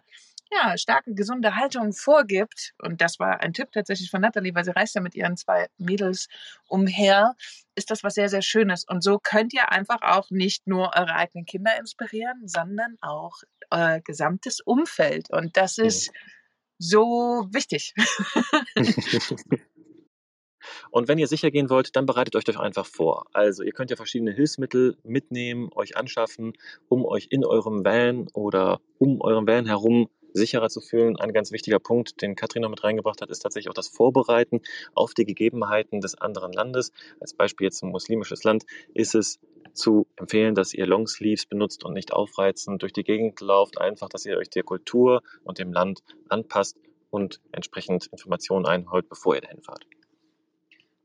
ja, 0.55 0.76
starke, 0.76 1.14
gesunde 1.14 1.57
Haltung 1.57 1.92
vorgibt, 1.92 2.72
und 2.78 3.00
das 3.00 3.18
war 3.18 3.40
ein 3.40 3.52
Tipp 3.52 3.72
tatsächlich 3.72 4.11
von 4.11 4.20
Natalie, 4.20 4.55
weil 4.55 4.64
sie 4.64 4.74
reist 4.74 4.94
ja 4.94 5.00
mit 5.00 5.14
ihren 5.14 5.36
zwei 5.36 5.68
Mädels 5.78 6.28
umher, 6.68 7.34
ist 7.74 7.90
das 7.90 8.05
was 8.05 8.14
sehr, 8.14 8.28
sehr 8.28 8.42
Schönes. 8.42 8.84
Und 8.84 9.02
so 9.02 9.18
könnt 9.18 9.52
ihr 9.52 9.72
einfach 9.72 10.02
auch 10.02 10.30
nicht 10.30 10.66
nur 10.66 10.92
eure 10.94 11.14
eigenen 11.14 11.46
Kinder 11.46 11.78
inspirieren, 11.78 12.46
sondern 12.46 12.96
auch 13.00 13.38
euer 13.70 14.00
gesamtes 14.00 14.61
Umfeld. 14.61 15.30
Und 15.30 15.57
das 15.57 15.78
ist 15.78 16.12
so 16.78 17.46
wichtig. 17.50 17.94
Und 20.90 21.09
wenn 21.09 21.18
ihr 21.18 21.26
sicher 21.26 21.50
gehen 21.50 21.68
wollt, 21.70 21.94
dann 21.96 22.07
bereitet 22.07 22.36
euch 22.36 22.44
doch 22.44 22.57
einfach 22.57 22.86
vor. 22.86 23.26
Also 23.32 23.62
ihr 23.62 23.72
könnt 23.72 23.90
ja 23.90 23.96
verschiedene 23.96 24.32
Hilfsmittel 24.32 24.96
mitnehmen, 25.02 25.68
euch 25.74 25.96
anschaffen, 25.96 26.55
um 26.88 27.05
euch 27.05 27.26
in 27.30 27.44
eurem 27.44 27.84
Van 27.84 28.28
oder 28.32 28.80
um 28.98 29.20
eurem 29.20 29.46
Van 29.46 29.66
herum 29.66 30.09
sicherer 30.35 30.68
zu 30.68 30.80
fühlen. 30.80 31.16
Ein 31.16 31.32
ganz 31.32 31.53
wichtiger 31.53 31.78
Punkt, 31.78 32.20
den 32.20 32.37
Katrin 32.37 32.62
noch 32.62 32.70
mit 32.70 32.85
reingebracht 32.85 33.22
hat, 33.22 33.30
ist 33.30 33.41
tatsächlich 33.41 33.70
auch 33.70 33.74
das 33.74 33.89
Vorbereiten 33.89 34.61
auf 34.95 35.14
die 35.14 35.24
Gegebenheiten 35.24 36.01
des 36.01 36.14
anderen 36.16 36.53
Landes. 36.53 36.93
Als 37.20 37.32
Beispiel 37.32 37.66
jetzt 37.66 37.82
ein 37.82 37.91
muslimisches 37.91 38.45
Land 38.45 38.64
ist 38.93 39.14
es 39.14 39.41
zu 39.72 40.07
empfehlen, 40.16 40.55
dass 40.55 40.74
ihr 40.74 40.87
Longsleeves 40.87 41.47
benutzt 41.47 41.85
und 41.85 41.95
nicht 41.95 42.12
aufreizend 42.12 42.82
durch 42.82 42.93
die 42.93 43.05
Gegend 43.05 43.41
lauft. 43.41 43.80
Einfach, 43.80 44.09
dass 44.09 44.26
ihr 44.26 44.37
euch 44.37 44.51
der 44.51 44.62
Kultur 44.62 45.22
und 45.45 45.59
dem 45.59 45.72
Land 45.72 46.01
anpasst 46.28 46.76
und 47.11 47.41
entsprechend 47.53 48.07
Informationen 48.07 48.66
einholt, 48.66 49.09
bevor 49.09 49.35
ihr 49.35 49.41
dahin 49.41 49.62
fahrt. 49.62 49.87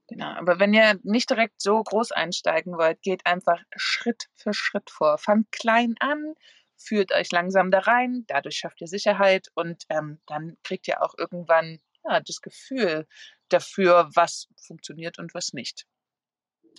Genau, 0.08 0.26
aber 0.26 0.60
wenn 0.60 0.74
ihr 0.74 1.00
nicht 1.04 1.30
direkt 1.30 1.62
so 1.62 1.84
groß 1.84 2.12
einsteigen 2.12 2.78
wollt, 2.78 3.00
geht 3.04 3.28
einfach 3.28 3.62
Schritt 3.76 4.28
für 4.34 4.54
Schritt 4.54 4.90
vor. 4.90 5.20
Fangt 5.20 5.52
klein 5.52 5.96
an, 6.00 6.34
führt 6.80 7.12
euch 7.12 7.32
langsam 7.32 7.72
da 7.72 7.80
rein, 7.80 8.24
dadurch 8.28 8.58
schafft 8.58 8.82
ihr 8.82 8.88
Sicherheit 8.88 9.50
und 9.54 9.84
ähm, 9.90 10.20
dann 10.26 10.58
kriegt 10.64 10.88
ihr 10.88 11.04
auch 11.04 11.14
irgendwann 11.18 11.80
ja, 12.06 12.20
das 12.22 12.42
Gefühl 12.42 13.06
dafür, 13.50 14.10
was 14.16 14.48
funktioniert 14.66 15.20
und 15.20 15.34
was 15.34 15.54
nicht. 15.54 15.86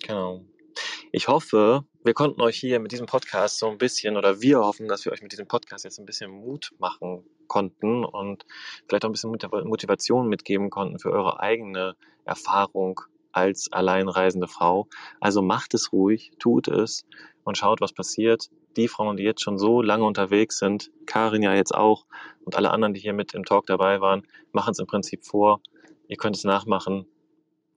Genau. 0.03 0.43
Ich 1.11 1.27
hoffe, 1.27 1.85
wir 2.03 2.13
konnten 2.13 2.41
euch 2.41 2.57
hier 2.57 2.79
mit 2.79 2.93
diesem 2.93 3.05
Podcast 3.05 3.59
so 3.59 3.69
ein 3.69 3.77
bisschen, 3.77 4.15
oder 4.15 4.41
wir 4.41 4.59
hoffen, 4.59 4.87
dass 4.87 5.03
wir 5.05 5.11
euch 5.11 5.21
mit 5.21 5.33
diesem 5.33 5.47
Podcast 5.47 5.83
jetzt 5.83 5.99
ein 5.99 6.05
bisschen 6.05 6.31
Mut 6.31 6.71
machen 6.79 7.25
konnten 7.47 8.05
und 8.05 8.45
vielleicht 8.87 9.03
auch 9.03 9.09
ein 9.09 9.11
bisschen 9.11 9.31
Motivation 9.31 10.29
mitgeben 10.29 10.69
konnten 10.69 10.99
für 10.99 11.11
eure 11.11 11.41
eigene 11.41 11.97
Erfahrung 12.23 13.01
als 13.31 13.71
alleinreisende 13.71 14.47
Frau. 14.47 14.87
Also 15.19 15.41
macht 15.41 15.73
es 15.73 15.91
ruhig, 15.91 16.31
tut 16.39 16.67
es 16.67 17.05
und 17.43 17.57
schaut, 17.57 17.81
was 17.81 17.93
passiert. 17.93 18.49
Die 18.77 18.87
Frauen, 18.87 19.17
die 19.17 19.23
jetzt 19.23 19.41
schon 19.41 19.57
so 19.57 19.81
lange 19.81 20.05
unterwegs 20.05 20.57
sind, 20.57 20.91
Karin 21.05 21.43
ja 21.43 21.53
jetzt 21.53 21.73
auch 21.73 22.05
und 22.45 22.55
alle 22.55 22.71
anderen, 22.71 22.93
die 22.93 23.01
hier 23.01 23.13
mit 23.13 23.33
im 23.33 23.45
Talk 23.45 23.65
dabei 23.65 24.01
waren, 24.01 24.25
machen 24.51 24.71
es 24.71 24.79
im 24.79 24.87
Prinzip 24.87 25.25
vor. 25.25 25.61
Ihr 26.07 26.17
könnt 26.17 26.35
es 26.35 26.43
nachmachen 26.43 27.05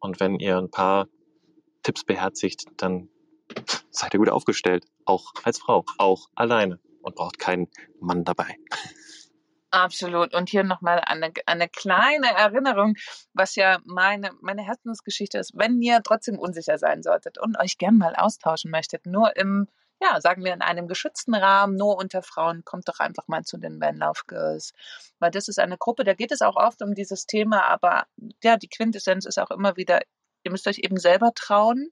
und 0.01 0.21
wenn 0.21 0.39
ihr 0.39 0.59
ein 0.59 0.71
paar 0.71 1.09
Tipps 1.83 2.05
beherzigt, 2.05 2.65
dann 2.77 3.09
seid 3.91 4.15
ihr 4.15 4.19
gut 4.19 4.31
aufgestellt. 4.31 4.85
Auch 5.05 5.33
als 5.45 5.59
Frau, 5.59 5.85
auch 5.99 6.29
alleine 6.35 6.79
und 7.03 7.15
braucht 7.15 7.39
keinen 7.39 7.69
Mann 8.01 8.25
dabei. 8.25 8.57
Absolut. 9.75 10.35
Und 10.35 10.49
hier 10.51 10.63
nochmal 10.63 11.01
eine, 11.05 11.33
eine 11.47 11.69
kleine 11.69 12.29
Erinnerung, 12.29 12.95
was 13.33 13.57
ja 13.57 13.81
meine, 13.85 14.31
meine 14.41 14.63
Herzensgeschichte 14.63 15.39
ist. 15.39 15.51
Wenn 15.57 15.83
ihr 15.83 16.01
trotzdem 16.05 16.39
unsicher 16.39 16.79
sein 16.79 17.03
solltet 17.03 17.39
und 17.39 17.59
euch 17.59 17.77
gern 17.77 17.99
mal 17.99 18.15
austauschen 18.15 18.71
möchtet, 18.71 19.05
nur 19.05 19.37
im, 19.37 19.67
ja, 20.01 20.21
sagen 20.21 20.45
wir 20.45 20.55
in 20.55 20.63
einem 20.63 20.87
geschützten 20.87 21.35
Rahmen, 21.35 21.75
nur 21.75 21.97
unter 21.97 22.23
Frauen, 22.23 22.65
kommt 22.65 22.89
doch 22.89 23.01
einfach 23.01 23.27
mal 23.27 23.43
zu 23.43 23.59
den 23.59 23.81
Van 23.81 23.97
Love 23.97 24.21
Girls. 24.29 24.75
Weil 25.19 25.33
das 25.33 25.49
ist 25.49 25.59
eine 25.59 25.77
Gruppe, 25.77 26.05
da 26.05 26.15
geht 26.15 26.31
es 26.31 26.41
auch 26.41 26.55
oft 26.55 26.81
um 26.81 26.95
dieses 26.95 27.27
Thema, 27.27 27.65
aber 27.65 28.07
ja, 28.45 28.57
die 28.57 28.69
Quintessenz 28.69 29.27
ist 29.27 29.41
auch 29.41 29.51
immer 29.51 29.77
wieder, 29.77 30.03
ihr 30.45 30.53
müsst 30.53 30.69
euch 30.69 30.79
eben 30.79 30.99
selber 30.99 31.33
trauen 31.35 31.91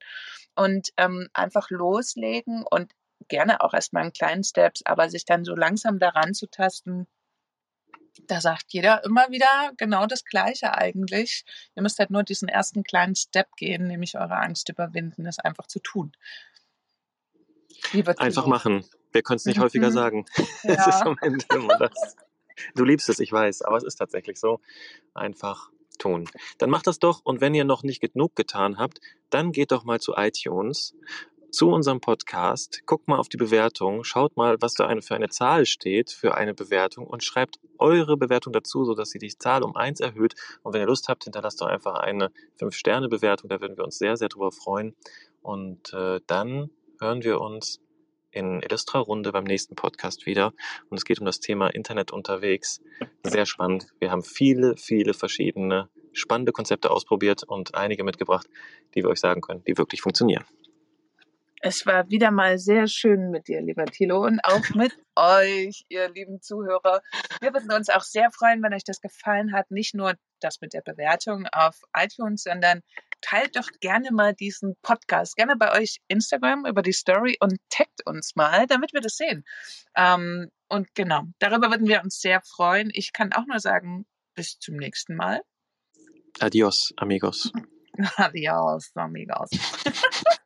und 0.54 0.90
ähm, 0.98 1.28
einfach 1.34 1.68
loslegen 1.68 2.64
und 2.70 2.92
gerne 3.26 3.60
auch 3.60 3.74
erstmal 3.74 4.04
in 4.04 4.12
kleinen 4.12 4.44
Steps, 4.44 4.82
aber 4.84 5.10
sich 5.10 5.24
dann 5.24 5.44
so 5.44 5.56
langsam 5.56 5.98
daran 5.98 6.32
zu 6.32 6.46
tasten, 6.46 7.08
da 8.26 8.40
sagt 8.40 8.66
jeder 8.68 9.04
immer 9.04 9.30
wieder 9.30 9.72
genau 9.76 10.06
das 10.06 10.24
Gleiche 10.24 10.76
eigentlich. 10.76 11.44
Ihr 11.74 11.82
müsst 11.82 11.98
halt 11.98 12.10
nur 12.10 12.22
diesen 12.22 12.48
ersten 12.48 12.82
kleinen 12.82 13.14
Step 13.14 13.48
gehen, 13.56 13.86
nämlich 13.86 14.16
eure 14.16 14.36
Angst 14.36 14.68
überwinden, 14.68 15.26
es 15.26 15.38
einfach 15.38 15.66
zu 15.66 15.80
tun. 15.80 16.12
Einfach 18.18 18.46
machen. 18.46 18.84
Wir 19.12 19.22
können 19.22 19.36
es 19.36 19.44
nicht 19.44 19.58
mhm. 19.58 19.62
häufiger 19.62 19.90
sagen. 19.90 20.24
Ja. 20.36 20.44
Es 20.64 20.86
ist 20.86 21.02
am 21.02 21.16
Ende 21.20 21.44
immer 21.54 21.78
das. 21.78 22.16
Du 22.74 22.84
liebst 22.84 23.08
es, 23.08 23.18
ich 23.18 23.32
weiß, 23.32 23.62
aber 23.62 23.78
es 23.78 23.82
ist 23.82 23.96
tatsächlich 23.96 24.38
so. 24.38 24.60
Einfach 25.14 25.70
tun. 25.98 26.28
Dann 26.58 26.70
macht 26.70 26.86
das 26.86 26.98
doch 26.98 27.24
und 27.24 27.40
wenn 27.40 27.54
ihr 27.54 27.64
noch 27.64 27.82
nicht 27.82 28.00
genug 28.00 28.36
getan 28.36 28.78
habt, 28.78 29.00
dann 29.30 29.52
geht 29.52 29.72
doch 29.72 29.84
mal 29.84 30.00
zu 30.00 30.14
iTunes 30.16 30.94
zu 31.52 31.68
unserem 31.68 32.00
Podcast. 32.00 32.80
Guckt 32.86 33.08
mal 33.08 33.18
auf 33.18 33.28
die 33.28 33.36
Bewertung, 33.36 34.04
schaut 34.04 34.38
mal, 34.38 34.56
was 34.60 34.72
da 34.72 34.86
eine, 34.86 35.02
für 35.02 35.14
eine 35.14 35.28
Zahl 35.28 35.66
steht 35.66 36.10
für 36.10 36.34
eine 36.34 36.54
Bewertung 36.54 37.06
und 37.06 37.22
schreibt 37.22 37.60
eure 37.78 38.16
Bewertung 38.16 38.54
dazu, 38.54 38.86
sodass 38.86 39.10
sie 39.10 39.18
die 39.18 39.36
Zahl 39.36 39.62
um 39.62 39.76
eins 39.76 40.00
erhöht. 40.00 40.34
Und 40.62 40.72
wenn 40.72 40.80
ihr 40.80 40.86
Lust 40.86 41.08
habt, 41.08 41.24
hinterlasst 41.24 41.60
doch 41.60 41.66
einfach 41.66 41.96
eine 41.96 42.32
5-Sterne-Bewertung, 42.58 43.50
da 43.50 43.60
würden 43.60 43.76
wir 43.76 43.84
uns 43.84 43.98
sehr, 43.98 44.16
sehr 44.16 44.30
drüber 44.30 44.50
freuen. 44.50 44.96
Und 45.42 45.92
äh, 45.92 46.20
dann 46.26 46.70
hören 46.98 47.22
wir 47.22 47.40
uns 47.40 47.80
in 48.30 48.62
Illustra 48.62 49.00
Runde 49.00 49.30
beim 49.30 49.44
nächsten 49.44 49.76
Podcast 49.76 50.24
wieder. 50.24 50.54
Und 50.88 50.96
es 50.96 51.04
geht 51.04 51.20
um 51.20 51.26
das 51.26 51.40
Thema 51.40 51.68
Internet 51.68 52.12
unterwegs. 52.12 52.80
Sehr 53.24 53.44
spannend. 53.44 53.88
Wir 53.98 54.10
haben 54.10 54.22
viele, 54.22 54.78
viele 54.78 55.12
verschiedene 55.12 55.90
spannende 56.12 56.52
Konzepte 56.52 56.90
ausprobiert 56.90 57.42
und 57.44 57.74
einige 57.74 58.04
mitgebracht, 58.04 58.48
die 58.94 59.02
wir 59.02 59.10
euch 59.10 59.20
sagen 59.20 59.42
können, 59.42 59.62
die 59.64 59.76
wirklich 59.76 60.00
funktionieren. 60.00 60.44
Es 61.64 61.86
war 61.86 62.10
wieder 62.10 62.32
mal 62.32 62.58
sehr 62.58 62.88
schön 62.88 63.30
mit 63.30 63.46
dir, 63.46 63.62
lieber 63.62 63.84
Thilo, 63.84 64.24
und 64.24 64.40
auch 64.42 64.62
mit 64.74 64.98
euch, 65.14 65.84
ihr 65.88 66.10
lieben 66.10 66.42
Zuhörer. 66.42 67.02
Wir 67.40 67.54
würden 67.54 67.70
uns 67.72 67.88
auch 67.88 68.02
sehr 68.02 68.32
freuen, 68.32 68.60
wenn 68.64 68.74
euch 68.74 68.82
das 68.82 69.00
gefallen 69.00 69.52
hat. 69.52 69.70
Nicht 69.70 69.94
nur 69.94 70.14
das 70.40 70.60
mit 70.60 70.72
der 70.72 70.80
Bewertung 70.80 71.46
auf 71.52 71.76
iTunes, 71.96 72.42
sondern 72.42 72.80
teilt 73.20 73.54
doch 73.54 73.68
gerne 73.78 74.10
mal 74.10 74.34
diesen 74.34 74.74
Podcast, 74.82 75.36
gerne 75.36 75.54
bei 75.54 75.80
euch 75.80 76.00
Instagram 76.08 76.66
über 76.66 76.82
die 76.82 76.92
Story 76.92 77.36
und 77.38 77.60
taggt 77.70 78.04
uns 78.06 78.34
mal, 78.34 78.66
damit 78.66 78.92
wir 78.92 79.00
das 79.00 79.14
sehen. 79.14 79.44
Ähm, 79.94 80.50
und 80.68 80.92
genau, 80.96 81.22
darüber 81.38 81.70
würden 81.70 81.86
wir 81.86 82.02
uns 82.02 82.18
sehr 82.18 82.42
freuen. 82.42 82.90
Ich 82.92 83.12
kann 83.12 83.32
auch 83.32 83.46
nur 83.46 83.60
sagen, 83.60 84.04
bis 84.34 84.58
zum 84.58 84.74
nächsten 84.74 85.14
Mal. 85.14 85.42
Adios, 86.40 86.92
amigos. 86.96 87.52
Adios, 88.16 88.90
amigos. 88.96 89.50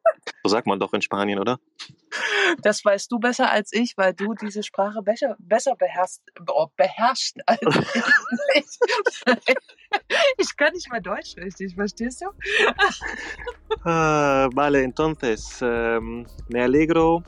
So 0.47 0.51
sagt 0.51 0.69
man 0.69 0.79
doch 0.79 0.93
in 0.93 1.03
Spanien, 1.03 1.41
oder? 1.41 1.59
Das 2.63 2.85
weißt 2.85 3.11
du 3.11 3.19
besser 3.19 3.51
als 3.51 3.73
ich, 3.73 3.95
weil 3.97 4.15
du 4.15 4.33
diese 4.35 4.63
Sprache 4.63 5.03
besser, 5.03 5.35
besser 5.41 5.75
beherrschst, 5.75 6.23
oh, 6.49 6.69
beherrscht 6.77 7.39
als 7.47 7.61
ich. 8.55 8.79
Ich 10.39 10.57
kann 10.57 10.73
nicht 10.73 10.89
mal 10.89 11.01
Deutsch 11.01 11.37
richtig, 11.37 11.75
verstehst 11.75 12.23
du? 12.23 12.27
Uh, 13.85 14.49
vale, 14.55 14.83
entonces, 14.83 15.61
um, 15.63 16.25
me 16.49 16.63
alegro 16.63 17.25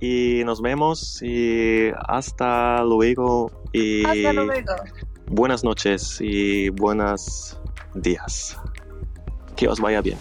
y 0.00 0.42
nos 0.46 0.62
vemos 0.62 1.20
y 1.22 1.90
hasta 2.08 2.82
luego 2.84 3.50
y 3.72 4.02
hasta 4.06 4.32
luego. 4.32 4.74
buenas 5.26 5.62
noches 5.62 6.18
y 6.20 6.70
buenos 6.70 7.60
días. 7.94 8.56
Que 9.56 9.68
os 9.68 9.78
vaya 9.78 10.00
bien. 10.00 10.18